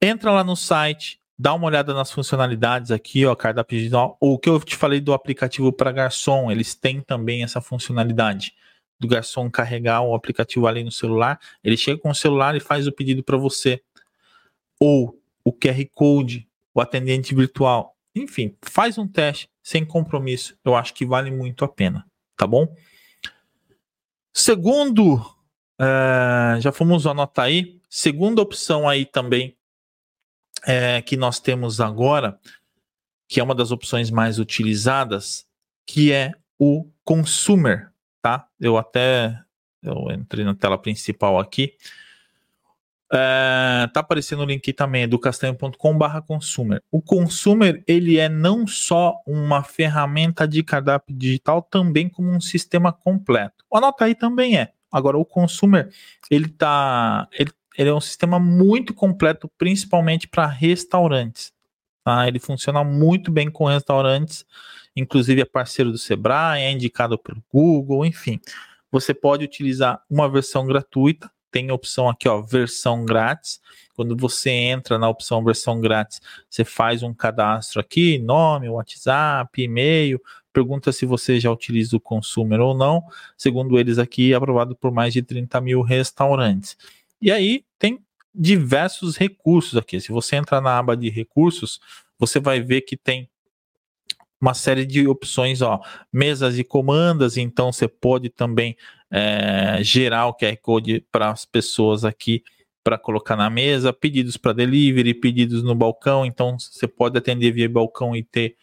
entra 0.00 0.30
lá 0.30 0.44
no 0.44 0.54
site, 0.54 1.20
dá 1.36 1.52
uma 1.52 1.66
olhada 1.66 1.92
nas 1.92 2.12
funcionalidades 2.12 2.92
aqui, 2.92 3.26
ó, 3.26 3.34
cardápio 3.34 3.78
digital. 3.78 4.16
O 4.20 4.38
que 4.38 4.48
eu 4.48 4.60
te 4.60 4.76
falei 4.76 5.00
do 5.00 5.12
aplicativo 5.12 5.72
para 5.72 5.90
garçom, 5.90 6.48
eles 6.50 6.76
têm 6.76 7.00
também 7.00 7.42
essa 7.42 7.60
funcionalidade 7.60 8.54
do 9.00 9.08
garçom 9.08 9.50
carregar 9.50 10.02
o 10.02 10.14
aplicativo 10.14 10.68
ali 10.68 10.84
no 10.84 10.92
celular. 10.92 11.40
Ele 11.62 11.76
chega 11.76 12.00
com 12.00 12.10
o 12.10 12.14
celular 12.14 12.54
e 12.54 12.60
faz 12.60 12.86
o 12.86 12.92
pedido 12.92 13.22
para 13.22 13.36
você. 13.36 13.82
Ou 14.80 15.20
o 15.44 15.52
QR 15.52 15.84
Code, 15.92 16.45
o 16.76 16.80
atendente 16.80 17.34
virtual. 17.34 17.96
Enfim, 18.14 18.56
faz 18.62 18.98
um 18.98 19.08
teste 19.08 19.48
sem 19.62 19.84
compromisso. 19.84 20.56
Eu 20.64 20.76
acho 20.76 20.94
que 20.94 21.04
vale 21.04 21.30
muito 21.30 21.64
a 21.64 21.68
pena, 21.68 22.06
tá 22.36 22.46
bom? 22.46 22.74
Segundo, 24.32 25.16
uh, 25.16 26.60
já 26.60 26.70
fomos 26.72 27.06
anotar 27.06 27.46
aí, 27.46 27.76
Segunda 27.88 28.42
opção 28.42 28.86
aí 28.86 29.06
também 29.06 29.56
é, 30.66 31.00
que 31.00 31.16
nós 31.16 31.40
temos 31.40 31.80
agora, 31.80 32.38
que 33.26 33.40
é 33.40 33.42
uma 33.42 33.54
das 33.54 33.70
opções 33.70 34.10
mais 34.10 34.38
utilizadas, 34.38 35.46
que 35.86 36.12
é 36.12 36.32
o 36.58 36.90
consumer, 37.04 37.90
tá? 38.20 38.46
Eu 38.60 38.76
até 38.76 39.40
eu 39.82 40.10
entrei 40.10 40.44
na 40.44 40.54
tela 40.54 40.76
principal 40.76 41.38
aqui. 41.38 41.74
É, 43.12 43.88
tá 43.92 44.00
aparecendo 44.00 44.42
o 44.42 44.46
link 44.46 44.72
também, 44.72 45.06
do 45.06 45.18
castanho.com/barra 45.18 46.20
consumer. 46.22 46.82
O 46.90 47.00
consumer 47.00 47.82
ele 47.86 48.18
é 48.18 48.28
não 48.28 48.66
só 48.66 49.20
uma 49.26 49.62
ferramenta 49.62 50.46
de 50.46 50.62
cardápio 50.62 51.14
digital, 51.16 51.62
também 51.62 52.08
como 52.08 52.30
um 52.30 52.40
sistema 52.40 52.92
completo. 52.92 53.64
Anota 53.72 54.06
aí 54.06 54.14
também 54.14 54.58
é. 54.58 54.72
Agora 54.90 55.16
o 55.18 55.24
consumer 55.24 55.88
ele 56.30 56.48
tá, 56.48 57.28
ele 57.32 57.50
ele 57.76 57.90
é 57.90 57.94
um 57.94 58.00
sistema 58.00 58.38
muito 58.38 58.94
completo, 58.94 59.50
principalmente 59.58 60.26
para 60.26 60.46
restaurantes. 60.46 61.52
Tá? 62.02 62.26
Ele 62.26 62.38
funciona 62.38 62.82
muito 62.82 63.30
bem 63.30 63.50
com 63.50 63.64
restaurantes, 63.64 64.46
inclusive 64.94 65.42
é 65.42 65.44
parceiro 65.44 65.92
do 65.92 65.98
Sebrae, 65.98 66.62
é 66.62 66.70
indicado 66.70 67.18
pelo 67.18 67.42
Google, 67.52 68.06
enfim. 68.06 68.40
Você 68.90 69.12
pode 69.12 69.44
utilizar 69.44 70.02
uma 70.08 70.28
versão 70.28 70.64
gratuita, 70.66 71.30
tem 71.56 71.70
opção 71.70 72.06
aqui, 72.06 72.28
ó, 72.28 72.42
versão 72.42 73.06
grátis. 73.06 73.62
Quando 73.94 74.14
você 74.14 74.50
entra 74.50 74.98
na 74.98 75.08
opção 75.08 75.42
versão 75.42 75.80
grátis, 75.80 76.20
você 76.50 76.66
faz 76.66 77.02
um 77.02 77.14
cadastro 77.14 77.80
aqui, 77.80 78.18
nome, 78.18 78.68
WhatsApp, 78.68 79.62
e-mail, 79.62 80.20
pergunta 80.52 80.92
se 80.92 81.06
você 81.06 81.40
já 81.40 81.50
utiliza 81.50 81.96
o 81.96 82.00
consumer 82.00 82.60
ou 82.60 82.76
não. 82.76 83.02
Segundo 83.38 83.78
eles 83.78 83.96
aqui, 83.96 84.34
é 84.34 84.36
aprovado 84.36 84.76
por 84.76 84.92
mais 84.92 85.14
de 85.14 85.22
30 85.22 85.58
mil 85.62 85.80
restaurantes. 85.80 86.76
E 87.22 87.32
aí 87.32 87.64
tem 87.78 88.04
diversos 88.34 89.16
recursos 89.16 89.78
aqui. 89.78 89.98
Se 89.98 90.12
você 90.12 90.36
entrar 90.36 90.60
na 90.60 90.76
aba 90.76 90.94
de 90.94 91.08
recursos, 91.08 91.80
você 92.18 92.38
vai 92.38 92.60
ver 92.60 92.82
que 92.82 92.98
tem 92.98 93.30
uma 94.38 94.52
série 94.52 94.84
de 94.84 95.08
opções, 95.08 95.62
ó, 95.62 95.80
mesas 96.12 96.58
e 96.58 96.64
comandas, 96.64 97.38
então 97.38 97.72
você 97.72 97.88
pode 97.88 98.28
também 98.28 98.76
é, 99.10 99.78
gerar 99.82 100.26
o 100.26 100.34
QR 100.34 100.56
Code 100.60 101.04
para 101.10 101.30
as 101.30 101.44
pessoas 101.44 102.04
aqui 102.04 102.42
para 102.82 102.96
colocar 102.96 103.34
na 103.34 103.50
mesa, 103.50 103.92
pedidos 103.92 104.36
para 104.36 104.52
delivery, 104.52 105.12
pedidos 105.12 105.62
no 105.62 105.74
balcão, 105.74 106.24
então 106.24 106.56
você 106.56 106.86
pode 106.86 107.18
atender 107.18 107.50
via 107.50 107.68
balcão 107.68 108.14
e 108.14 108.22
ter 108.22 108.56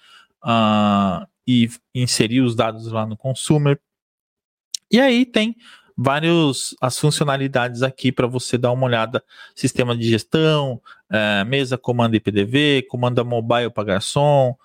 uh, 0.43 1.27
e 1.45 1.69
inserir 1.93 2.41
os 2.41 2.55
dados 2.55 2.89
lá 2.89 3.05
no 3.05 3.17
consumer. 3.17 3.79
E 4.89 4.99
aí 4.99 5.25
tem 5.25 5.55
vários 5.97 6.75
as 6.81 6.97
funcionalidades 6.97 7.83
aqui 7.83 8.11
para 8.11 8.27
você 8.27 8.57
dar 8.57 8.71
uma 8.71 8.85
olhada. 8.85 9.23
Sistema 9.55 9.95
de 9.95 10.09
gestão, 10.09 10.81
é, 11.09 11.43
mesa 11.43 11.77
comando 11.77 12.15
IPDV, 12.15 12.83
comanda 12.89 13.23
mobile 13.23 13.69
para 13.69 13.83
garçom. 13.83 14.55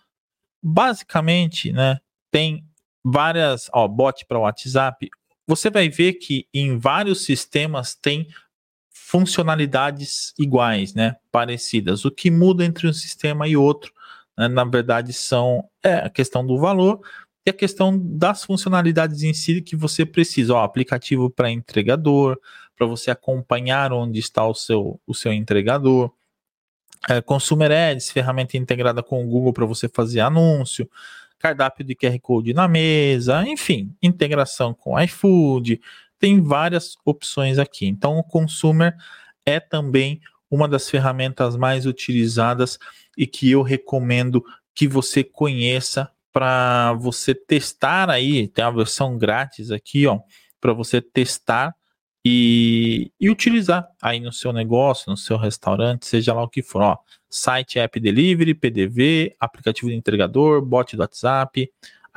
Basicamente, 0.62 1.72
né, 1.72 1.98
tem 2.30 2.64
várias, 3.04 3.68
ó, 3.72 3.86
bot 3.88 4.24
para 4.26 4.38
WhatsApp. 4.38 5.08
Você 5.48 5.70
vai 5.70 5.88
ver 5.88 6.12
que 6.14 6.46
em 6.52 6.78
vários 6.78 7.24
sistemas 7.24 7.94
tem 7.94 8.28
funcionalidades 8.90 10.34
iguais, 10.38 10.92
né, 10.92 11.16
parecidas. 11.32 12.04
O 12.04 12.10
que 12.10 12.30
muda 12.30 12.62
entre 12.62 12.86
um 12.86 12.92
sistema 12.92 13.48
e 13.48 13.56
outro, 13.56 13.90
né, 14.36 14.46
na 14.46 14.64
verdade, 14.64 15.14
são 15.14 15.64
é 15.82 15.94
a 15.94 16.10
questão 16.10 16.46
do 16.46 16.58
valor, 16.58 17.00
e 17.46 17.50
a 17.50 17.54
questão 17.54 17.98
das 17.98 18.44
funcionalidades 18.44 19.22
em 19.22 19.32
si 19.32 19.62
que 19.62 19.74
você 19.74 20.04
precisa. 20.04 20.52
Ó, 20.52 20.62
aplicativo 20.62 21.30
para 21.30 21.50
entregador, 21.50 22.38
para 22.76 22.86
você 22.86 23.10
acompanhar 23.10 23.90
onde 23.90 24.18
está 24.20 24.46
o 24.46 24.54
seu, 24.54 25.00
o 25.06 25.14
seu 25.14 25.32
entregador. 25.32 26.12
É, 27.08 27.22
Consumer 27.22 27.72
Ads, 27.72 28.10
ferramenta 28.10 28.58
integrada 28.58 29.02
com 29.02 29.24
o 29.24 29.26
Google 29.26 29.54
para 29.54 29.64
você 29.64 29.88
fazer 29.88 30.20
anúncio. 30.20 30.86
Cardápio 31.38 31.84
de 31.84 31.94
QR 31.94 32.18
Code 32.20 32.52
na 32.52 32.66
mesa, 32.66 33.46
enfim, 33.46 33.94
integração 34.02 34.74
com 34.74 34.98
iFood. 35.00 35.80
Tem 36.18 36.42
várias 36.42 36.96
opções 37.04 37.58
aqui. 37.58 37.86
Então, 37.86 38.18
o 38.18 38.24
Consumer 38.24 38.94
é 39.46 39.60
também 39.60 40.20
uma 40.50 40.66
das 40.66 40.88
ferramentas 40.90 41.56
mais 41.56 41.86
utilizadas 41.86 42.78
e 43.16 43.26
que 43.26 43.50
eu 43.50 43.62
recomendo 43.62 44.42
que 44.74 44.88
você 44.88 45.22
conheça 45.22 46.10
para 46.32 46.92
você 46.94 47.34
testar 47.34 48.10
aí, 48.10 48.46
tem 48.48 48.64
a 48.64 48.70
versão 48.70 49.18
grátis 49.18 49.70
aqui, 49.70 50.06
ó, 50.06 50.20
para 50.60 50.72
você 50.72 51.00
testar 51.00 51.74
e, 52.30 53.10
e, 53.18 53.30
utilizar 53.30 53.88
aí 54.02 54.20
no 54.20 54.30
seu 54.30 54.52
negócio, 54.52 55.10
no 55.10 55.16
seu 55.16 55.38
restaurante, 55.38 56.06
seja 56.06 56.34
lá 56.34 56.42
o 56.42 56.48
que 56.48 56.62
for, 56.62 56.82
ó, 56.82 56.98
site, 57.30 57.78
app 57.78 57.98
delivery, 57.98 58.52
PDV, 58.52 59.34
aplicativo 59.40 59.88
de 59.88 59.96
entregador, 59.96 60.60
bot 60.60 60.94
do 60.94 61.00
WhatsApp, 61.00 61.72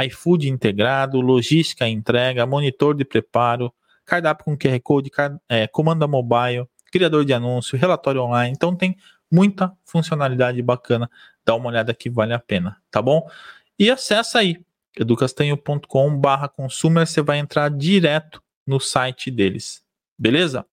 iFood 0.06 0.50
integrado, 0.50 1.22
logística 1.22 1.88
entrega, 1.88 2.46
monitor 2.46 2.94
de 2.94 3.06
preparo, 3.06 3.74
cardápio 4.06 4.44
com 4.44 4.58
QR 4.58 4.80
Code, 4.82 5.10
é, 5.48 5.68
comanda 5.68 6.06
mobile, 6.08 6.68
criador 6.92 7.24
de 7.24 7.34
anúncio, 7.34 7.78
relatório 7.78 8.22
online, 8.22 8.54
então 8.54 8.76
tem 8.76 8.98
muita 9.32 9.72
funcionalidade 9.86 10.62
bacana, 10.62 11.10
dá 11.46 11.56
uma 11.56 11.70
olhada 11.70 11.94
que 11.94 12.10
vale 12.10 12.34
a 12.34 12.40
pena, 12.40 12.76
tá 12.90 13.02
bom? 13.02 13.26
E 13.80 13.90
acessa 13.90 14.40
aí 14.40 14.60
educastanho.com/barra 15.00 16.50
consumer, 16.50 17.08
você 17.08 17.22
vai 17.22 17.38
entrar 17.38 17.70
direto 17.70 18.44
no 18.68 18.80
site 18.80 19.32
deles. 19.32 19.81
Beleza? 20.22 20.64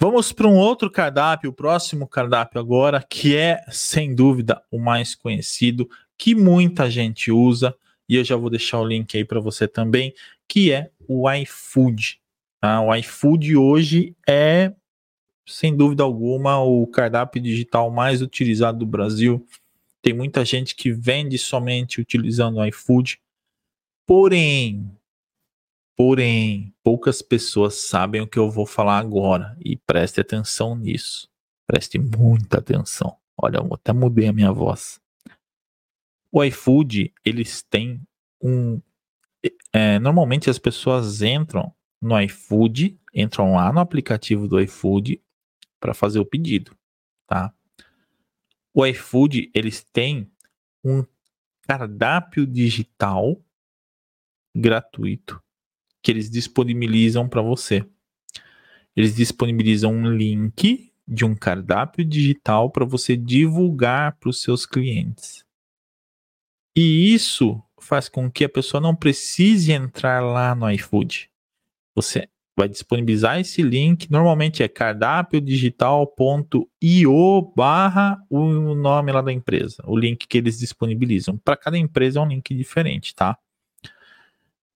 Vamos 0.00 0.32
para 0.32 0.48
um 0.48 0.56
outro 0.56 0.90
cardápio, 0.90 1.50
o 1.50 1.52
próximo 1.52 2.08
cardápio 2.08 2.58
agora, 2.58 3.02
que 3.02 3.36
é 3.36 3.62
sem 3.70 4.14
dúvida 4.14 4.62
o 4.70 4.78
mais 4.78 5.14
conhecido, 5.14 5.86
que 6.16 6.34
muita 6.34 6.90
gente 6.90 7.30
usa, 7.30 7.76
e 8.08 8.16
eu 8.16 8.24
já 8.24 8.34
vou 8.34 8.48
deixar 8.48 8.80
o 8.80 8.86
link 8.86 9.14
aí 9.14 9.26
para 9.26 9.40
você 9.40 9.68
também, 9.68 10.14
que 10.48 10.72
é 10.72 10.90
o 11.06 11.30
iFood. 11.30 12.18
Tá? 12.58 12.80
O 12.80 12.94
iFood 12.94 13.58
hoje 13.58 14.16
é, 14.26 14.72
sem 15.46 15.76
dúvida 15.76 16.02
alguma, 16.02 16.62
o 16.62 16.86
cardápio 16.86 17.42
digital 17.42 17.90
mais 17.90 18.22
utilizado 18.22 18.78
do 18.78 18.86
Brasil. 18.86 19.46
Tem 20.00 20.14
muita 20.14 20.46
gente 20.46 20.74
que 20.74 20.90
vende 20.90 21.36
somente 21.36 22.00
utilizando 22.00 22.56
o 22.56 22.64
iFood. 22.64 23.20
Porém, 24.06 24.90
porém, 25.96 26.74
poucas 26.82 27.22
pessoas 27.22 27.74
sabem 27.74 28.20
o 28.20 28.26
que 28.26 28.38
eu 28.38 28.50
vou 28.50 28.66
falar 28.66 28.98
agora 28.98 29.56
e 29.64 29.76
preste 29.76 30.20
atenção 30.20 30.74
nisso. 30.74 31.28
Preste 31.66 31.98
muita 31.98 32.58
atenção. 32.58 33.16
Olha, 33.36 33.58
eu 33.58 33.74
até 33.74 33.92
mudei 33.92 34.28
a 34.28 34.32
minha 34.32 34.52
voz. 34.52 35.00
O 36.30 36.42
iFood, 36.44 37.12
eles 37.24 37.62
têm 37.62 38.00
um. 38.42 38.80
É, 39.72 39.98
normalmente 39.98 40.48
as 40.48 40.58
pessoas 40.58 41.22
entram 41.22 41.74
no 42.00 42.20
iFood, 42.20 42.98
entram 43.14 43.54
lá 43.54 43.72
no 43.72 43.80
aplicativo 43.80 44.46
do 44.46 44.60
iFood 44.60 45.20
para 45.80 45.94
fazer 45.94 46.20
o 46.20 46.26
pedido, 46.26 46.76
tá? 47.26 47.52
o 48.74 48.86
iFood 48.86 49.50
eles 49.54 49.84
têm 49.84 50.30
um 50.84 51.04
cardápio 51.62 52.46
digital 52.46 53.40
gratuito 54.54 55.42
que 56.02 56.10
eles 56.10 56.30
disponibilizam 56.30 57.28
para 57.28 57.40
você. 57.40 57.84
Eles 58.96 59.14
disponibilizam 59.14 59.92
um 59.92 60.10
link 60.10 60.92
de 61.06 61.24
um 61.24 61.34
cardápio 61.34 62.04
digital 62.04 62.70
para 62.70 62.84
você 62.84 63.16
divulgar 63.16 64.16
para 64.18 64.30
os 64.30 64.42
seus 64.42 64.66
clientes. 64.66 65.44
E 66.76 67.12
isso 67.12 67.62
faz 67.80 68.08
com 68.08 68.30
que 68.30 68.44
a 68.44 68.48
pessoa 68.48 68.80
não 68.80 68.94
precise 68.94 69.72
entrar 69.72 70.22
lá 70.22 70.54
no 70.54 70.70
iFood. 70.70 71.30
Você 71.94 72.28
vai 72.56 72.68
disponibilizar 72.68 73.40
esse 73.40 73.62
link. 73.62 74.10
Normalmente 74.10 74.62
é 74.62 74.68
cardápiodigital.io 74.68 77.52
barra 77.56 78.18
o 78.30 78.74
nome 78.74 79.12
lá 79.12 79.20
da 79.20 79.32
empresa, 79.32 79.82
o 79.86 79.96
link 79.96 80.26
que 80.26 80.38
eles 80.38 80.58
disponibilizam. 80.58 81.36
Para 81.38 81.56
cada 81.56 81.78
empresa 81.78 82.18
é 82.18 82.22
um 82.22 82.28
link 82.28 82.54
diferente, 82.54 83.14
tá? 83.14 83.38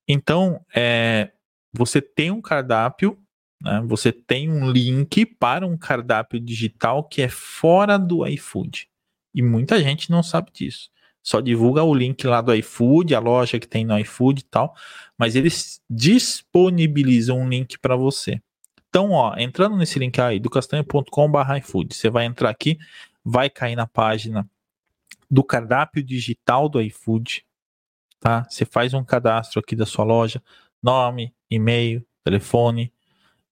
Então, 0.08 0.60
é, 0.74 1.32
você 1.72 2.00
tem 2.00 2.30
um 2.30 2.40
cardápio, 2.40 3.18
né, 3.60 3.82
você 3.86 4.12
tem 4.12 4.50
um 4.50 4.70
link 4.70 5.26
para 5.26 5.66
um 5.66 5.76
cardápio 5.76 6.38
digital 6.40 7.04
que 7.04 7.22
é 7.22 7.28
fora 7.28 7.98
do 7.98 8.26
iFood. 8.26 8.88
E 9.34 9.42
muita 9.42 9.82
gente 9.82 10.10
não 10.10 10.22
sabe 10.22 10.50
disso 10.52 10.90
só 11.26 11.40
divulga 11.40 11.82
o 11.82 11.92
link 11.92 12.24
lá 12.24 12.40
do 12.40 12.54
iFood, 12.54 13.12
a 13.12 13.18
loja 13.18 13.58
que 13.58 13.66
tem 13.66 13.84
no 13.84 13.98
iFood 13.98 14.42
e 14.42 14.44
tal, 14.44 14.76
mas 15.18 15.34
eles 15.34 15.82
disponibilizam 15.90 17.40
um 17.40 17.48
link 17.48 17.80
para 17.80 17.96
você. 17.96 18.40
Então, 18.88 19.10
ó, 19.10 19.34
entrando 19.36 19.76
nesse 19.76 19.98
link 19.98 20.20
aí, 20.20 20.38
do 20.38 20.48
castanho.com/iFood, 20.48 21.96
você 21.96 22.08
vai 22.08 22.26
entrar 22.26 22.48
aqui, 22.48 22.78
vai 23.24 23.50
cair 23.50 23.74
na 23.74 23.88
página 23.88 24.48
do 25.28 25.42
cardápio 25.42 26.00
digital 26.00 26.68
do 26.68 26.80
iFood, 26.80 27.44
tá? 28.20 28.46
Você 28.48 28.64
faz 28.64 28.94
um 28.94 29.04
cadastro 29.04 29.60
aqui 29.60 29.74
da 29.76 29.86
sua 29.86 30.04
loja, 30.04 30.42
nome, 30.82 31.34
e-mail, 31.50 32.04
telefone, 32.24 32.92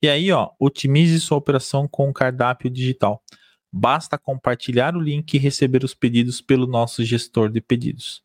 e 0.04 0.08
aí, 0.08 0.30
ó, 0.30 0.50
otimize 0.58 1.18
sua 1.18 1.38
operação 1.38 1.88
com 1.88 2.10
o 2.10 2.12
cardápio 2.12 2.68
digital. 2.68 3.22
Basta 3.72 4.18
compartilhar 4.18 4.94
o 4.94 5.00
link 5.00 5.32
e 5.32 5.38
receber 5.38 5.82
os 5.82 5.94
pedidos 5.94 6.42
pelo 6.42 6.66
nosso 6.66 7.02
gestor 7.02 7.50
de 7.50 7.58
pedidos. 7.58 8.22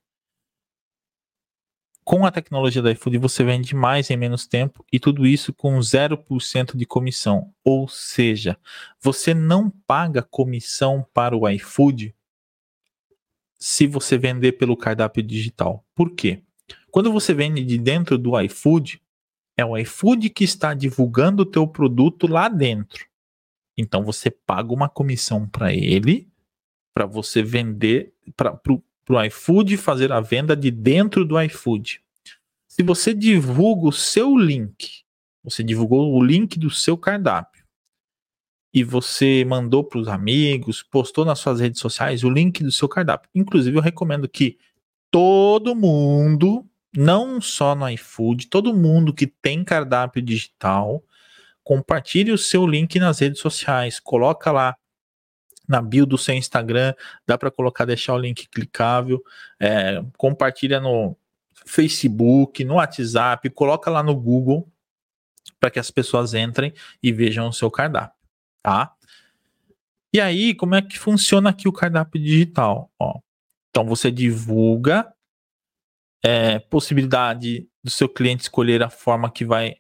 Com 2.04 2.26
a 2.26 2.32
tecnologia 2.32 2.82
da 2.82 2.92
iFood, 2.92 3.18
você 3.20 3.46
vende 3.46 3.74
mais 3.74 4.10
em 4.10 4.18
menos 4.18 4.46
tempo 4.46 4.84
e 4.92 5.00
tudo 5.00 5.26
isso 5.26 5.54
com 5.54 5.80
0% 5.80 6.76
de 6.76 6.86
comissão. 6.86 7.54
Ou 7.64 7.88
seja, 7.88 8.58
você 9.00 9.34
não 9.34 9.70
paga 9.70 10.22
comissão 10.22 11.08
para 11.14 11.34
o 11.34 11.48
iFood 11.48 12.14
se 13.58 13.88
você 13.88 14.18
vender 14.18 14.54
pelo 14.54 14.76
cardápio 14.76 15.24
digital. 15.24 15.86
Por 16.00 16.12
quê? 16.12 16.42
Quando 16.90 17.12
você 17.12 17.34
vende 17.34 17.62
de 17.66 17.78
dentro 17.78 18.18
do 18.18 18.40
iFood, 18.40 19.02
é 19.58 19.66
o 19.66 19.78
iFood 19.78 20.30
que 20.30 20.46
está 20.46 20.74
divulgando 20.74 21.44
o 21.44 21.46
teu 21.46 21.68
produto 21.68 22.26
lá 22.26 22.48
dentro. 22.48 23.06
Então 23.78 24.06
você 24.06 24.32
paga 24.32 24.72
uma 24.72 24.88
comissão 24.88 25.46
para 25.46 25.74
ele 25.74 26.32
para 26.94 27.06
você 27.06 27.44
vender 27.44 28.14
para 28.34 28.58
o 29.10 29.24
iFood 29.24 29.76
fazer 29.76 30.14
a 30.14 30.22
venda 30.22 30.56
de 30.56 30.72
dentro 30.72 31.26
do 31.26 31.38
iFood. 31.42 32.02
Se 32.66 32.82
você 32.82 33.14
divulga 33.14 33.90
o 33.90 33.92
seu 33.92 34.38
link, 34.38 35.04
você 35.44 35.62
divulgou 35.62 36.14
o 36.14 36.24
link 36.24 36.58
do 36.58 36.70
seu 36.70 36.98
cardápio 36.98 37.66
e 38.74 38.86
você 38.86 39.44
mandou 39.44 39.84
para 39.84 40.00
os 40.00 40.08
amigos, 40.08 40.82
postou 40.82 41.26
nas 41.26 41.40
suas 41.40 41.60
redes 41.60 41.82
sociais 41.82 42.24
o 42.24 42.30
link 42.30 42.64
do 42.64 42.72
seu 42.72 42.88
cardápio. 42.88 43.30
Inclusive, 43.36 43.78
eu 43.78 43.82
recomendo 43.82 44.30
que 44.30 44.58
todo 45.12 45.76
mundo, 45.76 46.66
não 46.96 47.42
só 47.42 47.76
no 47.76 47.90
iFood, 47.90 48.48
todo 48.48 48.74
mundo 48.74 49.14
que 49.14 49.28
tem 49.28 49.64
cardápio 49.64 50.22
digital, 50.22 51.04
compartilhe 51.64 52.32
o 52.32 52.38
seu 52.38 52.66
link 52.66 53.00
nas 53.00 53.20
redes 53.20 53.40
sociais, 53.40 54.00
coloca 54.00 54.52
lá 54.52 54.76
na 55.68 55.82
bio 55.82 56.06
do 56.06 56.18
seu 56.18 56.34
Instagram, 56.34 56.96
dá 57.28 57.38
para 57.38 57.52
colocar, 57.52 57.86
deixar 57.86 58.16
o 58.16 58.18
link 58.18 58.48
clicável, 58.50 59.24
é, 59.60 60.04
compartilha 60.18 60.80
no 60.80 61.16
Facebook, 61.66 62.64
no 62.64 62.76
WhatsApp, 62.76 63.48
coloca 63.52 63.92
lá 63.92 64.02
no 64.02 64.16
Google 64.16 64.68
para 65.60 65.70
que 65.70 65.80
as 65.80 65.92
pessoas 65.92 66.34
entrem 66.34 66.74
e 67.04 67.12
vejam 67.12 67.48
o 67.48 67.54
seu 67.54 67.70
cardápio, 67.70 68.18
tá? 68.64 68.94
E 70.12 70.20
aí, 70.20 70.56
como 70.56 70.74
é 70.74 70.82
que 70.82 70.98
funciona 70.98 71.52
aqui 71.52 71.68
o 71.68 71.74
cardápio 71.74 72.20
digital? 72.20 72.92
Ó, 72.98 73.20
então 73.70 73.86
você 73.86 74.12
divulga 74.12 75.12
é, 76.24 76.60
possibilidade 76.60 77.68
do 77.84 77.90
seu 77.90 78.10
cliente 78.10 78.44
escolher 78.44 78.84
a 78.84 78.90
forma 78.90 79.32
que 79.32 79.46
vai 79.46 79.76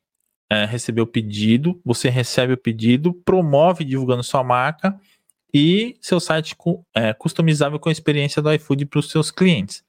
é, 0.50 0.66
receber 0.66 1.02
o 1.02 1.08
pedido, 1.08 1.80
você 1.86 2.10
recebe 2.10 2.54
o 2.54 2.58
pedido, 2.58 3.14
promove 3.14 3.84
divulgando 3.84 4.24
sua 4.24 4.44
marca 4.44 5.00
e 5.54 5.98
seu 6.02 6.20
site 6.20 6.56
é, 6.94 7.14
customizável 7.14 7.80
com 7.80 7.90
a 7.90 7.92
experiência 7.92 8.42
do 8.42 8.52
iFood 8.54 8.86
para 8.86 9.00
os 9.00 9.10
seus 9.10 9.32
clientes. 9.32 9.84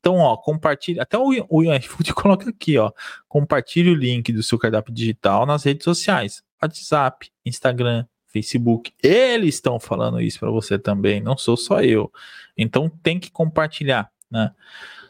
Então, 0.00 0.16
ó, 0.18 0.36
compartilhe, 0.36 1.00
até 1.00 1.18
o, 1.18 1.30
o 1.48 1.74
iFood 1.74 2.12
coloca 2.14 2.48
aqui, 2.48 2.78
ó, 2.78 2.92
compartilhe 3.28 3.90
o 3.90 3.94
link 3.94 4.32
do 4.32 4.42
seu 4.42 4.58
cardápio 4.58 4.94
digital 4.94 5.44
nas 5.44 5.64
redes 5.64 5.84
sociais, 5.84 6.42
WhatsApp, 6.62 7.30
Instagram, 7.44 8.06
Facebook. 8.42 8.92
Eles 9.02 9.56
estão 9.56 9.78
falando 9.78 10.20
isso 10.20 10.38
para 10.38 10.50
você 10.50 10.78
também, 10.78 11.20
não 11.20 11.36
sou 11.36 11.56
só 11.56 11.80
eu. 11.82 12.12
Então, 12.56 12.88
tem 13.02 13.18
que 13.18 13.30
compartilhar, 13.30 14.10
né? 14.30 14.52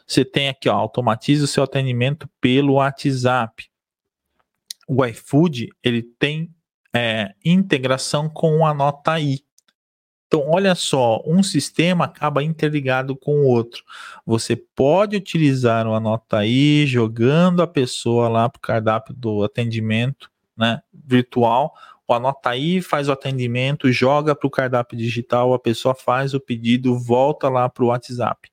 Você 0.05 0.23
tem 0.23 0.47
aqui, 0.47 0.69
ó, 0.69 0.73
automatize 0.73 1.43
o 1.43 1.47
seu 1.47 1.63
atendimento 1.63 2.29
pelo 2.39 2.73
WhatsApp 2.73 3.69
o 4.87 5.05
iFood 5.05 5.69
ele 5.83 6.01
tem 6.01 6.49
é, 6.95 7.33
integração 7.43 8.29
com 8.29 8.65
a 8.65 8.73
nota 8.73 9.19
I. 9.19 9.43
Então, 10.27 10.49
olha 10.49 10.75
só, 10.75 11.21
um 11.25 11.43
sistema 11.43 12.05
acaba 12.05 12.43
interligado 12.43 13.15
com 13.15 13.41
o 13.41 13.45
outro. 13.45 13.83
Você 14.25 14.55
pode 14.55 15.15
utilizar 15.15 15.85
uma 15.87 15.99
nota 15.99 16.45
I 16.45 16.85
jogando 16.85 17.61
a 17.61 17.67
pessoa 17.67 18.27
lá 18.27 18.49
para 18.49 18.57
o 18.57 18.61
cardápio 18.61 19.13
do 19.13 19.43
atendimento 19.43 20.29
né, 20.55 20.81
virtual. 20.93 21.73
Anota 22.13 22.51
aí, 22.51 22.81
faz 22.81 23.09
o 23.09 23.11
atendimento, 23.11 23.91
joga 23.91 24.35
para 24.35 24.47
o 24.47 24.51
cardápio 24.51 24.97
digital, 24.97 25.53
a 25.53 25.59
pessoa 25.59 25.93
faz 25.93 26.33
o 26.33 26.39
pedido, 26.39 26.97
volta 26.97 27.49
lá 27.49 27.67
para 27.67 27.83
o 27.83 27.87
WhatsApp. 27.87 28.49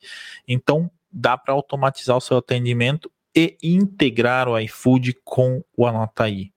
Então, 0.46 0.90
dá 1.10 1.38
para 1.38 1.54
automatizar 1.54 2.16
o 2.16 2.20
seu 2.20 2.38
atendimento 2.38 3.10
e 3.34 3.56
integrar 3.62 4.48
o 4.48 4.58
iFood 4.58 5.14
com 5.24 5.62
o 5.76 5.86
Anotaí. 5.86 6.52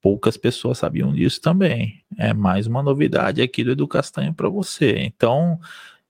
Poucas 0.00 0.36
pessoas 0.36 0.78
sabiam 0.78 1.12
disso 1.12 1.40
também. 1.40 2.04
É 2.18 2.34
mais 2.34 2.66
uma 2.66 2.82
novidade 2.82 3.40
aqui 3.40 3.62
do 3.62 3.72
Edu 3.72 3.86
Castanho 3.86 4.34
para 4.34 4.48
você. 4.48 4.98
Então, 4.98 5.60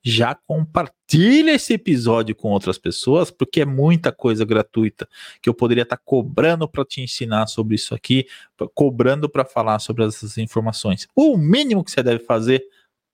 já 0.02 0.34
compartilha 0.34 1.52
esse 1.52 1.74
episódio 1.74 2.34
com 2.34 2.50
outras 2.50 2.78
pessoas, 2.78 3.30
porque 3.30 3.60
é 3.60 3.64
muita 3.64 4.10
coisa 4.10 4.44
gratuita 4.44 5.08
que 5.40 5.48
eu 5.48 5.54
poderia 5.54 5.82
estar 5.82 5.96
tá 5.96 6.02
cobrando 6.04 6.68
para 6.68 6.84
te 6.84 7.00
ensinar 7.00 7.46
sobre 7.46 7.76
isso 7.76 7.94
aqui, 7.94 8.26
cobrando 8.74 9.28
para 9.28 9.44
falar 9.44 9.78
sobre 9.78 10.04
essas 10.04 10.38
informações. 10.38 11.06
O 11.14 11.36
mínimo 11.36 11.84
que 11.84 11.90
você 11.90 12.02
deve 12.02 12.24
fazer 12.24 12.64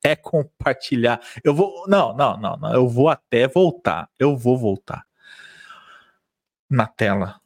é 0.02 0.16
compartilhar. 0.16 1.20
Eu 1.44 1.54
vou, 1.54 1.84
não, 1.86 2.16
não, 2.16 2.36
não, 2.38 2.56
não, 2.56 2.74
eu 2.74 2.88
vou 2.88 3.08
até 3.08 3.46
voltar. 3.46 4.08
Eu 4.18 4.36
vou 4.36 4.56
voltar 4.56 5.04
na 6.70 6.86
tela. 6.86 7.40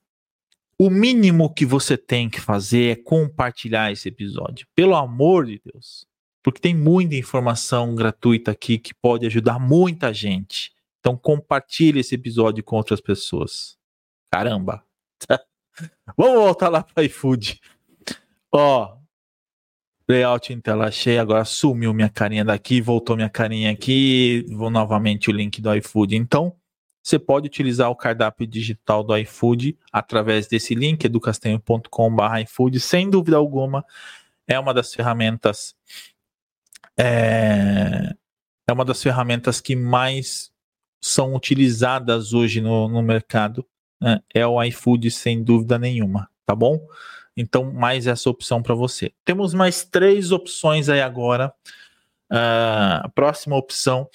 O 0.78 0.90
mínimo 0.90 1.52
que 1.52 1.64
você 1.64 1.96
tem 1.96 2.28
que 2.28 2.40
fazer 2.40 2.92
é 2.92 3.02
compartilhar 3.02 3.92
esse 3.92 4.08
episódio. 4.08 4.66
Pelo 4.74 4.96
amor 4.96 5.46
de 5.46 5.60
Deus. 5.64 6.06
Porque 6.42 6.60
tem 6.60 6.74
muita 6.74 7.14
informação 7.14 7.94
gratuita 7.94 8.50
aqui 8.50 8.78
que 8.78 8.92
pode 8.94 9.26
ajudar 9.26 9.58
muita 9.58 10.12
gente. 10.12 10.72
Então 10.98 11.16
compartilhe 11.16 12.00
esse 12.00 12.14
episódio 12.14 12.62
com 12.64 12.76
outras 12.76 13.00
pessoas. 13.00 13.76
Caramba. 14.30 14.84
Vamos 16.16 16.34
voltar 16.34 16.68
lá 16.68 16.82
para 16.82 17.04
iFood. 17.04 17.60
Ó, 18.50 18.96
layout 20.08 20.52
em 20.52 20.60
tela 20.60 20.90
cheia, 20.90 21.22
agora 21.22 21.44
sumiu 21.44 21.94
minha 21.94 22.08
carinha 22.08 22.44
daqui, 22.44 22.80
voltou 22.80 23.16
minha 23.16 23.30
carinha 23.30 23.70
aqui, 23.70 24.44
vou 24.50 24.70
novamente 24.70 25.30
o 25.30 25.32
link 25.32 25.60
do 25.60 25.74
iFood. 25.74 26.16
Então, 26.16 26.54
você 27.02 27.18
pode 27.18 27.46
utilizar 27.46 27.90
o 27.90 27.96
cardápio 27.96 28.46
digital 28.46 29.02
do 29.02 29.16
iFood 29.16 29.76
através 29.92 30.46
desse 30.46 30.74
link, 30.74 31.04
educastanho.com.br 31.04 32.40
iFood, 32.44 32.78
sem 32.78 33.10
dúvida 33.10 33.36
alguma, 33.36 33.84
é 34.46 34.58
uma 34.58 34.72
das 34.72 34.94
ferramentas 34.94 35.74
é, 36.98 38.14
é 38.68 38.72
uma 38.72 38.84
das 38.84 39.02
ferramentas 39.02 39.60
que 39.60 39.74
mais 39.76 40.50
são 41.00 41.34
utilizadas 41.34 42.32
hoje 42.32 42.60
no, 42.60 42.88
no 42.88 43.02
mercado, 43.02 43.66
né? 44.00 44.20
é 44.32 44.46
o 44.46 44.62
iFood 44.62 45.10
sem 45.10 45.42
dúvida 45.42 45.78
nenhuma, 45.78 46.28
tá 46.46 46.54
bom? 46.54 46.80
Então, 47.36 47.72
mais 47.72 48.06
essa 48.06 48.28
opção 48.28 48.62
para 48.62 48.74
você. 48.74 49.12
Temos 49.24 49.54
mais 49.54 49.84
três 49.84 50.32
opções 50.32 50.88
aí 50.88 51.00
agora. 51.00 51.52
Uh, 52.30 53.04
a 53.04 53.10
próxima 53.14 53.56
opção 53.56 54.08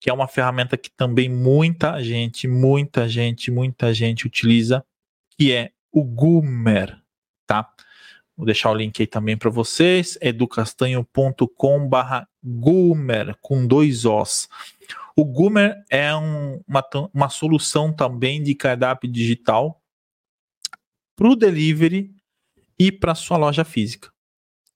que 0.00 0.10
é 0.10 0.12
uma 0.12 0.28
ferramenta 0.28 0.76
que 0.76 0.90
também 0.90 1.28
muita 1.28 2.02
gente, 2.02 2.46
muita 2.46 3.08
gente, 3.08 3.50
muita 3.50 3.92
gente 3.92 4.26
utiliza, 4.26 4.84
que 5.36 5.52
é 5.52 5.72
o 5.92 6.04
Goomer? 6.04 7.00
Vou 8.38 8.46
deixar 8.46 8.70
o 8.70 8.74
link 8.74 9.02
aí 9.02 9.06
também 9.08 9.36
para 9.36 9.50
vocês, 9.50 10.16
educastanho.com 10.20 11.88
barra 11.88 12.28
Goomer, 12.40 13.36
com 13.42 13.66
dois 13.66 14.04
Os. 14.04 14.48
O 15.16 15.24
Goomer 15.24 15.74
é 15.90 16.14
um, 16.14 16.62
uma, 16.68 16.84
uma 17.12 17.28
solução 17.30 17.92
também 17.92 18.40
de 18.40 18.54
cardápio 18.54 19.10
digital 19.10 19.82
para 21.16 21.28
o 21.28 21.34
delivery 21.34 22.14
e 22.78 22.92
para 22.92 23.16
sua 23.16 23.36
loja 23.36 23.64
física, 23.64 24.08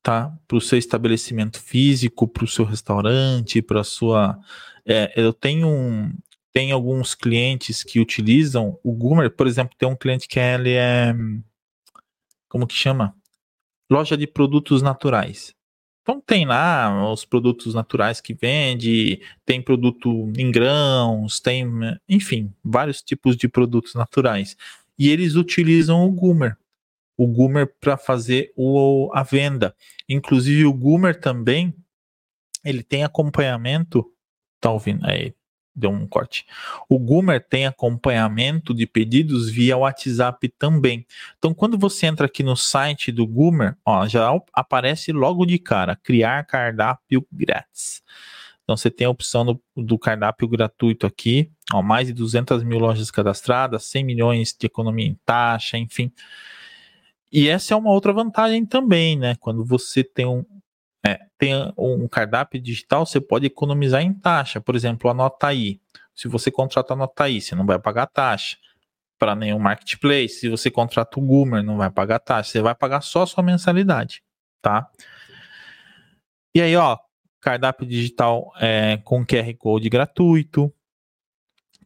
tá? 0.03 0.37
Para 0.49 0.57
o 0.57 0.61
seu 0.61 0.77
estabelecimento 0.77 1.61
físico, 1.61 2.27
para 2.27 2.43
o 2.43 2.49
seu 2.49 2.65
restaurante, 2.65 3.63
para 3.63 3.85
sua 3.85 4.41
é, 4.85 5.13
eu 5.15 5.33
tenho 5.33 5.69
um, 5.69 6.13
tem 6.53 6.73
alguns 6.73 7.15
clientes 7.15 7.85
que 7.85 8.01
utilizam 8.01 8.77
o 8.83 8.93
Goomer, 8.93 9.31
por 9.31 9.47
exemplo, 9.47 9.77
tem 9.79 9.89
um 9.89 9.95
cliente 9.95 10.27
que 10.27 10.41
é, 10.41 10.55
ele 10.55 10.73
é 10.73 11.15
como 12.49 12.67
que 12.67 12.75
chama? 12.75 13.15
Loja 13.91 14.17
de 14.17 14.27
produtos 14.27 14.83
naturais. 14.83 15.55
Então 16.03 16.21
tem 16.21 16.45
lá 16.45 17.13
os 17.13 17.25
produtos 17.25 17.75
naturais 17.75 18.21
que 18.21 18.35
vende, 18.35 19.21
tem 19.45 19.63
produto 19.63 20.33
em 20.37 20.51
grãos, 20.51 21.39
tem, 21.39 21.67
enfim, 22.09 22.53
vários 22.65 23.03
tipos 23.03 23.37
de 23.37 23.49
produtos 23.49 23.95
naturais. 23.95 24.57
E 24.99 25.11
eles 25.11 25.37
utilizam 25.37 26.05
o 26.05 26.11
Goomer, 26.11 26.57
o 27.17 27.27
Goomer 27.27 27.73
para 27.81 27.97
fazer 27.97 28.53
o, 28.57 29.11
a 29.15 29.23
venda. 29.23 29.75
Inclusive 30.09 30.65
o 30.65 30.73
Goomer 30.73 31.21
também, 31.21 31.73
ele 32.65 32.83
tem 32.83 33.05
acompanhamento 33.05 34.13
Tá 34.63 34.71
ouvindo? 34.71 35.05
Aí, 35.05 35.35
deu 35.75 35.91
um 35.91 36.07
corte. 36.07 36.47
O 36.89 36.99
Goomer 36.99 37.45
tem 37.45 37.67
acompanhamento 37.67 38.75
de 38.75 38.87
pedidos 38.87 39.51
via 39.51 39.77
WhatsApp 39.77 40.49
também. 40.51 41.07
Então, 41.39 41.55
quando 41.55 41.79
você 41.79 42.07
entra 42.07 42.27
aqui 42.27 42.43
no 42.43 42.57
site 42.57 43.11
do 43.11 43.27
Goomer, 43.27 43.77
ó, 43.85 44.07
já 44.07 44.29
aparece 44.53 45.13
logo 45.13 45.47
de 45.47 45.59
cara, 45.59 45.97
criar 45.97 46.45
cardápio 46.45 47.27
grátis. 47.33 48.03
Então, 48.63 48.77
você 48.77 48.91
tem 48.91 49.07
a 49.07 49.11
opção 49.11 49.45
do, 49.45 49.63
do 49.77 49.99
cardápio 49.99 50.47
gratuito 50.47 51.07
aqui, 51.07 51.51
ó, 51.73 51.83
mais 51.83 52.07
de 52.07 52.13
200 52.13 52.63
mil 52.63 52.79
lojas 52.79 53.11
cadastradas, 53.11 53.85
100 53.85 54.05
milhões 54.05 54.57
de 54.59 54.67
economia 54.67 55.07
em 55.07 55.19
taxa, 55.25 55.77
enfim. 55.77 56.13
E 57.33 57.49
essa 57.49 57.73
é 57.73 57.77
uma 57.77 57.91
outra 57.91 58.13
vantagem 58.13 58.67
também, 58.67 59.19
né? 59.19 59.35
Quando 59.41 59.65
você 59.65 60.05
tem 60.05 60.27
um, 60.27 60.45
tem 61.43 61.75
um 61.77 62.07
cardápio 62.07 62.63
digital, 62.63 63.05
você 63.05 63.21
pode 63.21 63.47
economizar 63.47 64.01
em 64.01 64.15
taxa. 64.15 64.61
Por 64.61 64.77
exemplo, 64.77 65.11
anota 65.11 65.49
aí. 65.49 65.81
Se 66.15 66.29
você 66.29 66.53
contrata 66.53 66.95
a 66.95 67.25
aí, 67.25 67.41
você 67.41 67.57
não 67.57 67.67
vai 67.67 67.81
pagar 67.81 68.07
taxa 68.07 68.57
para 69.19 69.35
nenhum 69.35 69.59
marketplace. 69.59 70.39
Se 70.39 70.49
você 70.49 70.71
contrata 70.71 71.19
o 71.19 71.21
Goomer, 71.21 71.61
não 71.61 71.77
vai 71.77 71.91
pagar 71.91 72.21
taxa. 72.21 72.49
Você 72.49 72.63
vai 72.63 72.77
pagar 72.77 73.01
só 73.01 73.23
a 73.23 73.27
sua 73.27 73.43
mensalidade, 73.43 74.23
tá? 74.61 74.89
E 76.55 76.63
aí, 76.63 76.77
ó, 76.77 76.97
cardápio 77.41 77.89
digital 77.89 78.53
é, 78.61 78.99
com 78.99 79.27
QR 79.27 79.53
Code 79.59 79.91
gratuito, 79.91 80.73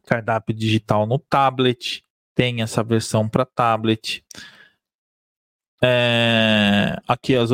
cardápio 0.05 0.55
digital 0.55 1.07
no 1.07 1.19
tablet, 1.19 2.05
tem 2.35 2.61
essa 2.61 2.85
versão 2.85 3.27
para 3.27 3.47
tablet. 3.47 4.23
É, 5.83 6.99
aqui 7.09 7.35
as, 7.35 7.51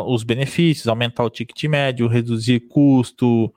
os 0.00 0.22
benefícios, 0.22 0.88
aumentar 0.88 1.24
o 1.24 1.30
ticket 1.30 1.64
médio, 1.64 2.08
reduzir 2.08 2.60
custo, 2.68 3.52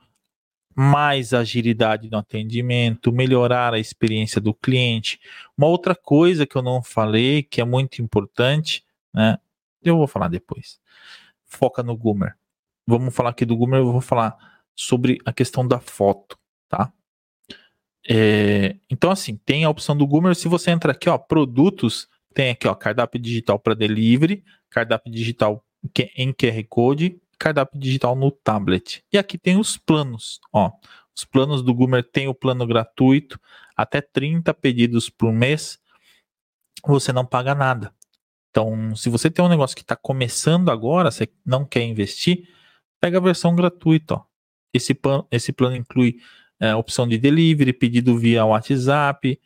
mais 0.74 1.34
agilidade 1.34 2.08
no 2.08 2.18
atendimento, 2.18 3.12
melhorar 3.12 3.74
a 3.74 3.80
experiência 3.80 4.40
do 4.40 4.54
cliente. 4.54 5.18
Uma 5.56 5.66
outra 5.66 5.94
coisa 5.94 6.46
que 6.46 6.56
eu 6.56 6.62
não 6.62 6.82
falei, 6.82 7.42
que 7.42 7.60
é 7.60 7.64
muito 7.64 8.00
importante, 8.00 8.84
né? 9.12 9.38
Eu 9.82 9.96
vou 9.96 10.06
falar 10.06 10.28
depois. 10.28 10.78
Foca 11.46 11.82
no 11.82 11.96
Goomer. 11.96 12.36
Vamos 12.86 13.14
falar 13.14 13.30
aqui 13.30 13.44
do 13.44 13.56
Goomer, 13.56 13.80
eu 13.80 13.90
vou 13.90 14.00
falar 14.00 14.36
sobre 14.74 15.18
a 15.24 15.32
questão 15.32 15.66
da 15.66 15.80
foto, 15.80 16.38
tá? 16.68 16.92
É, 18.08 18.76
então, 18.88 19.10
assim, 19.10 19.36
tem 19.36 19.64
a 19.64 19.70
opção 19.70 19.96
do 19.96 20.06
Goomer. 20.06 20.36
Se 20.36 20.46
você 20.46 20.70
entra 20.70 20.92
aqui, 20.92 21.08
ó, 21.08 21.18
produtos, 21.18 22.08
tem 22.32 22.50
aqui, 22.50 22.68
ó, 22.68 22.74
cardápio 22.74 23.20
digital 23.20 23.58
para 23.58 23.74
delivery, 23.74 24.44
cardápio 24.70 25.12
digital 25.12 25.64
em 26.16 26.32
QR 26.32 26.64
Code, 26.68 27.20
cardápio 27.38 27.78
digital 27.78 28.16
no 28.16 28.30
tablet. 28.30 29.04
E 29.12 29.18
aqui 29.18 29.38
tem 29.38 29.58
os 29.58 29.76
planos, 29.76 30.40
ó. 30.52 30.72
Os 31.16 31.24
planos 31.24 31.62
do 31.62 31.74
Goomer 31.74 32.04
tem 32.04 32.28
o 32.28 32.34
plano 32.34 32.66
gratuito, 32.66 33.40
até 33.76 34.00
30 34.00 34.54
pedidos 34.54 35.10
por 35.10 35.32
mês, 35.32 35.78
você 36.86 37.12
não 37.12 37.26
paga 37.26 37.54
nada. 37.54 37.92
Então, 38.50 38.94
se 38.96 39.08
você 39.08 39.30
tem 39.30 39.44
um 39.44 39.48
negócio 39.48 39.76
que 39.76 39.82
está 39.82 39.96
começando 39.96 40.70
agora, 40.70 41.10
você 41.10 41.28
não 41.44 41.64
quer 41.64 41.82
investir, 41.82 42.48
pega 43.00 43.18
a 43.18 43.20
versão 43.20 43.54
gratuita. 43.54 44.14
Ó. 44.14 44.24
Esse, 44.72 44.94
plano, 44.94 45.26
esse 45.30 45.52
plano 45.52 45.76
inclui 45.76 46.18
é, 46.60 46.74
opção 46.74 47.06
de 47.06 47.18
delivery, 47.18 47.72
pedido 47.72 48.16
via 48.18 48.44
WhatsApp, 48.44 49.40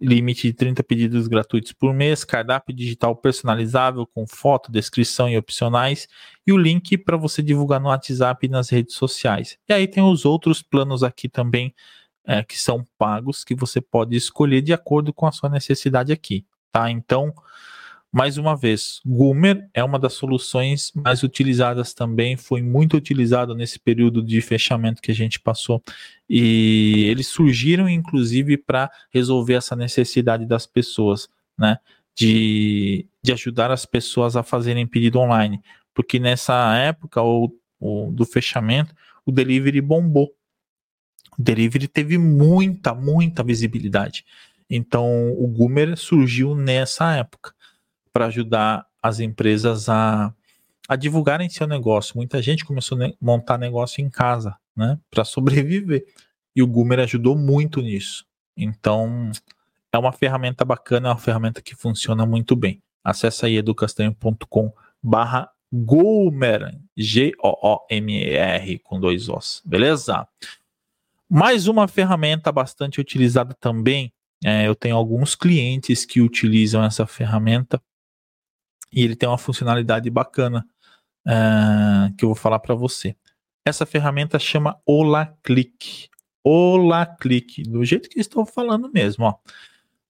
limite 0.00 0.48
de 0.48 0.52
30 0.54 0.82
pedidos 0.82 1.28
gratuitos 1.28 1.72
por 1.72 1.92
mês, 1.92 2.24
cardápio 2.24 2.74
digital 2.74 3.14
personalizável 3.16 4.06
com 4.06 4.26
foto, 4.26 4.70
descrição 4.70 5.28
e 5.28 5.36
opcionais, 5.36 6.08
e 6.46 6.52
o 6.52 6.56
link 6.56 6.96
para 6.98 7.16
você 7.16 7.42
divulgar 7.42 7.80
no 7.80 7.88
WhatsApp 7.88 8.46
e 8.46 8.48
nas 8.48 8.68
redes 8.70 8.94
sociais. 8.94 9.58
E 9.68 9.72
aí 9.72 9.86
tem 9.86 10.02
os 10.02 10.24
outros 10.24 10.62
planos 10.62 11.02
aqui 11.02 11.28
também 11.28 11.74
é, 12.24 12.42
que 12.42 12.58
são 12.58 12.84
pagos 12.96 13.44
que 13.44 13.54
você 13.54 13.80
pode 13.80 14.16
escolher 14.16 14.62
de 14.62 14.72
acordo 14.72 15.12
com 15.12 15.26
a 15.26 15.32
sua 15.32 15.48
necessidade 15.48 16.12
aqui, 16.12 16.44
tá? 16.70 16.90
Então, 16.90 17.32
mais 18.12 18.36
uma 18.36 18.54
vez, 18.54 19.00
Goomer 19.06 19.66
é 19.72 19.82
uma 19.82 19.98
das 19.98 20.12
soluções 20.12 20.92
mais 20.94 21.22
utilizadas 21.22 21.94
também, 21.94 22.36
foi 22.36 22.60
muito 22.60 22.94
utilizado 22.94 23.54
nesse 23.54 23.78
período 23.78 24.22
de 24.22 24.38
fechamento 24.42 25.00
que 25.00 25.10
a 25.10 25.14
gente 25.14 25.40
passou. 25.40 25.82
E 26.28 27.06
eles 27.08 27.28
surgiram, 27.28 27.88
inclusive, 27.88 28.58
para 28.58 28.90
resolver 29.10 29.54
essa 29.54 29.74
necessidade 29.74 30.44
das 30.44 30.66
pessoas, 30.66 31.26
né? 31.58 31.78
De, 32.14 33.06
de 33.22 33.32
ajudar 33.32 33.70
as 33.70 33.86
pessoas 33.86 34.36
a 34.36 34.42
fazerem 34.42 34.86
pedido 34.86 35.18
online. 35.18 35.62
Porque 35.94 36.18
nessa 36.18 36.76
época 36.76 37.22
do 37.80 38.26
fechamento, 38.26 38.94
o 39.24 39.32
delivery 39.32 39.80
bombou. 39.80 40.30
O 41.38 41.42
delivery 41.42 41.88
teve 41.88 42.18
muita, 42.18 42.94
muita 42.94 43.42
visibilidade. 43.42 44.26
Então, 44.68 45.32
o 45.32 45.46
Goomer 45.46 45.96
surgiu 45.96 46.54
nessa 46.54 47.16
época 47.16 47.54
para 48.12 48.26
ajudar 48.26 48.86
as 49.02 49.20
empresas 49.20 49.88
a, 49.88 50.32
a 50.88 50.96
divulgarem 50.96 51.48
seu 51.48 51.66
negócio. 51.66 52.16
Muita 52.16 52.40
gente 52.42 52.64
começou 52.64 53.02
a 53.02 53.10
montar 53.20 53.58
negócio 53.58 54.04
em 54.04 54.10
casa, 54.10 54.56
né, 54.76 54.98
para 55.10 55.24
sobreviver. 55.24 56.04
E 56.54 56.62
o 56.62 56.66
Goomer 56.66 57.00
ajudou 57.00 57.36
muito 57.36 57.80
nisso. 57.80 58.26
Então, 58.56 59.30
é 59.90 59.98
uma 59.98 60.12
ferramenta 60.12 60.64
bacana, 60.64 61.08
é 61.08 61.12
uma 61.12 61.18
ferramenta 61.18 61.62
que 61.62 61.74
funciona 61.74 62.26
muito 62.26 62.54
bem. 62.54 62.82
Acesse 63.02 63.46
aí 63.46 63.56
educastanho.com 63.56 64.72
barra 65.02 65.50
Goomer, 65.72 66.78
G-O-O-M-E-R, 66.96 68.78
com 68.80 69.00
dois 69.00 69.30
Os, 69.30 69.62
beleza? 69.64 70.28
Mais 71.28 71.66
uma 71.66 71.88
ferramenta 71.88 72.52
bastante 72.52 73.00
utilizada 73.00 73.54
também 73.54 74.12
É, 74.44 74.66
eu 74.66 74.74
tenho 74.74 74.96
alguns 74.96 75.36
clientes 75.36 76.04
que 76.04 76.20
utilizam 76.20 76.84
essa 76.84 77.06
ferramenta 77.06 77.80
e 78.92 79.02
ele 79.02 79.16
tem 79.16 79.28
uma 79.28 79.38
funcionalidade 79.38 80.08
bacana 80.10 80.64
é, 81.26 82.12
que 82.16 82.24
eu 82.24 82.30
vou 82.30 82.36
falar 82.36 82.58
para 82.58 82.74
você. 82.74 83.16
Essa 83.64 83.86
ferramenta 83.86 84.38
chama 84.38 84.78
OlaClick. 84.86 86.10
OlaClick, 86.44 87.62
do 87.62 87.84
jeito 87.84 88.08
que 88.08 88.20
estou 88.20 88.44
falando 88.44 88.90
mesmo, 88.92 89.26
ó. 89.26 89.34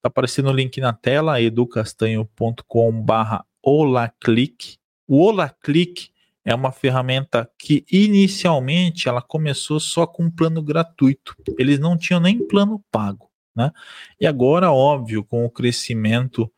Tá 0.03 0.09
aparecendo 0.09 0.49
o 0.49 0.53
link 0.53 0.81
na 0.81 0.93
tela, 0.93 1.41
educastanho.com/barra 1.41 3.45
OlaClick. 3.63 4.79
O 5.07 5.23
OlaClick 5.23 6.11
é 6.45 6.55
uma 6.55 6.73
ferramenta 6.73 7.49
que 7.57 7.85
inicialmente 7.91 9.09
ela 9.09 9.23
começou 9.23 9.79
só 9.79 10.07
com 10.07 10.25
um 10.25 10.31
plano 10.31 10.63
gratuito. 10.63 11.37
Eles 11.57 11.79
não 11.79 11.97
tinham 11.97 12.21
nem 12.21 12.47
plano 12.49 12.83
pago, 12.91 13.31
né? 13.55 13.71
E 14.19 14.27
agora, 14.27 14.73
óbvio, 14.73 15.23
com 15.23 15.45
o 15.45 15.51
crescimento 15.51 16.51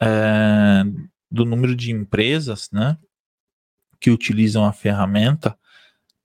é, 0.00 0.84
do 1.34 1.44
número 1.44 1.74
de 1.74 1.90
empresas, 1.90 2.70
né, 2.70 2.96
que 4.00 4.10
utilizam 4.10 4.64
a 4.64 4.72
ferramenta, 4.72 5.58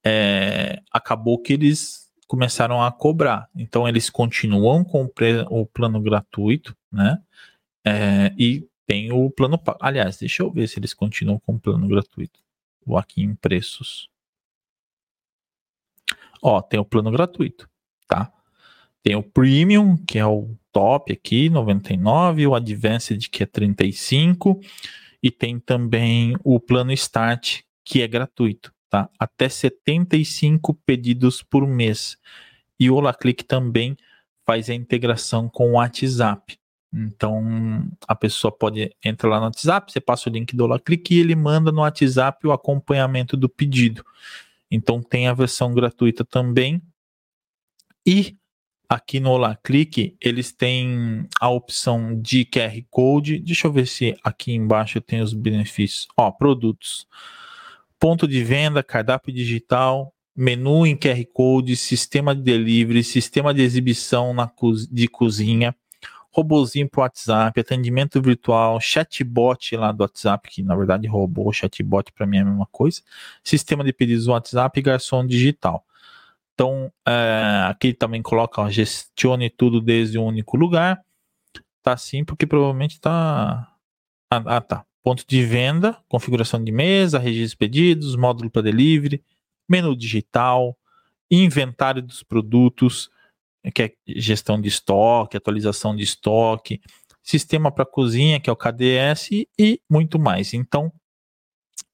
é, 0.05 0.81
acabou 0.91 1.41
que 1.41 1.53
eles 1.53 2.07
começaram 2.27 2.83
a 2.83 2.91
cobrar. 2.91 3.49
Então 3.55 3.87
eles 3.87 4.09
continuam 4.09 4.83
com 4.83 5.09
o, 5.49 5.65
plano 5.65 5.99
gratuito, 5.99 6.77
né? 6.91 7.21
É, 7.83 8.31
e 8.37 8.67
tem 8.85 9.11
o 9.11 9.31
plano. 9.31 9.59
Aliás, 9.81 10.17
deixa 10.17 10.43
eu 10.43 10.51
ver 10.51 10.67
se 10.67 10.77
eles 10.77 10.93
continuam 10.93 11.39
com 11.39 11.55
o 11.55 11.59
plano 11.59 11.87
gratuito. 11.87 12.39
Vou 12.85 12.97
aqui 12.97 13.23
em 13.23 13.33
preços. 13.33 14.09
Ó, 16.41 16.61
tem 16.61 16.79
o 16.79 16.85
plano 16.85 17.11
gratuito, 17.11 17.67
tá? 18.07 18.31
Tem 19.03 19.15
o 19.15 19.23
Premium, 19.23 19.97
que 19.97 20.19
é 20.19 20.25
o 20.25 20.55
top 20.71 21.13
aqui, 21.13 21.49
99, 21.49 22.47
o 22.47 22.55
Advanced, 22.55 23.29
que 23.29 23.43
é 23.43 23.45
35, 23.45 24.59
e 25.21 25.31
tem 25.31 25.59
também 25.59 26.35
o 26.43 26.59
plano 26.59 26.91
Start, 26.91 27.61
que 27.83 28.01
é 28.01 28.07
gratuito 28.07 28.73
tá? 28.89 29.09
Até 29.17 29.47
75 29.47 30.73
pedidos 30.85 31.43
por 31.43 31.65
mês. 31.67 32.17
E 32.79 32.89
o 32.89 32.95
OlaClick 32.95 33.43
também 33.43 33.95
faz 34.45 34.69
a 34.69 34.73
integração 34.73 35.47
com 35.47 35.71
o 35.71 35.73
WhatsApp. 35.73 36.57
Então, 36.91 37.87
a 38.07 38.15
pessoa 38.15 38.51
pode 38.51 38.91
entrar 39.05 39.29
lá 39.29 39.37
no 39.37 39.45
WhatsApp, 39.45 39.91
você 39.91 39.99
passa 39.99 40.27
o 40.27 40.33
link 40.33 40.55
do 40.55 40.63
OlaClick 40.63 41.13
e 41.13 41.19
ele 41.19 41.35
manda 41.35 41.71
no 41.71 41.81
WhatsApp 41.81 42.47
o 42.47 42.51
acompanhamento 42.51 43.37
do 43.37 43.47
pedido. 43.47 44.03
Então, 44.71 45.01
tem 45.01 45.27
a 45.27 45.33
versão 45.33 45.73
gratuita 45.73 46.25
também. 46.25 46.81
E 48.05 48.35
aqui 48.89 49.19
no 49.19 49.29
OlaClick, 49.29 50.17
eles 50.19 50.51
têm 50.51 51.27
a 51.39 51.47
opção 51.47 52.19
de 52.19 52.43
QR 52.43 52.83
Code. 52.89 53.39
Deixa 53.39 53.67
eu 53.67 53.71
ver 53.71 53.85
se 53.85 54.17
aqui 54.23 54.51
embaixo 54.51 54.99
tem 54.99 55.21
os 55.21 55.33
benefícios. 55.33 56.07
Ó, 56.17 56.31
produtos 56.31 57.07
ponto 57.99 58.27
de 58.27 58.43
venda, 58.43 58.81
cardápio 58.81 59.31
digital, 59.31 60.13
menu 60.35 60.87
em 60.87 60.97
QR 60.97 61.23
Code, 61.31 61.75
sistema 61.75 62.33
de 62.33 62.41
delivery, 62.41 63.03
sistema 63.03 63.53
de 63.53 63.61
exibição 63.61 64.33
na 64.33 64.49
de 64.89 65.07
cozinha, 65.07 65.75
robozinho 66.31 66.89
para 66.89 67.01
WhatsApp, 67.01 67.59
atendimento 67.59 68.21
virtual, 68.21 68.79
chatbot 68.79 69.75
lá 69.75 69.91
do 69.91 70.01
WhatsApp, 70.01 70.49
que 70.49 70.63
na 70.63 70.75
verdade 70.75 71.07
robô, 71.07 71.51
chatbot 71.51 72.11
para 72.13 72.25
mim 72.25 72.37
é 72.37 72.41
a 72.41 72.45
mesma 72.45 72.67
coisa, 72.71 73.01
sistema 73.43 73.83
de 73.83 73.91
pedidos 73.91 74.25
do 74.25 74.31
WhatsApp 74.31 74.79
e 74.79 74.83
garçom 74.83 75.27
digital. 75.27 75.85
Então, 76.59 76.91
é, 77.07 77.67
aqui 77.69 77.93
também 77.93 78.21
coloca, 78.21 78.61
ó, 78.61 78.69
gestione 78.69 79.49
tudo 79.49 79.79
desde 79.79 80.19
um 80.19 80.25
único 80.25 80.57
lugar. 80.57 81.01
Tá 81.81 81.93
assim, 81.93 82.25
porque 82.25 82.45
provavelmente 82.45 82.99
tá. 82.99 83.73
Ah, 84.29 84.43
ah 84.57 84.59
tá 84.59 84.85
ponto 85.01 85.23
de 85.25 85.41
venda, 85.41 85.97
configuração 86.09 86.61
de 86.61 86.69
mesa, 86.69 87.17
registro 87.17 87.51
de 87.51 87.57
pedidos, 87.57 88.17
módulo 88.17 88.51
para 88.51 88.63
delivery, 88.63 89.23
menu 89.69 89.95
digital, 89.95 90.77
inventário 91.31 92.01
dos 92.01 92.23
produtos, 92.23 93.09
que 93.73 93.83
é 93.83 93.93
gestão 94.05 94.59
de 94.59 94.67
estoque, 94.67 95.37
atualização 95.37 95.95
de 95.95 96.03
estoque, 96.03 96.81
sistema 97.23 97.71
para 97.71 97.85
cozinha, 97.85 98.37
que 98.37 98.49
é 98.49 98.53
o 98.53 98.57
KDS 98.57 99.47
e 99.57 99.81
muito 99.89 100.19
mais. 100.19 100.53
Então, 100.53 100.91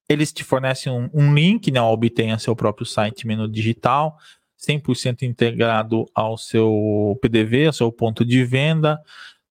eles 0.09 0.33
te 0.33 0.43
fornecem 0.43 0.91
um, 0.91 1.07
um 1.13 1.35
link, 1.35 1.69
né, 1.69 1.79
obtenha 1.79 2.39
seu 2.39 2.55
próprio 2.55 2.87
site 2.87 3.27
menu 3.27 3.47
digital, 3.47 4.17
100% 4.59 5.23
integrado 5.23 6.05
ao 6.13 6.37
seu 6.37 7.17
PDV, 7.21 7.67
ao 7.67 7.73
seu 7.73 7.91
ponto 7.91 8.25
de 8.25 8.43
venda, 8.43 8.99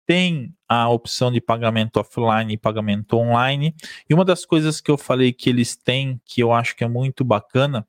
tem 0.07 0.55
a 0.69 0.89
opção 0.89 1.33
de 1.33 1.41
pagamento 1.41 1.99
offline 1.99 2.53
e 2.53 2.59
pagamento 2.59 3.17
online. 3.17 3.75
E 4.09 4.15
uma 4.15 4.25
das 4.25 4.45
coisas 4.45 4.81
que 4.81 4.91
eu 4.91 4.99
falei 4.99 5.33
que 5.33 5.49
eles 5.49 5.77
têm, 5.77 6.21
que 6.25 6.43
eu 6.43 6.53
acho 6.53 6.77
que 6.77 6.85
é 6.85 6.89
muito 6.89 7.25
bacana, 7.25 7.87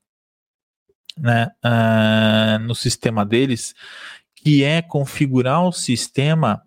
né, 1.18 1.50
uh, 1.64 2.60
no 2.60 2.76
sistema 2.76 3.26
deles, 3.26 3.74
que 4.36 4.64
é 4.64 4.82
configurar 4.82 5.66
o 5.66 5.72
sistema 5.72 6.62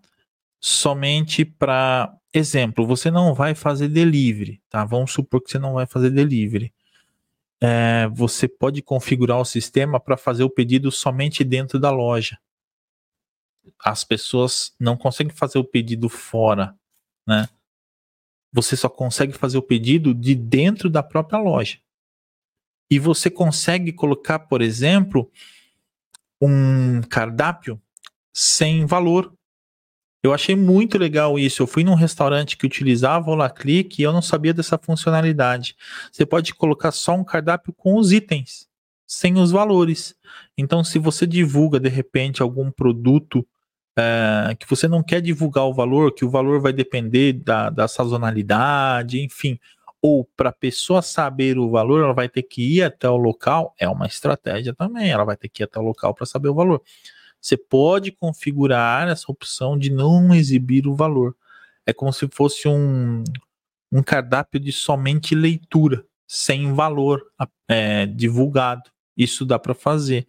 somente 0.59 1.45
para 1.45 2.13
exemplo, 2.33 2.85
você 2.85 3.09
não 3.09 3.33
vai 3.33 3.55
fazer 3.55 3.87
delivery, 3.87 4.61
tá? 4.69 4.85
Vamos 4.85 5.11
supor 5.11 5.41
que 5.41 5.49
você 5.49 5.59
não 5.59 5.73
vai 5.73 5.87
fazer 5.87 6.11
delivery. 6.11 6.73
É, 7.61 8.07
você 8.09 8.47
pode 8.47 8.81
configurar 8.81 9.39
o 9.39 9.45
sistema 9.45 9.99
para 9.99 10.15
fazer 10.15 10.43
o 10.43 10.49
pedido 10.49 10.91
somente 10.91 11.43
dentro 11.43 11.79
da 11.79 11.91
loja 11.91 12.37
as 13.77 14.03
pessoas 14.03 14.73
não 14.79 14.97
conseguem 14.97 15.33
fazer 15.33 15.59
o 15.59 15.63
pedido 15.63 16.09
fora, 16.09 16.77
né? 17.27 17.47
Você 18.51 18.75
só 18.75 18.89
consegue 18.89 19.33
fazer 19.33 19.57
o 19.57 19.63
pedido 19.63 20.13
de 20.13 20.33
dentro 20.33 20.89
da 20.89 21.03
própria 21.03 21.39
loja. 21.39 21.79
E 22.89 22.97
você 22.97 23.29
consegue 23.29 23.93
colocar, 23.93 24.39
por 24.39 24.61
exemplo, 24.61 25.31
um 26.41 27.01
cardápio 27.01 27.79
sem 28.33 28.87
valor. 28.87 29.31
Eu 30.21 30.33
achei 30.33 30.55
muito 30.55 30.97
legal 30.97 31.39
isso. 31.39 31.61
Eu 31.61 31.67
fui 31.67 31.83
num 31.83 31.93
restaurante 31.93 32.57
que 32.57 32.65
utilizava 32.65 33.29
o 33.31 33.35
LaClick 33.35 33.99
e 33.99 34.03
eu 34.03 34.11
não 34.11 34.21
sabia 34.21 34.53
dessa 34.53 34.77
funcionalidade. 34.77 35.75
Você 36.11 36.25
pode 36.25 36.53
colocar 36.53 36.91
só 36.91 37.13
um 37.13 37.23
cardápio 37.23 37.73
com 37.73 37.95
os 37.95 38.11
itens, 38.11 38.67
sem 39.07 39.37
os 39.37 39.51
valores. 39.51 40.15
Então, 40.57 40.83
se 40.83 40.99
você 40.99 41.25
divulga 41.25 41.79
de 41.79 41.89
repente 41.89 42.41
algum 42.41 42.69
produto 42.69 43.47
é, 43.97 44.55
que 44.55 44.69
você 44.69 44.87
não 44.87 45.01
quer 45.01 45.21
divulgar 45.21 45.65
o 45.65 45.73
valor, 45.73 46.13
que 46.13 46.25
o 46.25 46.29
valor 46.29 46.61
vai 46.61 46.73
depender 46.73 47.33
da, 47.33 47.69
da 47.69 47.87
sazonalidade, 47.87 49.21
enfim, 49.21 49.57
ou 50.01 50.25
para 50.37 50.49
a 50.49 50.53
pessoa 50.53 51.01
saber 51.01 51.57
o 51.57 51.69
valor, 51.69 52.03
ela 52.03 52.13
vai 52.13 52.29
ter 52.29 52.43
que 52.43 52.77
ir 52.77 52.83
até 52.83 53.09
o 53.09 53.17
local, 53.17 53.73
é 53.77 53.87
uma 53.89 54.05
estratégia 54.05 54.73
também, 54.73 55.11
ela 55.11 55.25
vai 55.25 55.35
ter 55.35 55.49
que 55.49 55.63
ir 55.63 55.65
até 55.65 55.79
o 55.79 55.83
local 55.83 56.13
para 56.13 56.25
saber 56.25 56.49
o 56.49 56.53
valor. 56.53 56.81
Você 57.41 57.55
pode 57.57 58.11
configurar 58.11 59.07
essa 59.07 59.31
opção 59.31 59.77
de 59.77 59.91
não 59.91 60.33
exibir 60.33 60.87
o 60.87 60.95
valor. 60.95 61.35
É 61.85 61.93
como 61.93 62.11
se 62.11 62.27
fosse 62.31 62.67
um, 62.67 63.23
um 63.91 64.03
cardápio 64.03 64.59
de 64.59 64.71
somente 64.71 65.33
leitura, 65.33 66.05
sem 66.27 66.73
valor 66.73 67.25
é, 67.67 68.05
divulgado. 68.05 68.89
Isso 69.17 69.45
dá 69.45 69.57
para 69.57 69.73
fazer 69.73 70.27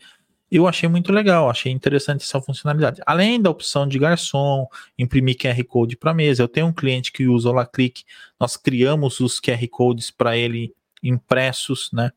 eu 0.51 0.67
achei 0.67 0.89
muito 0.89 1.13
legal, 1.13 1.49
achei 1.49 1.71
interessante 1.71 2.25
essa 2.25 2.41
funcionalidade. 2.41 3.01
Além 3.07 3.41
da 3.41 3.49
opção 3.49 3.87
de 3.87 3.99
garçom, 3.99 4.67
imprimir 4.99 5.37
QR 5.39 5.63
Code 5.65 5.97
para 5.97 6.13
mesa. 6.13 6.43
Eu 6.43 6.49
tenho 6.49 6.67
um 6.67 6.73
cliente 6.73 7.13
que 7.13 7.29
usa 7.29 7.49
o 7.49 7.53
LaClick, 7.53 8.03
nós 8.39 8.57
criamos 8.57 9.21
os 9.21 9.41
QR 9.41 9.65
Codes 9.71 10.11
para 10.11 10.37
ele 10.37 10.75
impressos, 11.03 11.91
né? 11.93 12.11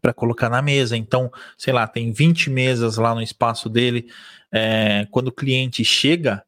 Para 0.00 0.14
colocar 0.14 0.48
na 0.48 0.62
mesa. 0.62 0.96
Então, 0.96 1.30
sei 1.56 1.72
lá, 1.72 1.86
tem 1.86 2.12
20 2.12 2.50
mesas 2.50 2.96
lá 2.96 3.14
no 3.14 3.22
espaço 3.22 3.68
dele. 3.68 4.10
É, 4.52 5.06
quando 5.10 5.28
o 5.28 5.32
cliente 5.32 5.84
chega 5.84 6.44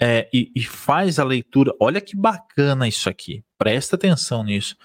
é, 0.00 0.28
e, 0.32 0.50
e 0.54 0.62
faz 0.62 1.18
a 1.18 1.24
leitura, 1.24 1.74
olha 1.80 2.00
que 2.00 2.16
bacana 2.16 2.88
isso 2.88 3.08
aqui, 3.08 3.44
presta 3.58 3.96
atenção 3.96 4.42
nisso. 4.42 4.76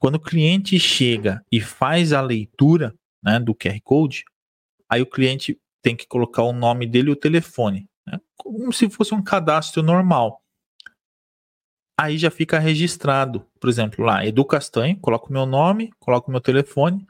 Quando 0.00 0.16
o 0.16 0.20
cliente 0.20 0.78
chega 0.78 1.42
e 1.50 1.60
faz 1.60 2.12
a 2.12 2.20
leitura 2.20 2.94
né, 3.22 3.38
do 3.38 3.54
QR 3.54 3.80
Code, 3.82 4.24
Aí 4.88 5.02
o 5.02 5.06
cliente 5.06 5.58
tem 5.82 5.96
que 5.96 6.06
colocar 6.06 6.42
o 6.42 6.52
nome 6.52 6.86
dele 6.86 7.10
e 7.10 7.12
o 7.12 7.16
telefone, 7.16 7.88
né? 8.06 8.18
como 8.36 8.72
se 8.72 8.88
fosse 8.88 9.14
um 9.14 9.22
cadastro 9.22 9.82
normal. 9.82 10.42
Aí 11.98 12.18
já 12.18 12.30
fica 12.30 12.58
registrado, 12.58 13.46
por 13.58 13.70
exemplo, 13.70 14.04
lá, 14.04 14.24
Edu 14.24 14.44
Castanho, 14.44 14.98
coloco 14.98 15.32
meu 15.32 15.46
nome, 15.46 15.90
coloco 15.98 16.30
meu 16.30 16.40
telefone. 16.40 17.06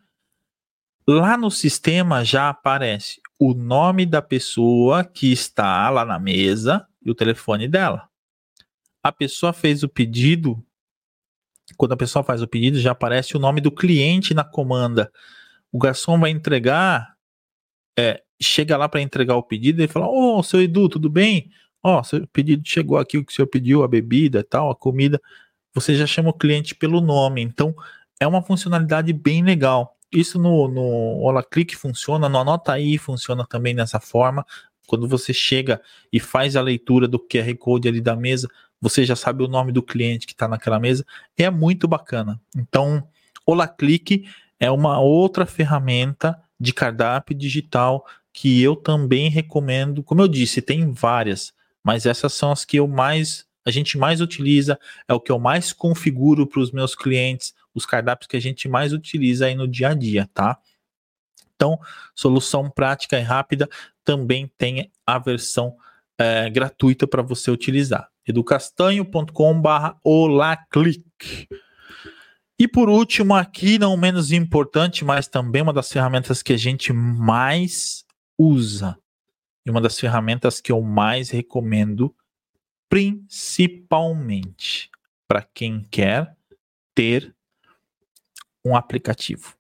Lá 1.08 1.36
no 1.36 1.50
sistema 1.50 2.24
já 2.24 2.48
aparece 2.48 3.20
o 3.38 3.52
nome 3.52 4.06
da 4.06 4.22
pessoa 4.22 5.04
que 5.04 5.32
está 5.32 5.90
lá 5.90 6.04
na 6.04 6.18
mesa 6.18 6.86
e 7.04 7.10
o 7.10 7.14
telefone 7.14 7.66
dela. 7.68 8.08
A 9.02 9.10
pessoa 9.12 9.52
fez 9.52 9.82
o 9.82 9.88
pedido, 9.88 10.64
quando 11.76 11.92
a 11.92 11.96
pessoa 11.96 12.22
faz 12.22 12.40
o 12.42 12.48
pedido, 12.48 12.78
já 12.78 12.92
aparece 12.92 13.36
o 13.36 13.40
nome 13.40 13.60
do 13.60 13.72
cliente 13.72 14.34
na 14.34 14.44
comanda. 14.44 15.12
O 15.72 15.78
garçom 15.78 16.18
vai 16.18 16.30
entregar 16.30 17.16
é, 17.98 18.22
chega 18.40 18.76
lá 18.76 18.88
para 18.88 19.00
entregar 19.00 19.36
o 19.36 19.42
pedido 19.42 19.82
e 19.82 19.88
fala: 19.88 20.06
Ô, 20.06 20.38
oh, 20.38 20.42
seu 20.42 20.60
Edu, 20.60 20.88
tudo 20.88 21.08
bem? 21.08 21.50
Ó, 21.82 22.00
oh, 22.00 22.04
seu 22.04 22.26
pedido 22.28 22.62
chegou 22.66 22.98
aqui, 22.98 23.18
o 23.18 23.24
que 23.24 23.32
o 23.32 23.34
senhor 23.34 23.46
pediu, 23.46 23.82
a 23.82 23.88
bebida, 23.88 24.42
tal, 24.42 24.70
a 24.70 24.74
comida. 24.74 25.20
Você 25.74 25.94
já 25.94 26.06
chama 26.06 26.30
o 26.30 26.34
cliente 26.34 26.74
pelo 26.74 27.00
nome. 27.00 27.42
Então, 27.42 27.74
é 28.18 28.26
uma 28.26 28.42
funcionalidade 28.42 29.12
bem 29.12 29.42
legal. 29.42 29.96
Isso 30.10 30.38
no, 30.38 30.68
no 30.68 31.20
Ola 31.20 31.42
Click 31.42 31.76
funciona, 31.76 32.28
no 32.28 32.38
Anota 32.38 32.72
aí 32.72 32.96
funciona 32.96 33.44
também 33.46 33.74
dessa 33.74 34.00
forma. 34.00 34.44
Quando 34.86 35.08
você 35.08 35.32
chega 35.32 35.80
e 36.12 36.20
faz 36.20 36.56
a 36.56 36.62
leitura 36.62 37.08
do 37.08 37.18
QR 37.18 37.54
Code 37.58 37.88
ali 37.88 38.00
da 38.00 38.14
mesa, 38.16 38.48
você 38.80 39.04
já 39.04 39.16
sabe 39.16 39.42
o 39.42 39.48
nome 39.48 39.72
do 39.72 39.82
cliente 39.82 40.26
que 40.26 40.32
está 40.32 40.46
naquela 40.46 40.78
mesa. 40.78 41.04
É 41.36 41.50
muito 41.50 41.88
bacana. 41.88 42.40
Então, 42.56 43.06
Ola 43.44 43.66
Click 43.66 44.24
é 44.58 44.70
uma 44.70 45.00
outra 45.00 45.44
ferramenta 45.44 46.40
de 46.58 46.72
cardápio 46.72 47.36
digital 47.36 48.06
que 48.32 48.62
eu 48.62 48.76
também 48.76 49.28
recomendo. 49.28 50.02
Como 50.02 50.22
eu 50.22 50.28
disse, 50.28 50.62
tem 50.62 50.92
várias, 50.92 51.52
mas 51.86 52.04
essas 52.04 52.34
são 52.34 52.50
as 52.50 52.64
que 52.64 52.80
eu 52.80 52.88
mais 52.88 53.46
a 53.64 53.70
gente 53.70 53.96
mais 53.96 54.20
utiliza, 54.20 54.78
é 55.08 55.14
o 55.14 55.20
que 55.20 55.30
eu 55.30 55.38
mais 55.40 55.72
configuro 55.72 56.46
para 56.46 56.60
os 56.60 56.70
meus 56.70 56.94
clientes, 56.94 57.52
os 57.74 57.84
cardápios 57.84 58.28
que 58.28 58.36
a 58.36 58.40
gente 58.40 58.68
mais 58.68 58.92
utiliza 58.92 59.46
aí 59.46 59.56
no 59.56 59.66
dia 59.66 59.88
a 59.88 59.94
dia, 59.94 60.28
tá? 60.32 60.56
Então, 61.54 61.78
solução 62.14 62.70
prática 62.70 63.18
e 63.18 63.22
rápida 63.22 63.68
também 64.04 64.50
tem 64.56 64.90
a 65.04 65.18
versão 65.18 65.76
é, 66.18 66.48
gratuita 66.50 67.06
para 67.08 67.22
você 67.22 67.50
utilizar. 67.50 68.08
educastanho.com/barra 68.26 69.96
olaclick. 70.04 71.48
E 72.58 72.68
por 72.68 72.88
último, 72.88 73.34
aqui 73.34 73.78
não 73.78 73.96
menos 73.96 74.30
importante, 74.32 75.04
mas 75.04 75.26
também 75.28 75.62
uma 75.62 75.72
das 75.72 75.90
ferramentas 75.90 76.42
que 76.42 76.52
a 76.52 76.56
gente 76.56 76.92
mais 76.92 78.04
usa 78.38 78.96
e 79.66 79.70
uma 79.70 79.80
das 79.80 79.98
ferramentas 79.98 80.60
que 80.60 80.70
eu 80.70 80.80
mais 80.80 81.30
recomendo, 81.30 82.14
principalmente 82.88 84.88
para 85.26 85.42
quem 85.42 85.82
quer 85.90 86.36
ter 86.94 87.34
um 88.64 88.76
aplicativo. 88.76 89.56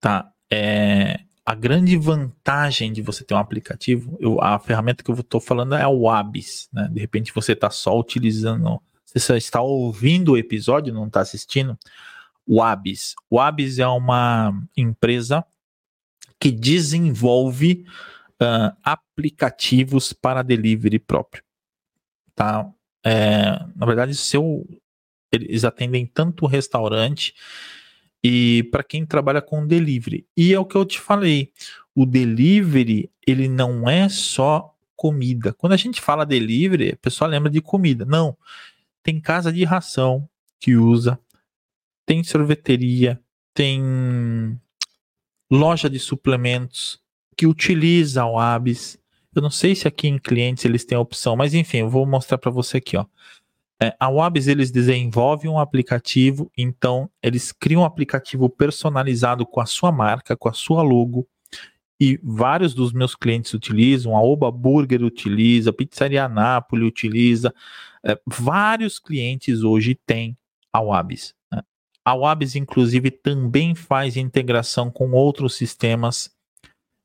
Tá? 0.00 0.32
É, 0.50 1.20
a 1.46 1.54
grande 1.54 1.96
vantagem 1.96 2.92
de 2.92 3.00
você 3.00 3.22
ter 3.24 3.34
um 3.34 3.38
aplicativo, 3.38 4.18
eu, 4.20 4.42
a 4.42 4.58
ferramenta 4.58 5.04
que 5.04 5.10
eu 5.10 5.14
estou 5.14 5.40
falando 5.40 5.76
é 5.76 5.86
o 5.86 6.10
Abis. 6.10 6.68
Né? 6.72 6.88
De 6.92 7.00
repente 7.00 7.32
você 7.32 7.52
está 7.52 7.70
só 7.70 7.96
utilizando 7.98 8.82
você 9.08 9.20
só 9.20 9.36
está 9.36 9.62
ouvindo 9.62 10.32
o 10.32 10.36
episódio, 10.36 10.92
não 10.92 11.06
está 11.06 11.20
assistindo, 11.20 11.78
o 12.46 12.62
Abis. 12.62 13.14
O 13.30 13.40
Abis 13.40 13.78
é 13.78 13.86
uma 13.86 14.52
empresa 14.76 15.42
que 16.38 16.50
desenvolve 16.50 17.86
uh, 18.42 18.76
aplicativos 18.82 20.12
para 20.12 20.42
delivery 20.42 20.98
próprio. 20.98 21.42
Tá? 22.34 22.70
É, 23.04 23.58
na 23.74 23.86
verdade, 23.86 24.14
seu, 24.14 24.66
eles 25.32 25.64
atendem 25.64 26.06
tanto 26.06 26.44
o 26.44 26.48
restaurante 26.48 27.34
e 28.22 28.68
para 28.70 28.82
quem 28.82 29.06
trabalha 29.06 29.40
com 29.40 29.66
delivery. 29.66 30.26
E 30.36 30.52
é 30.52 30.58
o 30.58 30.64
que 30.64 30.76
eu 30.76 30.84
te 30.84 31.00
falei, 31.00 31.52
o 31.94 32.04
delivery 32.04 33.10
ele 33.26 33.48
não 33.48 33.88
é 33.88 34.08
só 34.08 34.74
comida. 34.96 35.52
Quando 35.52 35.74
a 35.74 35.76
gente 35.76 36.00
fala 36.00 36.26
delivery, 36.26 36.92
a 36.92 36.96
pessoa 36.96 37.28
lembra 37.28 37.50
de 37.50 37.60
comida. 37.60 38.04
Não 38.04 38.36
tem 39.08 39.18
casa 39.18 39.50
de 39.50 39.64
ração 39.64 40.28
que 40.60 40.76
usa, 40.76 41.18
tem 42.04 42.22
sorveteria, 42.22 43.18
tem 43.54 44.60
loja 45.50 45.88
de 45.88 45.98
suplementos 45.98 47.00
que 47.38 47.46
utiliza 47.46 48.26
o 48.26 48.36
Abis. 48.36 48.98
Eu 49.32 49.40
não 49.40 49.50
sei 49.50 49.76
se 49.76 49.86
aqui 49.86 50.08
em 50.08 50.18
clientes 50.18 50.64
eles 50.64 50.84
têm 50.84 50.98
a 50.98 51.00
opção, 51.00 51.36
mas 51.36 51.54
enfim, 51.54 51.78
eu 51.78 51.88
vou 51.88 52.04
mostrar 52.04 52.36
para 52.36 52.50
você 52.50 52.78
aqui, 52.78 52.96
ó. 52.96 53.06
É, 53.80 53.94
a 54.00 54.10
Wabs 54.10 54.48
eles 54.48 54.72
desenvolvem 54.72 55.48
um 55.48 55.60
aplicativo, 55.60 56.50
então 56.58 57.08
eles 57.22 57.52
criam 57.52 57.82
um 57.82 57.84
aplicativo 57.84 58.50
personalizado 58.50 59.46
com 59.46 59.60
a 59.60 59.66
sua 59.66 59.92
marca, 59.92 60.36
com 60.36 60.48
a 60.48 60.52
sua 60.52 60.82
logo, 60.82 61.28
e 62.00 62.18
vários 62.24 62.74
dos 62.74 62.92
meus 62.92 63.14
clientes 63.14 63.54
utilizam, 63.54 64.16
a 64.16 64.20
Oba 64.20 64.50
Burger 64.50 65.04
utiliza, 65.04 65.70
a 65.70 65.72
Pizzaria 65.72 66.28
Napoli 66.28 66.84
utiliza, 66.84 67.54
é, 68.04 68.18
vários 68.26 68.98
clientes 68.98 69.62
hoje 69.62 69.94
têm 69.94 70.36
a 70.72 70.82
Wabis. 70.82 71.36
Né? 71.52 71.62
A 72.04 72.16
Wabis, 72.16 72.56
inclusive, 72.56 73.12
também 73.12 73.76
faz 73.76 74.16
integração 74.16 74.90
com 74.90 75.12
outros 75.12 75.54
sistemas. 75.54 76.36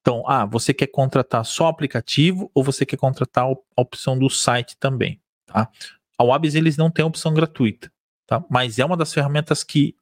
Então, 0.00 0.22
ah, 0.28 0.44
você 0.44 0.72
quer 0.72 0.86
contratar 0.86 1.44
só 1.44 1.66
aplicativo 1.66 2.48
ou 2.54 2.62
você 2.62 2.86
quer 2.86 2.96
contratar 2.96 3.44
a 3.44 3.80
opção 3.80 4.16
do 4.16 4.30
site 4.30 4.76
também, 4.76 5.20
tá? 5.46 5.68
A 6.18 6.24
Wabs 6.24 6.54
eles 6.54 6.76
não 6.76 6.90
têm 6.90 7.04
opção 7.04 7.34
gratuita, 7.34 7.92
tá? 8.26 8.44
Mas 8.50 8.78
é 8.78 8.84
uma 8.84 8.96
das 8.96 9.12
ferramentas 9.12 9.62
que 9.62 9.94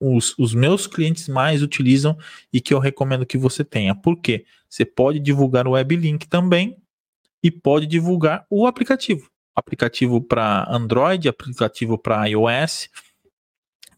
os, 0.00 0.36
os 0.38 0.54
meus 0.54 0.86
clientes 0.86 1.28
mais 1.28 1.62
utilizam 1.62 2.16
e 2.52 2.60
que 2.60 2.72
eu 2.72 2.78
recomendo 2.78 3.26
que 3.26 3.36
você 3.36 3.64
tenha. 3.64 3.94
Por 3.94 4.16
quê? 4.20 4.44
Você 4.68 4.84
pode 4.84 5.18
divulgar 5.18 5.66
o 5.66 5.72
web 5.72 5.96
link 5.96 6.28
também 6.28 6.76
e 7.42 7.50
pode 7.50 7.86
divulgar 7.86 8.46
o 8.48 8.66
aplicativo. 8.66 9.28
Aplicativo 9.54 10.20
para 10.20 10.66
Android, 10.70 11.28
aplicativo 11.28 11.98
para 11.98 12.26
iOS, 12.26 12.88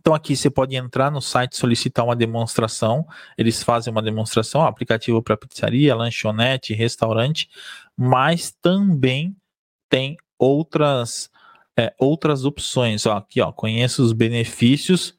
então 0.00 0.14
aqui 0.14 0.34
você 0.34 0.48
pode 0.48 0.74
entrar 0.74 1.10
no 1.10 1.20
site 1.20 1.56
solicitar 1.56 2.04
uma 2.04 2.16
demonstração. 2.16 3.06
Eles 3.36 3.62
fazem 3.62 3.92
uma 3.92 4.02
demonstração, 4.02 4.62
aplicativo 4.62 5.22
para 5.22 5.36
pizzaria, 5.36 5.94
lanchonete, 5.94 6.72
restaurante, 6.72 7.48
mas 7.96 8.50
também 8.62 9.36
tem 9.90 10.16
outras 10.38 11.30
é, 11.80 11.94
outras 11.98 12.44
opções. 12.44 13.06
Ó, 13.06 13.16
aqui, 13.16 13.40
ó, 13.40 13.52
conheça 13.52 14.02
os 14.02 14.12
benefícios 14.12 15.14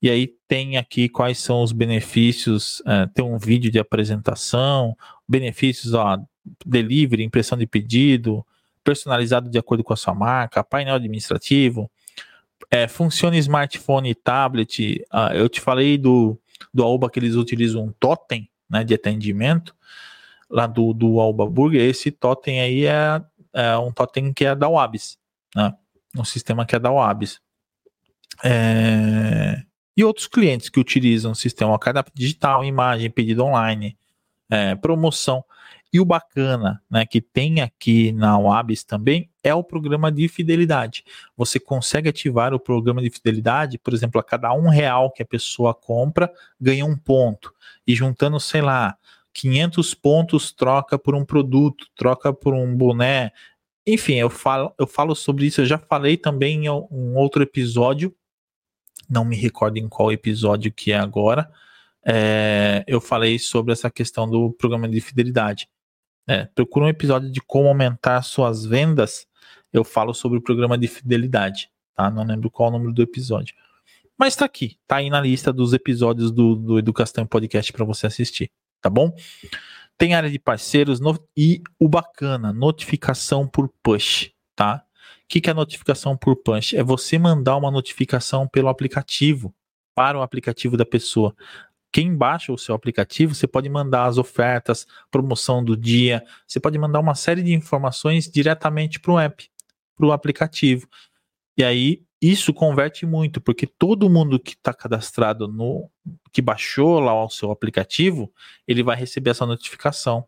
e 0.00 0.10
aí 0.10 0.26
tem 0.46 0.76
aqui 0.76 1.08
quais 1.08 1.38
são 1.38 1.62
os 1.62 1.72
benefícios. 1.72 2.82
É, 2.86 3.06
tem 3.06 3.24
um 3.24 3.38
vídeo 3.38 3.70
de 3.70 3.78
apresentação, 3.78 4.96
benefícios, 5.28 5.94
ó, 5.94 6.18
delivery, 6.64 7.24
impressão 7.24 7.56
de 7.56 7.66
pedido, 7.66 8.44
personalizado 8.82 9.48
de 9.48 9.58
acordo 9.58 9.82
com 9.82 9.92
a 9.92 9.96
sua 9.96 10.14
marca, 10.14 10.62
painel 10.62 10.96
administrativo 10.96 11.90
é, 12.70 12.88
funciona 12.88 13.36
smartphone 13.36 14.10
e 14.10 14.14
tablet. 14.14 15.04
Ah, 15.10 15.34
eu 15.34 15.48
te 15.48 15.60
falei 15.60 15.98
do, 15.98 16.38
do 16.72 16.82
Alba 16.82 17.10
que 17.10 17.18
eles 17.18 17.34
utilizam 17.34 17.84
um 17.84 17.92
totem 17.92 18.48
né, 18.68 18.84
de 18.84 18.94
atendimento 18.94 19.74
lá 20.48 20.66
do, 20.66 20.92
do 20.92 21.20
Alba 21.20 21.46
Burger. 21.46 21.80
Esse 21.80 22.10
totem 22.10 22.60
aí 22.60 22.86
é, 22.86 23.22
é 23.52 23.76
um 23.78 23.92
totem 23.92 24.32
que 24.32 24.44
é 24.44 24.54
da 24.54 24.68
Wabs, 24.68 25.18
né? 25.54 25.72
Um 26.16 26.24
sistema 26.24 26.64
que 26.64 26.76
é 26.76 26.78
da 26.78 26.90
Wabs. 26.90 27.40
É, 28.42 29.62
E 29.96 30.04
outros 30.04 30.26
clientes 30.26 30.68
que 30.68 30.80
utilizam 30.80 31.32
o 31.32 31.36
sistema 31.36 31.78
cardápio 31.78 32.12
digital, 32.14 32.64
imagem, 32.64 33.10
pedido 33.10 33.44
online, 33.44 33.96
é, 34.50 34.74
promoção. 34.74 35.44
E 35.92 36.00
o 36.00 36.04
bacana, 36.04 36.82
né, 36.90 37.06
que 37.06 37.20
tem 37.20 37.60
aqui 37.60 38.10
na 38.10 38.36
Wabis 38.36 38.82
também, 38.82 39.30
é 39.44 39.54
o 39.54 39.62
programa 39.62 40.10
de 40.10 40.26
fidelidade. 40.26 41.04
Você 41.36 41.60
consegue 41.60 42.08
ativar 42.08 42.52
o 42.52 42.58
programa 42.58 43.00
de 43.00 43.10
fidelidade, 43.10 43.78
por 43.78 43.94
exemplo, 43.94 44.20
a 44.20 44.24
cada 44.24 44.52
um 44.52 44.68
real 44.68 45.12
que 45.12 45.22
a 45.22 45.26
pessoa 45.26 45.72
compra, 45.72 46.28
ganha 46.60 46.84
um 46.84 46.96
ponto. 46.96 47.54
E 47.86 47.94
juntando, 47.94 48.40
sei 48.40 48.60
lá, 48.60 48.96
500 49.32 49.94
pontos 49.94 50.50
troca 50.50 50.98
por 50.98 51.14
um 51.14 51.24
produto, 51.24 51.86
troca 51.94 52.32
por 52.32 52.54
um 52.54 52.76
boné. 52.76 53.30
Enfim, 53.86 54.14
eu 54.14 54.30
falo, 54.30 54.72
eu 54.78 54.86
falo 54.86 55.14
sobre 55.14 55.46
isso, 55.46 55.60
eu 55.60 55.66
já 55.66 55.78
falei 55.78 56.16
também 56.16 56.66
em 56.66 56.70
um 56.70 57.16
outro 57.16 57.42
episódio, 57.42 58.14
não 59.08 59.24
me 59.24 59.36
recordo 59.36 59.76
em 59.76 59.88
qual 59.88 60.10
episódio 60.10 60.72
que 60.72 60.92
é 60.92 60.98
agora, 60.98 61.50
é, 62.04 62.84
eu 62.86 63.00
falei 63.00 63.38
sobre 63.38 63.72
essa 63.72 63.90
questão 63.90 64.28
do 64.28 64.52
programa 64.52 64.88
de 64.88 65.00
fidelidade. 65.00 65.68
É, 66.26 66.46
procura 66.54 66.86
um 66.86 66.88
episódio 66.88 67.30
de 67.30 67.40
como 67.40 67.68
aumentar 67.68 68.22
suas 68.22 68.64
vendas. 68.64 69.26
Eu 69.72 69.84
falo 69.84 70.14
sobre 70.14 70.38
o 70.38 70.42
programa 70.42 70.76
de 70.78 70.86
fidelidade, 70.86 71.70
tá? 71.94 72.10
Não 72.10 72.24
lembro 72.24 72.50
qual 72.50 72.68
o 72.68 72.72
número 72.72 72.92
do 72.92 73.02
episódio. 73.02 73.54
Mas 74.16 74.36
tá 74.36 74.44
aqui, 74.44 74.78
tá 74.86 74.96
aí 74.96 75.10
na 75.10 75.20
lista 75.20 75.52
dos 75.52 75.72
episódios 75.72 76.30
do, 76.30 76.54
do 76.54 76.78
Educação 76.78 77.26
Podcast 77.26 77.72
para 77.72 77.84
você 77.84 78.06
assistir, 78.06 78.50
tá 78.80 78.88
bom? 78.88 79.14
Tem 79.98 80.14
área 80.14 80.30
de 80.30 80.38
parceiros 80.38 81.00
no, 81.00 81.18
e 81.36 81.62
o 81.78 81.88
bacana, 81.88 82.52
notificação 82.52 83.46
por 83.46 83.68
push, 83.82 84.30
tá? 84.54 84.84
O 85.22 85.28
que, 85.28 85.40
que 85.40 85.50
é 85.50 85.54
notificação 85.54 86.16
por 86.16 86.36
push? 86.36 86.74
É 86.74 86.82
você 86.82 87.18
mandar 87.18 87.56
uma 87.56 87.70
notificação 87.70 88.46
pelo 88.46 88.68
aplicativo, 88.68 89.54
para 89.94 90.18
o 90.18 90.22
aplicativo 90.22 90.76
da 90.76 90.84
pessoa 90.84 91.34
quem 91.94 92.12
baixa 92.12 92.52
o 92.52 92.58
seu 92.58 92.74
aplicativo, 92.74 93.36
você 93.36 93.46
pode 93.46 93.68
mandar 93.68 94.06
as 94.06 94.18
ofertas, 94.18 94.84
promoção 95.12 95.64
do 95.64 95.76
dia, 95.76 96.24
você 96.44 96.58
pode 96.58 96.76
mandar 96.76 96.98
uma 96.98 97.14
série 97.14 97.40
de 97.40 97.54
informações 97.54 98.28
diretamente 98.28 98.98
para 98.98 99.12
o 99.12 99.18
app, 99.20 99.48
para 99.96 100.06
o 100.06 100.10
aplicativo. 100.10 100.88
E 101.56 101.62
aí 101.62 102.02
isso 102.30 102.54
converte 102.54 103.04
muito, 103.04 103.40
porque 103.40 103.66
todo 103.66 104.08
mundo 104.08 104.38
que 104.38 104.52
está 104.52 104.72
cadastrado 104.72 105.48
no, 105.48 105.90
que 106.32 106.40
baixou 106.40 107.00
lá 107.00 107.24
o 107.24 107.28
seu 107.28 107.50
aplicativo, 107.50 108.32
ele 108.66 108.82
vai 108.82 108.96
receber 108.96 109.30
essa 109.30 109.44
notificação. 109.44 110.26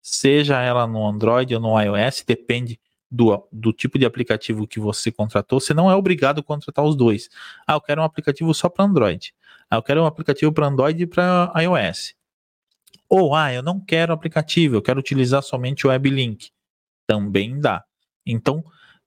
Seja 0.00 0.60
ela 0.60 0.86
no 0.86 1.06
Android 1.06 1.54
ou 1.54 1.60
no 1.60 1.80
iOS, 1.80 2.24
depende 2.26 2.78
do, 3.10 3.46
do 3.52 3.72
tipo 3.72 3.98
de 3.98 4.06
aplicativo 4.06 4.66
que 4.66 4.80
você 4.80 5.10
contratou, 5.12 5.60
você 5.60 5.74
não 5.74 5.90
é 5.90 5.94
obrigado 5.94 6.40
a 6.40 6.42
contratar 6.42 6.84
os 6.84 6.96
dois. 6.96 7.28
Ah, 7.66 7.74
eu 7.74 7.80
quero 7.80 8.02
um 8.02 8.04
aplicativo 8.04 8.52
só 8.54 8.68
para 8.68 8.84
Android. 8.84 9.34
Ah, 9.70 9.76
eu 9.76 9.82
quero 9.82 10.02
um 10.02 10.06
aplicativo 10.06 10.52
para 10.52 10.66
Android 10.66 11.02
e 11.02 11.06
para 11.06 11.52
iOS. 11.56 12.14
Ou, 13.08 13.34
ah, 13.34 13.52
eu 13.52 13.62
não 13.62 13.80
quero 13.80 14.12
aplicativo, 14.12 14.76
eu 14.76 14.82
quero 14.82 14.98
utilizar 14.98 15.42
somente 15.42 15.86
o 15.86 15.90
WebLink. 15.90 16.50
Também 17.06 17.60
dá. 17.60 17.84
Então, 18.24 18.64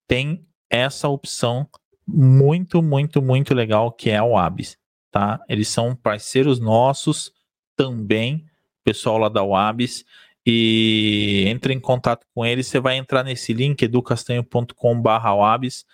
tem 0.07 0.45
essa 0.69 1.07
opção 1.07 1.67
muito, 2.11 2.81
muito, 2.81 3.21
muito 3.21 3.53
legal 3.53 3.91
que 3.91 4.09
é 4.09 4.21
o 4.21 4.37
Abis, 4.37 4.77
tá? 5.11 5.39
Eles 5.47 5.67
são 5.67 5.95
parceiros 5.95 6.59
nossos 6.59 7.31
também, 7.75 8.45
pessoal 8.83 9.17
lá 9.17 9.29
da 9.29 9.43
Wabis, 9.43 10.05
e 10.45 11.45
entre 11.47 11.73
em 11.73 11.79
contato 11.79 12.25
com 12.33 12.45
eles, 12.45 12.67
você 12.67 12.79
vai 12.79 12.97
entrar 12.97 13.23
nesse 13.23 13.53
link 13.53 13.81
educastanho.com/wabis 13.81 15.85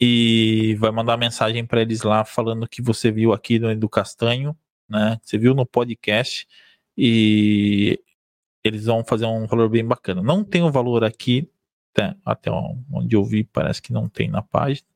e 0.00 0.76
vai 0.78 0.90
mandar 0.90 1.16
mensagem 1.16 1.64
para 1.66 1.82
eles 1.82 2.02
lá 2.02 2.24
falando 2.24 2.68
que 2.68 2.82
você 2.82 3.10
viu 3.10 3.32
aqui 3.32 3.58
no 3.58 3.70
Edu 3.70 3.88
Castanho, 3.88 4.56
né? 4.88 5.18
Você 5.22 5.38
viu 5.38 5.54
no 5.54 5.66
podcast 5.66 6.46
e 6.96 8.00
eles 8.62 8.84
vão 8.84 9.04
fazer 9.04 9.26
um 9.26 9.46
valor 9.46 9.68
bem 9.68 9.84
bacana. 9.84 10.22
Não 10.22 10.44
tem 10.44 10.62
o 10.62 10.70
valor 10.70 11.04
aqui, 11.04 11.50
até, 11.92 12.14
até 12.24 12.50
onde 12.92 13.16
eu 13.16 13.24
vi, 13.24 13.44
parece 13.44 13.80
que 13.80 13.92
não 13.92 14.08
tem 14.08 14.28
na 14.28 14.42
página. 14.42 14.86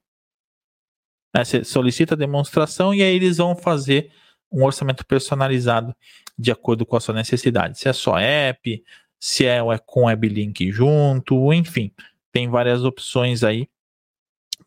É, 1.35 1.45
você 1.45 1.65
solicita 1.65 2.15
a 2.15 2.17
demonstração 2.17 2.93
e 2.93 3.03
aí 3.03 3.15
eles 3.15 3.39
vão 3.39 3.57
fazer 3.57 4.13
um 4.51 4.65
orçamento 4.65 5.05
personalizado 5.07 5.95
de 6.39 6.51
acordo 6.51 6.85
com 6.85 6.97
a 6.97 7.01
sua 7.01 7.15
necessidade. 7.15 7.79
Se 7.79 7.89
é 7.89 7.93
só 7.93 8.19
app, 8.19 8.85
se 9.19 9.47
é, 9.47 9.61
com 9.87 10.05
weblink 10.05 10.71
junto, 10.71 11.53
enfim, 11.53 11.91
tem 12.31 12.49
várias 12.49 12.85
opções 12.85 13.43
aí 13.43 13.69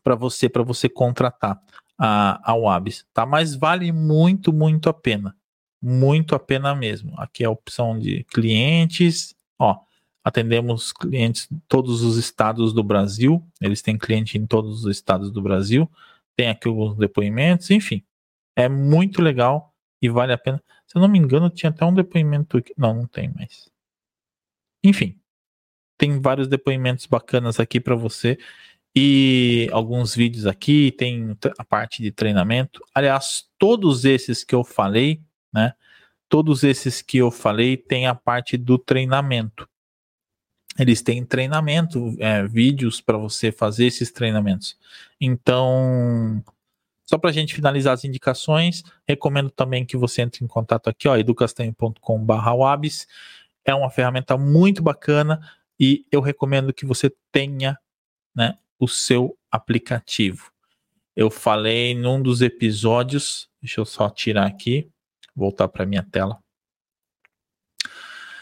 para 0.02 0.14
você 0.14 0.48
para 0.48 0.62
você 0.62 0.88
contratar 0.88 1.60
a, 1.98 2.52
a 2.52 2.80
tá? 3.12 3.24
Mas 3.24 3.54
vale 3.54 3.90
muito, 3.92 4.52
muito 4.52 4.88
a 4.88 4.94
pena. 4.94 5.36
Muito 5.80 6.34
a 6.34 6.38
pena 6.38 6.74
mesmo. 6.74 7.14
Aqui 7.18 7.44
é 7.44 7.46
a 7.46 7.50
opção 7.50 7.98
de 7.98 8.24
clientes, 8.24 9.34
ó, 9.58 9.78
atendemos 10.24 10.92
clientes 10.92 11.48
todos 11.68 12.02
os 12.02 12.16
estados 12.16 12.72
do 12.72 12.82
Brasil, 12.82 13.44
eles 13.60 13.82
têm 13.82 13.96
cliente 13.96 14.36
em 14.38 14.46
todos 14.46 14.84
os 14.84 14.90
estados 14.90 15.30
do 15.30 15.40
Brasil, 15.40 15.88
tem 16.36 16.48
aqui 16.48 16.68
alguns 16.68 16.96
depoimentos, 16.96 17.70
enfim. 17.70 18.04
É 18.54 18.68
muito 18.68 19.22
legal 19.22 19.74
e 20.00 20.08
vale 20.08 20.32
a 20.32 20.38
pena. 20.38 20.62
Se 20.86 20.96
eu 20.96 21.02
não 21.02 21.08
me 21.08 21.18
engano, 21.18 21.50
tinha 21.50 21.70
até 21.70 21.84
um 21.84 21.94
depoimento 21.94 22.58
aqui. 22.58 22.72
Não, 22.76 22.94
não 22.94 23.06
tem 23.06 23.28
mais. 23.32 23.70
Enfim, 24.84 25.18
tem 25.98 26.20
vários 26.20 26.46
depoimentos 26.48 27.06
bacanas 27.06 27.58
aqui 27.58 27.80
para 27.80 27.94
você 27.96 28.38
e 28.94 29.68
alguns 29.72 30.14
vídeos 30.14 30.46
aqui, 30.46 30.90
tem 30.92 31.36
a 31.58 31.64
parte 31.64 32.02
de 32.02 32.10
treinamento. 32.10 32.82
Aliás, 32.94 33.46
todos 33.58 34.04
esses 34.06 34.42
que 34.42 34.54
eu 34.54 34.64
falei, 34.64 35.20
né? 35.52 35.74
Todos 36.28 36.64
esses 36.64 37.02
que 37.02 37.18
eu 37.18 37.30
falei 37.30 37.76
tem 37.76 38.06
a 38.06 38.14
parte 38.14 38.56
do 38.56 38.78
treinamento. 38.78 39.68
Eles 40.78 41.02
têm 41.02 41.24
treinamento, 41.24 42.14
é, 42.18 42.46
vídeos 42.46 43.00
para 43.00 43.16
você 43.16 43.50
fazer 43.50 43.86
esses 43.86 44.10
treinamentos. 44.10 44.76
Então, 45.20 46.42
só 47.04 47.16
para 47.16 47.30
a 47.30 47.32
gente 47.32 47.54
finalizar 47.54 47.94
as 47.94 48.04
indicações, 48.04 48.82
recomendo 49.06 49.50
também 49.50 49.86
que 49.86 49.96
você 49.96 50.22
entre 50.22 50.44
em 50.44 50.48
contato 50.48 50.88
aqui, 50.88 51.08
ó, 51.08 51.16
educastanho.com/wabs. 51.16 53.06
É 53.64 53.74
uma 53.74 53.90
ferramenta 53.90 54.36
muito 54.36 54.82
bacana 54.82 55.40
e 55.78 56.04
eu 56.10 56.20
recomendo 56.20 56.72
que 56.72 56.84
você 56.84 57.12
tenha, 57.32 57.78
né, 58.34 58.56
o 58.78 58.88
seu 58.88 59.36
aplicativo. 59.50 60.50
Eu 61.14 61.30
falei 61.30 61.94
num 61.94 62.20
dos 62.20 62.42
episódios, 62.42 63.48
deixa 63.62 63.80
eu 63.80 63.86
só 63.86 64.10
tirar 64.10 64.46
aqui, 64.46 64.90
voltar 65.34 65.68
para 65.68 65.86
minha 65.86 66.02
tela. 66.02 66.38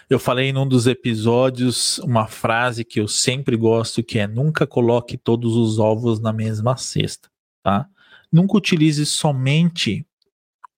Eu 0.09 0.19
falei 0.19 0.53
num 0.53 0.69
dos 0.69 0.87
episódios 0.87 1.99
uma 1.99 2.27
frase 2.27 2.85
que 2.85 3.01
eu 3.01 3.09
sempre 3.09 3.57
gosto, 3.57 4.03
que 4.03 4.19
é 4.19 4.27
nunca 4.27 4.67
coloque 4.67 5.17
todos 5.17 5.57
os 5.57 5.79
ovos 5.79 6.21
na 6.21 6.33
mesma 6.33 6.77
cesta, 6.77 7.31
tá? 7.63 7.89
Nunca 8.31 8.57
utilize 8.57 9.05
somente 9.07 10.07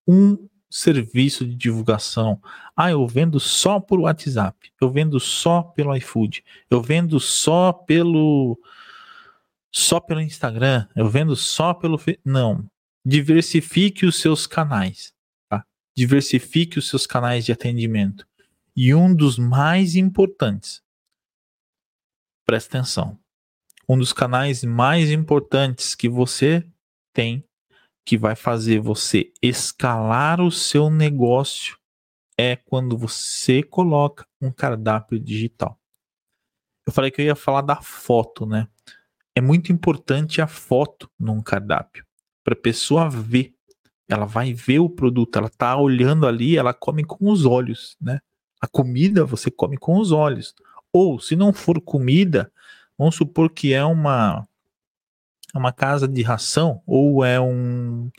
um 0.06 0.48
serviço 0.70 1.44
de 1.44 1.54
divulgação. 1.54 2.40
Ah, 2.76 2.90
eu 2.90 3.06
vendo 3.06 3.40
só 3.40 3.80
por 3.80 4.00
WhatsApp, 4.00 4.70
eu 4.80 4.90
vendo 4.90 5.18
só 5.18 5.62
pelo 5.62 5.94
iFood, 5.96 6.44
eu 6.70 6.80
vendo 6.80 7.18
só 7.18 7.72
pelo 7.72 8.58
só 9.72 10.00
pelo 10.00 10.22
Instagram, 10.22 10.86
eu 10.96 11.08
vendo 11.08 11.36
só 11.36 11.74
pelo. 11.74 12.00
Não. 12.24 12.64
Diversifique 13.04 14.06
os 14.06 14.18
seus 14.20 14.46
canais. 14.46 15.12
Tá? 15.50 15.64
Diversifique 15.94 16.78
os 16.78 16.88
seus 16.88 17.06
canais 17.06 17.44
de 17.44 17.52
atendimento. 17.52 18.26
E 18.76 18.94
um 18.94 19.14
dos 19.14 19.38
mais 19.38 19.96
importantes, 19.96 20.82
presta 22.44 22.78
atenção. 22.78 23.18
Um 23.88 23.96
dos 23.96 24.12
canais 24.12 24.62
mais 24.64 25.10
importantes 25.10 25.94
que 25.94 26.08
você 26.08 26.68
tem, 27.12 27.42
que 28.04 28.18
vai 28.18 28.36
fazer 28.36 28.80
você 28.80 29.32
escalar 29.42 30.40
o 30.40 30.50
seu 30.50 30.90
negócio, 30.90 31.78
é 32.38 32.54
quando 32.54 32.98
você 32.98 33.62
coloca 33.62 34.26
um 34.40 34.52
cardápio 34.52 35.18
digital. 35.18 35.80
Eu 36.86 36.92
falei 36.92 37.10
que 37.10 37.22
eu 37.22 37.24
ia 37.24 37.34
falar 37.34 37.62
da 37.62 37.80
foto, 37.80 38.44
né? 38.44 38.68
é 39.36 39.40
muito 39.40 39.70
importante 39.70 40.40
a 40.40 40.46
foto 40.46 41.10
num 41.20 41.42
cardápio 41.42 42.06
para 42.42 42.54
a 42.54 42.60
pessoa 42.60 43.10
ver. 43.10 43.54
Ela 44.08 44.24
vai 44.24 44.54
ver 44.54 44.78
o 44.78 44.88
produto, 44.88 45.36
ela 45.36 45.50
tá 45.50 45.76
olhando 45.76 46.26
ali, 46.26 46.56
ela 46.56 46.72
come 46.72 47.04
com 47.04 47.30
os 47.30 47.44
olhos, 47.44 47.96
né? 48.00 48.20
A 48.60 48.66
comida 48.66 49.24
você 49.24 49.50
come 49.50 49.76
com 49.76 49.98
os 49.98 50.12
olhos. 50.12 50.54
Ou 50.92 51.18
se 51.20 51.36
não 51.36 51.52
for 51.52 51.80
comida, 51.80 52.50
vamos 52.98 53.14
supor 53.14 53.50
que 53.50 53.72
é 53.72 53.84
uma 53.84 54.46
uma 55.54 55.72
casa 55.72 56.06
de 56.06 56.22
ração 56.22 56.82
ou 56.86 57.24
é 57.24 57.40
um 57.40 58.10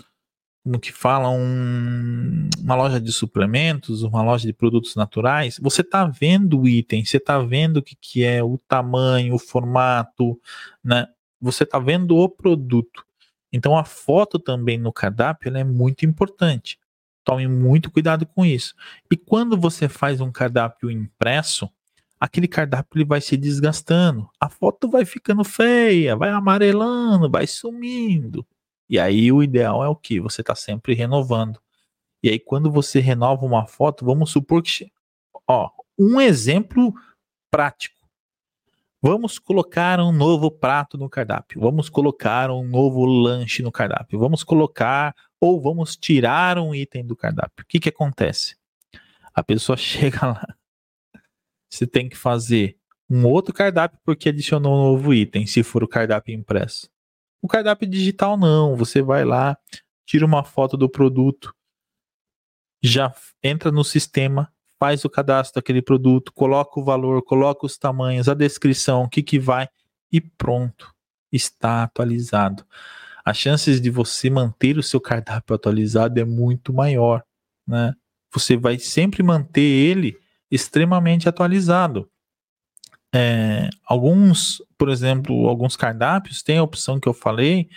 como 0.67 0.79
que 0.81 0.91
fala, 0.91 1.29
um, 1.29 2.49
uma 2.59 2.75
loja 2.75 2.99
de 2.99 3.09
suplementos, 3.13 4.03
uma 4.03 4.21
loja 4.21 4.45
de 4.45 4.51
produtos 4.51 4.95
naturais, 4.97 5.57
você 5.61 5.79
está 5.79 6.05
vendo 6.05 6.59
o 6.59 6.67
item, 6.67 7.05
você 7.05 7.15
está 7.15 7.39
vendo 7.39 7.77
o 7.77 7.81
que, 7.81 7.95
que 7.95 8.25
é, 8.25 8.43
o 8.43 8.57
tamanho, 8.67 9.33
o 9.33 9.39
formato, 9.39 10.37
né? 10.83 11.07
Você 11.39 11.63
está 11.63 11.79
vendo 11.79 12.17
o 12.17 12.27
produto. 12.27 13.05
Então 13.49 13.77
a 13.77 13.85
foto 13.85 14.37
também 14.37 14.77
no 14.77 14.91
cardápio 14.91 15.55
é 15.55 15.63
muito 15.63 16.05
importante. 16.05 16.77
Tome 17.27 17.45
muito 17.45 17.91
cuidado 17.91 18.25
com 18.25 18.45
isso. 18.45 18.73
E 19.11 19.17
quando 19.17 19.57
você 19.57 19.89
faz 19.89 20.21
um 20.21 20.31
cardápio 20.31 20.89
impresso, 20.89 21.69
aquele 22.17 22.47
cardápio 22.47 22.99
ele 22.99 23.03
vai 23.03 23.19
se 23.19 23.35
desgastando. 23.35 24.29
A 24.39 24.47
foto 24.47 24.89
vai 24.89 25.03
ficando 25.03 25.43
feia, 25.43 26.15
vai 26.15 26.29
amarelando, 26.29 27.29
vai 27.29 27.45
sumindo. 27.45 28.47
E 28.89 28.97
aí 28.97 29.29
o 29.29 29.43
ideal 29.43 29.83
é 29.83 29.89
o 29.89 29.95
que? 29.95 30.21
Você 30.21 30.39
está 30.39 30.55
sempre 30.55 30.93
renovando. 30.93 31.59
E 32.23 32.29
aí 32.29 32.39
quando 32.39 32.71
você 32.71 33.01
renova 33.01 33.45
uma 33.45 33.67
foto, 33.67 34.05
vamos 34.05 34.31
supor 34.31 34.63
que, 34.63 34.89
ó, 35.45 35.69
um 35.99 36.21
exemplo 36.21 36.93
prático. 37.51 38.07
Vamos 39.01 39.37
colocar 39.37 39.99
um 39.99 40.13
novo 40.13 40.49
prato 40.49 40.97
no 40.97 41.09
cardápio. 41.09 41.59
Vamos 41.59 41.89
colocar 41.89 42.49
um 42.49 42.65
novo 42.65 43.03
lanche 43.03 43.61
no 43.61 43.71
cardápio. 43.71 44.17
Vamos 44.17 44.45
colocar 44.45 45.13
ou 45.39 45.61
vamos 45.61 45.95
tirar 45.95 46.57
um 46.57 46.73
item 46.73 47.05
do 47.05 47.15
cardápio. 47.15 47.63
O 47.63 47.67
que 47.67 47.79
que 47.79 47.89
acontece? 47.89 48.55
A 49.33 49.43
pessoa 49.43 49.77
chega 49.77 50.25
lá. 50.27 50.55
Você 51.69 51.85
tem 51.85 52.07
que 52.07 52.17
fazer 52.17 52.77
um 53.09 53.25
outro 53.25 53.53
cardápio 53.53 53.99
porque 54.03 54.29
adicionou 54.29 54.73
um 54.73 54.91
novo 54.91 55.13
item, 55.13 55.45
se 55.45 55.63
for 55.63 55.83
o 55.83 55.87
cardápio 55.87 56.35
impresso. 56.35 56.89
O 57.41 57.47
cardápio 57.47 57.87
digital 57.87 58.37
não, 58.37 58.75
você 58.75 59.01
vai 59.01 59.23
lá, 59.23 59.57
tira 60.05 60.25
uma 60.25 60.43
foto 60.43 60.75
do 60.75 60.89
produto, 60.89 61.53
já 62.81 63.13
entra 63.43 63.71
no 63.71 63.83
sistema, 63.83 64.51
faz 64.79 65.05
o 65.05 65.09
cadastro 65.09 65.61
daquele 65.61 65.81
produto, 65.81 66.33
coloca 66.33 66.79
o 66.79 66.83
valor, 66.83 67.21
coloca 67.23 67.65
os 67.65 67.77
tamanhos, 67.77 68.27
a 68.27 68.33
descrição, 68.33 69.03
o 69.03 69.09
que 69.09 69.23
que 69.23 69.39
vai 69.39 69.67
e 70.11 70.21
pronto, 70.21 70.93
está 71.31 71.83
atualizado. 71.83 72.65
As 73.27 73.35
chances 73.35 73.81
de 73.81 73.89
você 73.89 74.29
manter 74.29 74.77
o 74.77 74.83
seu 74.83 75.01
cardápio 75.01 75.53
atualizado 75.53 76.17
é 76.17 76.23
muito 76.23 76.71
maior, 76.71 77.25
né? 77.67 77.93
Você 78.33 78.55
vai 78.55 78.79
sempre 78.79 79.21
manter 79.21 79.59
ele 79.59 80.17
extremamente 80.49 81.27
atualizado. 81.27 82.09
É, 83.13 83.69
alguns, 83.83 84.63
por 84.77 84.87
exemplo, 84.87 85.49
alguns 85.49 85.75
cardápios 85.75 86.41
têm 86.41 86.59
a 86.59 86.63
opção 86.63 87.01
que 87.01 87.09
eu 87.09 87.13
falei 87.13 87.67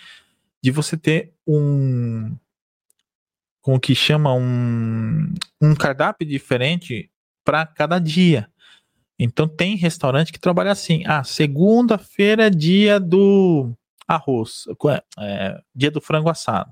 de 0.63 0.71
você 0.71 0.95
ter 0.95 1.33
um 1.45 2.33
com 3.59 3.75
o 3.75 3.79
que 3.79 3.93
chama 3.93 4.33
um, 4.33 5.33
um 5.61 5.75
cardápio 5.75 6.25
diferente 6.25 7.11
para 7.43 7.65
cada 7.65 7.99
dia. 7.99 8.49
Então 9.19 9.49
tem 9.49 9.75
restaurante 9.75 10.31
que 10.31 10.39
trabalha 10.39 10.71
assim. 10.71 11.03
Ah, 11.05 11.25
segunda-feira 11.25 12.47
é 12.47 12.49
dia 12.49 13.01
do 13.01 13.75
arroz, 14.15 14.65
é, 15.19 15.61
dia 15.75 15.91
do 15.91 16.01
frango 16.01 16.29
assado. 16.29 16.71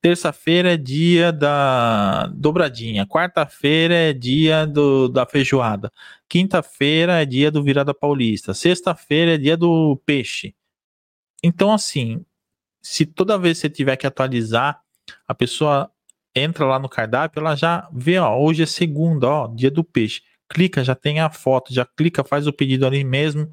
Terça-feira 0.00 0.74
é 0.74 0.76
dia 0.76 1.32
da 1.32 2.26
dobradinha. 2.26 3.06
Quarta-feira 3.06 3.94
é 3.94 4.12
dia 4.12 4.66
do, 4.66 5.08
da 5.08 5.24
feijoada. 5.24 5.90
Quinta-feira 6.28 7.22
é 7.22 7.24
dia 7.24 7.50
do 7.50 7.62
virada 7.62 7.94
paulista. 7.94 8.52
Sexta-feira 8.52 9.34
é 9.34 9.38
dia 9.38 9.56
do 9.56 9.96
peixe. 10.04 10.54
Então, 11.42 11.72
assim, 11.72 12.22
se 12.82 13.06
toda 13.06 13.38
vez 13.38 13.56
você 13.56 13.70
tiver 13.70 13.96
que 13.96 14.06
atualizar, 14.06 14.82
a 15.26 15.34
pessoa 15.34 15.90
entra 16.34 16.66
lá 16.66 16.78
no 16.78 16.88
cardápio, 16.88 17.40
ela 17.40 17.54
já 17.54 17.88
vê, 17.90 18.18
ó, 18.18 18.38
hoje 18.38 18.62
é 18.62 18.66
segunda, 18.66 19.26
ó, 19.26 19.46
dia 19.46 19.70
do 19.70 19.82
peixe. 19.82 20.20
Clica, 20.50 20.84
já 20.84 20.94
tem 20.94 21.20
a 21.20 21.30
foto, 21.30 21.72
já 21.72 21.86
clica, 21.86 22.22
faz 22.22 22.46
o 22.46 22.52
pedido 22.52 22.86
ali 22.86 23.04
mesmo. 23.04 23.50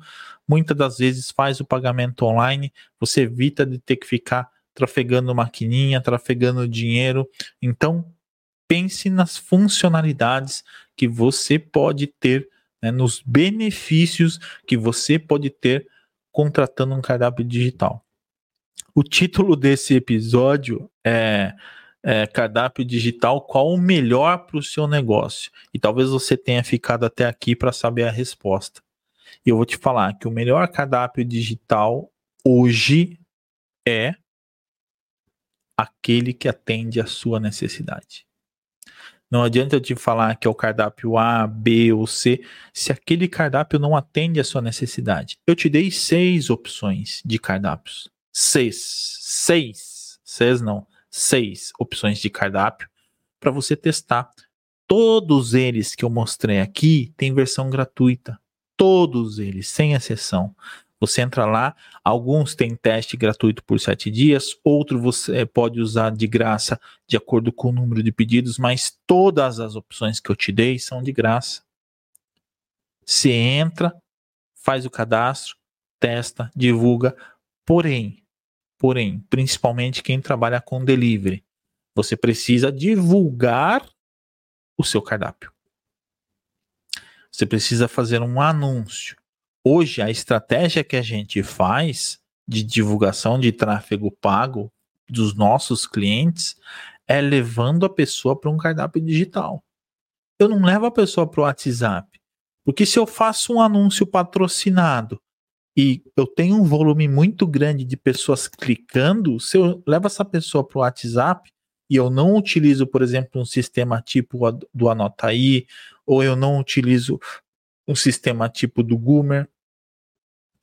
Muitas 0.51 0.75
das 0.75 0.97
vezes 0.97 1.31
faz 1.31 1.61
o 1.61 1.65
pagamento 1.65 2.25
online, 2.25 2.73
você 2.99 3.21
evita 3.21 3.65
de 3.65 3.77
ter 3.79 3.95
que 3.95 4.05
ficar 4.05 4.51
trafegando 4.73 5.33
maquininha, 5.33 6.01
trafegando 6.01 6.67
dinheiro. 6.67 7.25
Então, 7.61 8.05
pense 8.67 9.09
nas 9.09 9.37
funcionalidades 9.37 10.61
que 10.97 11.07
você 11.07 11.57
pode 11.57 12.05
ter, 12.05 12.49
né, 12.83 12.91
nos 12.91 13.23
benefícios 13.25 14.41
que 14.67 14.75
você 14.75 15.17
pode 15.17 15.49
ter 15.49 15.87
contratando 16.33 16.95
um 16.95 17.01
cardápio 17.01 17.45
digital. 17.45 18.05
O 18.93 19.03
título 19.03 19.55
desse 19.55 19.95
episódio 19.95 20.91
é 21.01 21.53
é, 22.03 22.25
cardápio 22.25 22.83
digital, 22.83 23.41
qual 23.41 23.71
o 23.71 23.77
melhor 23.77 24.45
para 24.47 24.57
o 24.57 24.63
seu 24.63 24.85
negócio? 24.85 25.49
E 25.73 25.79
talvez 25.79 26.09
você 26.09 26.35
tenha 26.35 26.61
ficado 26.61 27.05
até 27.05 27.25
aqui 27.25 27.55
para 27.55 27.71
saber 27.71 28.03
a 28.03 28.11
resposta. 28.11 28.81
E 29.45 29.49
eu 29.49 29.55
vou 29.55 29.65
te 29.65 29.77
falar 29.77 30.17
que 30.17 30.27
o 30.27 30.31
melhor 30.31 30.67
cardápio 30.67 31.25
digital 31.25 32.11
hoje 32.45 33.19
é 33.87 34.15
aquele 35.75 36.33
que 36.33 36.47
atende 36.47 36.99
a 36.99 37.05
sua 37.05 37.39
necessidade. 37.39 38.25
Não 39.29 39.43
adianta 39.43 39.77
eu 39.77 39.81
te 39.81 39.95
falar 39.95 40.35
que 40.35 40.47
é 40.47 40.51
o 40.51 40.55
cardápio 40.55 41.17
A, 41.17 41.47
B 41.47 41.93
ou 41.93 42.05
C, 42.05 42.43
se 42.73 42.91
aquele 42.91 43.27
cardápio 43.27 43.79
não 43.79 43.95
atende 43.95 44.39
a 44.39 44.43
sua 44.43 44.61
necessidade. 44.61 45.37
Eu 45.47 45.55
te 45.55 45.69
dei 45.69 45.89
seis 45.89 46.49
opções 46.49 47.21
de 47.25 47.39
cardápios. 47.39 48.11
Seis. 48.31 49.17
Seis. 49.21 50.19
Seis 50.23 50.61
não 50.61 50.85
seis 51.11 51.73
opções 51.77 52.19
de 52.19 52.29
cardápio 52.29 52.89
para 53.39 53.51
você 53.51 53.75
testar. 53.75 54.31
Todos 54.87 55.53
eles 55.53 55.93
que 55.93 56.05
eu 56.05 56.09
mostrei 56.09 56.61
aqui 56.61 57.13
têm 57.17 57.33
versão 57.33 57.69
gratuita. 57.69 58.39
Todos 58.81 59.37
eles, 59.37 59.67
sem 59.67 59.93
exceção. 59.93 60.55
Você 60.99 61.21
entra 61.21 61.45
lá, 61.45 61.75
alguns 62.03 62.55
têm 62.55 62.75
teste 62.75 63.15
gratuito 63.15 63.63
por 63.63 63.79
sete 63.79 64.09
dias, 64.09 64.57
outro 64.63 64.99
você 64.99 65.45
pode 65.45 65.79
usar 65.79 66.11
de 66.11 66.25
graça 66.25 66.79
de 67.07 67.15
acordo 67.17 67.51
com 67.51 67.69
o 67.69 67.71
número 67.71 68.01
de 68.01 68.11
pedidos, 68.11 68.57
mas 68.57 68.97
todas 69.05 69.59
as 69.59 69.75
opções 69.75 70.19
que 70.19 70.31
eu 70.31 70.35
te 70.35 70.51
dei 70.51 70.79
são 70.79 71.03
de 71.03 71.11
graça. 71.11 71.63
Você 73.05 73.31
entra, 73.31 73.93
faz 74.55 74.85
o 74.85 74.89
cadastro, 74.89 75.55
testa, 75.99 76.49
divulga, 76.55 77.15
porém, 77.65 78.21
Porém, 78.81 79.19
principalmente 79.29 80.01
quem 80.01 80.19
trabalha 80.19 80.59
com 80.59 80.83
delivery, 80.83 81.45
você 81.95 82.17
precisa 82.17 82.71
divulgar 82.71 83.87
o 84.75 84.83
seu 84.83 84.99
cardápio. 85.03 85.53
Você 87.31 87.45
precisa 87.45 87.87
fazer 87.87 88.21
um 88.21 88.41
anúncio. 88.41 89.15
Hoje, 89.63 90.01
a 90.01 90.09
estratégia 90.09 90.83
que 90.83 90.95
a 90.95 91.01
gente 91.01 91.41
faz 91.41 92.19
de 92.47 92.63
divulgação 92.63 93.39
de 93.39 93.51
tráfego 93.51 94.11
pago 94.11 94.71
dos 95.09 95.33
nossos 95.33 95.87
clientes 95.87 96.55
é 97.07 97.21
levando 97.21 97.85
a 97.85 97.89
pessoa 97.89 98.39
para 98.39 98.49
um 98.49 98.57
cardápio 98.57 99.01
digital. 99.01 99.63
Eu 100.39 100.49
não 100.49 100.61
levo 100.61 100.85
a 100.85 100.91
pessoa 100.91 101.29
para 101.29 101.41
o 101.41 101.43
WhatsApp. 101.43 102.19
Porque 102.63 102.85
se 102.85 102.99
eu 102.99 103.07
faço 103.07 103.53
um 103.53 103.61
anúncio 103.61 104.05
patrocinado 104.05 105.19
e 105.75 106.03
eu 106.15 106.27
tenho 106.27 106.55
um 106.55 106.63
volume 106.63 107.07
muito 107.07 107.47
grande 107.47 107.83
de 107.83 107.97
pessoas 107.97 108.47
clicando, 108.47 109.39
se 109.39 109.57
eu 109.57 109.81
levo 109.87 110.07
essa 110.07 110.25
pessoa 110.25 110.65
para 110.65 110.77
o 110.77 110.81
WhatsApp 110.81 111.49
e 111.91 111.97
eu 111.97 112.09
não 112.09 112.37
utilizo, 112.37 112.87
por 112.87 113.01
exemplo, 113.01 113.41
um 113.41 113.43
sistema 113.43 114.01
tipo 114.01 114.39
do 114.73 114.87
Anotaí, 114.87 115.67
ou 116.05 116.23
eu 116.23 116.37
não 116.37 116.57
utilizo 116.57 117.19
um 117.85 117.93
sistema 117.93 118.47
tipo 118.47 118.81
do 118.81 118.97
Goomer, 118.97 119.49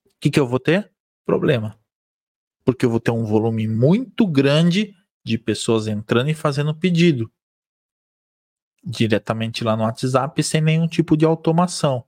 o 0.07 0.11
que, 0.19 0.31
que 0.31 0.41
eu 0.41 0.49
vou 0.49 0.59
ter? 0.59 0.91
Problema. 1.27 1.79
Porque 2.65 2.87
eu 2.87 2.89
vou 2.89 2.99
ter 2.99 3.11
um 3.11 3.27
volume 3.27 3.69
muito 3.69 4.27
grande 4.27 4.97
de 5.23 5.37
pessoas 5.37 5.87
entrando 5.87 6.31
e 6.31 6.35
fazendo 6.35 6.75
pedido 6.75 7.31
diretamente 8.83 9.63
lá 9.63 9.77
no 9.77 9.83
WhatsApp 9.83 10.43
sem 10.43 10.63
nenhum 10.63 10.89
tipo 10.89 11.15
de 11.15 11.27
automação. 11.27 12.08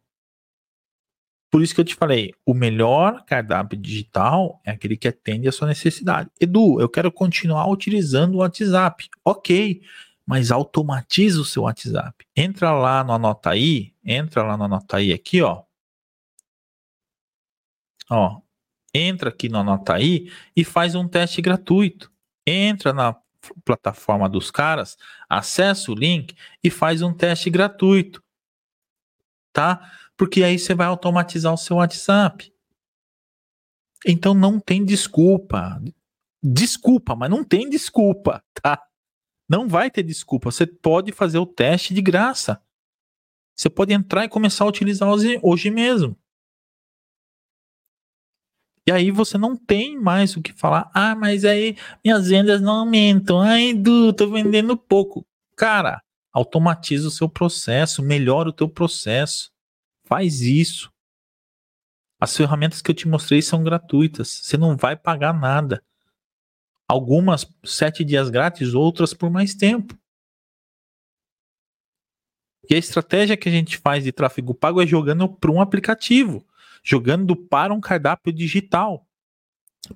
Por 1.51 1.63
isso 1.63 1.75
que 1.75 1.81
eu 1.81 1.85
te 1.85 1.97
falei, 1.97 2.33
o 2.47 2.55
melhor 2.55 3.25
cardápio 3.25 3.77
digital 3.77 4.61
é 4.65 4.71
aquele 4.71 4.97
que 4.97 5.09
atende 5.09 5.49
a 5.49 5.53
sua 5.53 5.67
necessidade. 5.67 6.31
Edu, 6.41 6.81
eu 6.81 6.89
quero 6.89 7.11
continuar 7.11 7.69
utilizando 7.69 8.37
o 8.37 8.39
WhatsApp. 8.39 9.09
Ok, 9.25 9.83
mas 10.25 10.53
automatiza 10.53 11.41
o 11.41 11.45
seu 11.45 11.65
WhatsApp. 11.65 12.25
Entra 12.37 12.71
lá 12.71 13.03
no 13.03 13.13
Anota 13.13 13.51
aí, 13.51 13.93
entra 14.05 14.45
lá 14.45 14.57
no 14.57 14.63
Anota 14.63 14.99
aí 14.99 15.13
aqui, 15.13 15.43
ó. 15.43 15.65
Ó, 18.09 18.41
entra 18.95 19.31
aqui 19.31 19.49
no 19.49 19.59
Anota 19.59 19.95
aí 19.95 20.31
e 20.55 20.65
faz 20.65 20.95
um 20.95 21.09
teste 21.09 21.43
gratuito. 21.43 22.13
Entra 22.47 22.93
na 22.93 23.17
plataforma 23.65 24.29
dos 24.29 24.53
caras, 24.53 24.97
acessa 25.29 25.91
o 25.91 25.97
link 25.97 26.37
e 26.63 26.71
faz 26.71 27.03
um 27.03 27.13
teste 27.13 27.51
gratuito. 27.51 28.23
Tá? 29.53 29.91
Porque 30.21 30.45
aí 30.45 30.59
você 30.59 30.75
vai 30.75 30.87
automatizar 30.87 31.51
o 31.51 31.57
seu 31.57 31.77
WhatsApp. 31.77 32.53
Então 34.07 34.35
não 34.35 34.61
tem 34.61 34.85
desculpa. 34.85 35.83
Desculpa, 36.43 37.17
mas 37.17 37.31
não 37.31 37.43
tem 37.43 37.71
desculpa, 37.71 38.45
tá? 38.53 38.87
Não 39.49 39.67
vai 39.67 39.91
ter 39.91 40.03
desculpa. 40.03 40.51
Você 40.51 40.67
pode 40.67 41.11
fazer 41.11 41.39
o 41.39 41.47
teste 41.47 41.95
de 41.95 42.03
graça. 42.03 42.63
Você 43.57 43.71
pode 43.71 43.95
entrar 43.95 44.27
e 44.27 44.29
começar 44.29 44.65
a 44.65 44.69
utilizar 44.69 45.09
hoje 45.43 45.71
mesmo. 45.71 46.15
E 48.87 48.93
aí 48.93 49.11
você 49.11 49.39
não 49.39 49.57
tem 49.57 49.99
mais 49.99 50.37
o 50.37 50.43
que 50.43 50.53
falar. 50.53 50.91
Ah, 50.95 51.15
mas 51.15 51.47
aí 51.47 51.79
minhas 52.05 52.29
vendas 52.29 52.61
não 52.61 52.81
aumentam. 52.81 53.41
Ai, 53.41 53.71
Edu, 53.71 54.13
tô 54.13 54.31
vendendo 54.31 54.77
pouco. 54.77 55.27
Cara, 55.57 56.03
automatiza 56.31 57.09
o 57.09 57.11
seu 57.11 57.27
processo, 57.27 58.03
melhora 58.03 58.51
o 58.51 58.53
teu 58.53 58.69
processo. 58.69 59.51
Faz 60.11 60.41
isso. 60.41 60.93
As 62.21 62.37
ferramentas 62.37 62.83
que 62.83 62.91
eu 62.91 62.95
te 62.95 63.07
mostrei 63.07 63.41
são 63.41 63.63
gratuitas. 63.63 64.29
Você 64.29 64.57
não 64.57 64.77
vai 64.77 64.97
pagar 64.97 65.33
nada. 65.33 65.85
Algumas 66.89 67.47
sete 67.65 68.05
dias 68.05 68.29
grátis, 68.29 68.75
outras 68.75 69.15
por 69.15 69.31
mais 69.31 69.55
tempo. 69.55 69.97
E 72.69 72.75
a 72.75 72.79
estratégia 72.79 73.37
que 73.37 73.49
a 73.49 73.53
gente 73.53 73.79
faz 73.79 74.03
de 74.03 74.11
tráfego 74.11 74.53
pago 74.53 74.83
é 74.83 74.87
jogando 74.87 75.29
para 75.29 75.51
um 75.51 75.61
aplicativo, 75.61 76.45
jogando 76.83 77.37
para 77.37 77.73
um 77.73 77.81
cardápio 77.81 78.33
digital. 78.33 79.07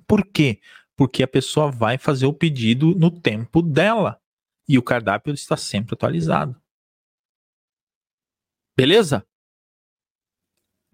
Por 0.07 0.25
quê? 0.25 0.61
Porque 0.95 1.23
a 1.23 1.27
pessoa 1.27 1.69
vai 1.69 1.97
fazer 1.97 2.25
o 2.25 2.33
pedido 2.33 2.95
no 2.95 3.11
tempo 3.11 3.61
dela 3.61 4.21
e 4.67 4.77
o 4.77 4.83
cardápio 4.83 5.33
está 5.33 5.57
sempre 5.57 5.93
atualizado. 5.93 6.59
Beleza? 8.77 9.25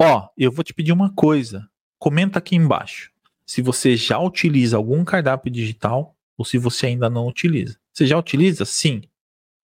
Ó, 0.04 0.30
eu 0.36 0.52
vou 0.52 0.64
te 0.64 0.74
pedir 0.74 0.92
uma 0.92 1.14
coisa. 1.14 1.70
Comenta 2.00 2.40
aqui 2.40 2.56
embaixo 2.56 3.12
se 3.46 3.62
você 3.62 3.96
já 3.96 4.18
utiliza 4.18 4.76
algum 4.76 5.06
cardápio 5.06 5.52
digital 5.52 6.16
ou 6.36 6.44
se 6.44 6.58
você 6.58 6.88
ainda 6.88 7.08
não 7.08 7.28
utiliza. 7.28 7.78
Você 7.94 8.08
já 8.08 8.18
utiliza? 8.18 8.66
Sim. 8.66 9.04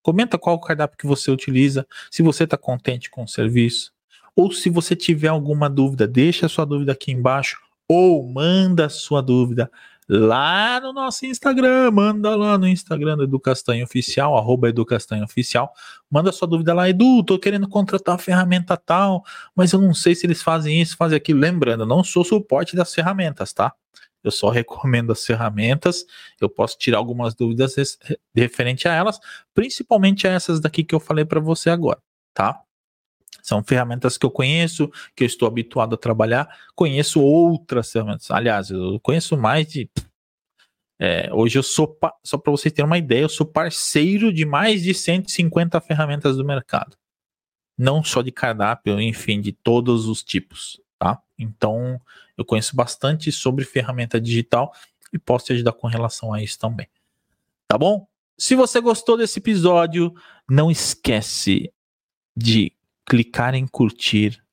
Comenta 0.03 0.37
qual 0.37 0.59
cardápio 0.59 0.95
que 0.95 1.07
você 1.07 1.31
utiliza, 1.31 1.87
se 2.11 2.21
você 2.21 2.43
está 2.43 2.55
contente 2.55 3.09
com 3.09 3.23
o 3.23 3.27
serviço. 3.27 3.91
Ou 4.35 4.51
se 4.51 4.69
você 4.69 4.95
tiver 4.95 5.29
alguma 5.29 5.67
dúvida, 5.67 6.07
deixa 6.07 6.45
a 6.45 6.49
sua 6.49 6.65
dúvida 6.65 6.91
aqui 6.91 7.11
embaixo 7.11 7.59
ou 7.87 8.31
manda 8.31 8.85
a 8.85 8.89
sua 8.89 9.23
dúvida 9.23 9.71
lá 10.07 10.79
no 10.79 10.93
nosso 10.93 11.25
Instagram. 11.25 11.91
Manda 11.91 12.35
lá 12.35 12.57
no 12.57 12.67
Instagram 12.67 13.17
do 13.17 13.23
Edu 13.23 13.39
Castanho 13.39 13.83
Oficial, 13.83 14.37
arroba 14.37 14.69
Edu 14.69 14.85
Castanho 14.85 15.23
Oficial. 15.23 15.71
Manda 16.09 16.31
sua 16.31 16.47
dúvida 16.47 16.73
lá, 16.73 16.89
Edu, 16.89 17.23
tô 17.23 17.37
querendo 17.37 17.67
contratar 17.67 18.15
a 18.15 18.17
ferramenta 18.17 18.77
tal, 18.77 19.23
mas 19.55 19.73
eu 19.73 19.81
não 19.81 19.93
sei 19.93 20.15
se 20.15 20.25
eles 20.25 20.41
fazem 20.41 20.81
isso, 20.81 20.95
fazem 20.95 21.17
aquilo. 21.17 21.39
Lembrando, 21.39 21.83
eu 21.83 21.87
não 21.87 22.03
sou 22.03 22.23
suporte 22.23 22.75
das 22.75 22.93
ferramentas, 22.93 23.53
tá? 23.53 23.73
Eu 24.23 24.31
só 24.31 24.49
recomendo 24.49 25.11
as 25.11 25.25
ferramentas. 25.25 26.05
Eu 26.39 26.49
posso 26.49 26.77
tirar 26.77 26.97
algumas 26.97 27.35
dúvidas 27.35 27.75
referente 28.35 28.87
a 28.87 28.93
elas, 28.93 29.19
principalmente 29.53 30.27
a 30.27 30.31
essas 30.31 30.59
daqui 30.59 30.83
que 30.83 30.95
eu 30.95 30.99
falei 30.99 31.25
para 31.25 31.39
você 31.39 31.69
agora, 31.69 31.99
tá? 32.33 32.61
São 33.47 33.63
ferramentas 33.63 34.17
que 34.17 34.25
eu 34.25 34.29
conheço, 34.29 34.91
que 35.15 35.23
eu 35.23 35.25
estou 35.25 35.47
habituado 35.47 35.95
a 35.95 35.97
trabalhar. 35.97 36.49
Conheço 36.75 37.21
outras 37.21 37.89
ferramentas. 37.89 38.29
Aliás, 38.29 38.69
eu 38.69 38.99
conheço 38.99 39.37
mais 39.37 39.65
de. 39.65 39.89
É, 40.99 41.29
hoje 41.31 41.57
eu 41.57 41.63
sou, 41.63 41.97
só 42.25 42.37
para 42.37 42.51
vocês 42.51 42.73
terem 42.73 42.87
uma 42.87 42.97
ideia, 42.97 43.21
eu 43.21 43.29
sou 43.29 43.45
parceiro 43.45 44.33
de 44.33 44.43
mais 44.43 44.83
de 44.83 44.93
150 44.93 45.79
ferramentas 45.79 46.35
do 46.35 46.43
mercado. 46.43 46.97
Não 47.77 48.03
só 48.03 48.21
de 48.21 48.33
cardápio, 48.33 48.99
enfim, 48.99 49.39
de 49.39 49.53
todos 49.53 50.07
os 50.07 50.21
tipos, 50.23 50.81
tá? 50.99 51.21
Então, 51.39 52.01
eu 52.37 52.43
conheço 52.43 52.75
bastante 52.75 53.31
sobre 53.31 53.63
ferramenta 53.63 54.19
digital 54.19 54.73
e 55.13 55.17
posso 55.17 55.45
te 55.45 55.53
ajudar 55.53 55.71
com 55.71 55.87
relação 55.87 56.33
a 56.33 56.43
isso 56.43 56.59
também. 56.59 56.87
Tá 57.65 57.77
bom? 57.77 58.05
Se 58.37 58.55
você 58.55 58.81
gostou 58.81 59.15
desse 59.15 59.39
episódio, 59.39 60.13
não 60.49 60.69
esquece 60.69 61.71
de 62.35 62.73
clicar 63.07 63.55
em 63.55 63.65
curtir, 63.65 64.43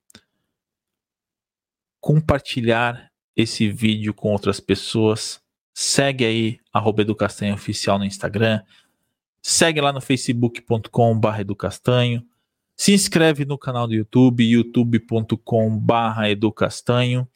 compartilhar 2.01 3.10
esse 3.35 3.68
vídeo 3.68 4.14
com 4.14 4.31
outras 4.31 4.60
pessoas. 4.60 5.43
Segue 5.74 6.24
aí, 6.24 6.60
Educastanho 7.01 7.55
Oficial 7.55 7.98
no 7.98 8.05
Instagram. 8.05 8.62
Segue 9.43 9.81
lá 9.81 9.93
no 9.93 10.01
facebook.com.br 10.01 11.40
educastanho. 11.40 12.24
Se 12.76 12.93
inscreve 12.93 13.44
no 13.44 13.59
canal 13.59 13.89
do 13.89 13.94
YouTube, 13.94 14.44
youtube.com.br 14.48 16.24
educastanho. 16.28 17.28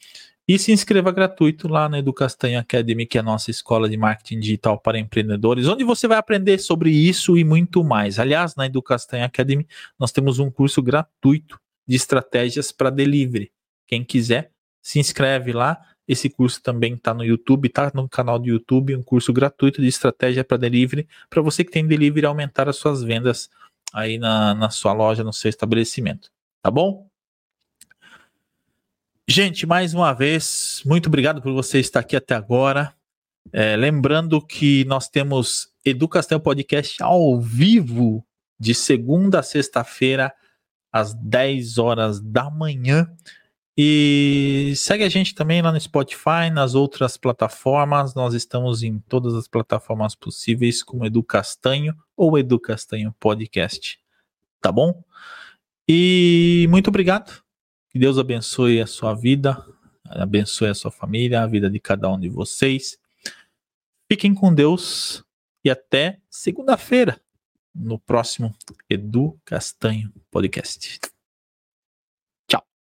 E 0.48 0.58
se 0.58 0.72
inscreva 0.72 1.12
gratuito 1.12 1.68
lá 1.68 1.90
na 1.90 1.98
Educastanho 1.98 2.58
Academy, 2.58 3.04
que 3.04 3.18
é 3.18 3.20
a 3.20 3.24
nossa 3.24 3.50
escola 3.50 3.86
de 3.86 3.98
marketing 3.98 4.40
digital 4.40 4.80
para 4.80 4.98
empreendedores, 4.98 5.68
onde 5.68 5.84
você 5.84 6.08
vai 6.08 6.16
aprender 6.16 6.58
sobre 6.58 6.90
isso 6.90 7.36
e 7.36 7.44
muito 7.44 7.84
mais. 7.84 8.18
Aliás, 8.18 8.56
na 8.56 8.64
Educastanho 8.64 9.26
Academy, 9.26 9.68
nós 9.98 10.10
temos 10.10 10.38
um 10.38 10.50
curso 10.50 10.80
gratuito 10.80 11.60
de 11.86 11.96
estratégias 11.96 12.72
para 12.72 12.88
delivery. 12.88 13.52
Quem 13.86 14.02
quiser, 14.02 14.50
se 14.80 14.98
inscreve 14.98 15.52
lá. 15.52 15.78
Esse 16.06 16.30
curso 16.30 16.62
também 16.62 16.94
está 16.94 17.12
no 17.12 17.22
YouTube, 17.22 17.66
está 17.66 17.92
no 17.94 18.08
canal 18.08 18.38
do 18.38 18.46
YouTube, 18.46 18.96
um 18.96 19.02
curso 19.02 19.34
gratuito 19.34 19.82
de 19.82 19.88
estratégia 19.88 20.42
para 20.42 20.56
delivery, 20.56 21.06
para 21.28 21.42
você 21.42 21.62
que 21.62 21.70
tem 21.70 21.86
delivery 21.86 22.24
aumentar 22.24 22.70
as 22.70 22.76
suas 22.76 23.02
vendas 23.02 23.50
aí 23.92 24.16
na, 24.16 24.54
na 24.54 24.70
sua 24.70 24.94
loja, 24.94 25.22
no 25.22 25.32
seu 25.32 25.50
estabelecimento. 25.50 26.30
Tá 26.62 26.70
bom? 26.70 27.07
Gente, 29.30 29.66
mais 29.66 29.92
uma 29.92 30.14
vez, 30.14 30.82
muito 30.86 31.08
obrigado 31.08 31.42
por 31.42 31.52
você 31.52 31.78
estar 31.78 32.00
aqui 32.00 32.16
até 32.16 32.34
agora. 32.34 32.94
É, 33.52 33.76
lembrando 33.76 34.40
que 34.40 34.86
nós 34.86 35.06
temos 35.06 35.70
Educação 35.84 36.40
Podcast 36.40 37.02
ao 37.02 37.38
vivo 37.38 38.24
de 38.58 38.74
segunda 38.74 39.40
a 39.40 39.42
sexta-feira, 39.42 40.32
às 40.90 41.12
10 41.12 41.76
horas 41.76 42.22
da 42.22 42.50
manhã. 42.50 43.06
E 43.76 44.72
segue 44.74 45.04
a 45.04 45.10
gente 45.10 45.34
também 45.34 45.60
lá 45.60 45.70
no 45.72 45.78
Spotify, 45.78 46.48
nas 46.50 46.74
outras 46.74 47.18
plataformas. 47.18 48.14
Nós 48.14 48.32
estamos 48.32 48.82
em 48.82 48.98
todas 48.98 49.34
as 49.34 49.46
plataformas 49.46 50.14
possíveis, 50.14 50.82
como 50.82 51.04
Edu 51.04 51.22
Castanho 51.22 51.94
ou 52.16 52.38
Edu 52.38 52.58
Castanho 52.58 53.14
Podcast. 53.20 54.00
Tá 54.58 54.72
bom? 54.72 55.04
E 55.86 56.66
muito 56.70 56.88
obrigado. 56.88 57.46
Que 57.98 58.02
Deus 58.02 58.16
abençoe 58.16 58.80
a 58.80 58.86
sua 58.86 59.12
vida, 59.12 59.60
abençoe 60.04 60.68
a 60.68 60.74
sua 60.74 60.88
família, 60.88 61.42
a 61.42 61.48
vida 61.48 61.68
de 61.68 61.80
cada 61.80 62.08
um 62.08 62.16
de 62.16 62.28
vocês. 62.28 62.96
Fiquem 64.08 64.32
com 64.32 64.54
Deus 64.54 65.24
e 65.64 65.68
até 65.68 66.20
segunda-feira 66.30 67.20
no 67.74 67.98
próximo 67.98 68.54
Edu 68.88 69.36
Castanho 69.44 70.12
Podcast. 70.30 71.00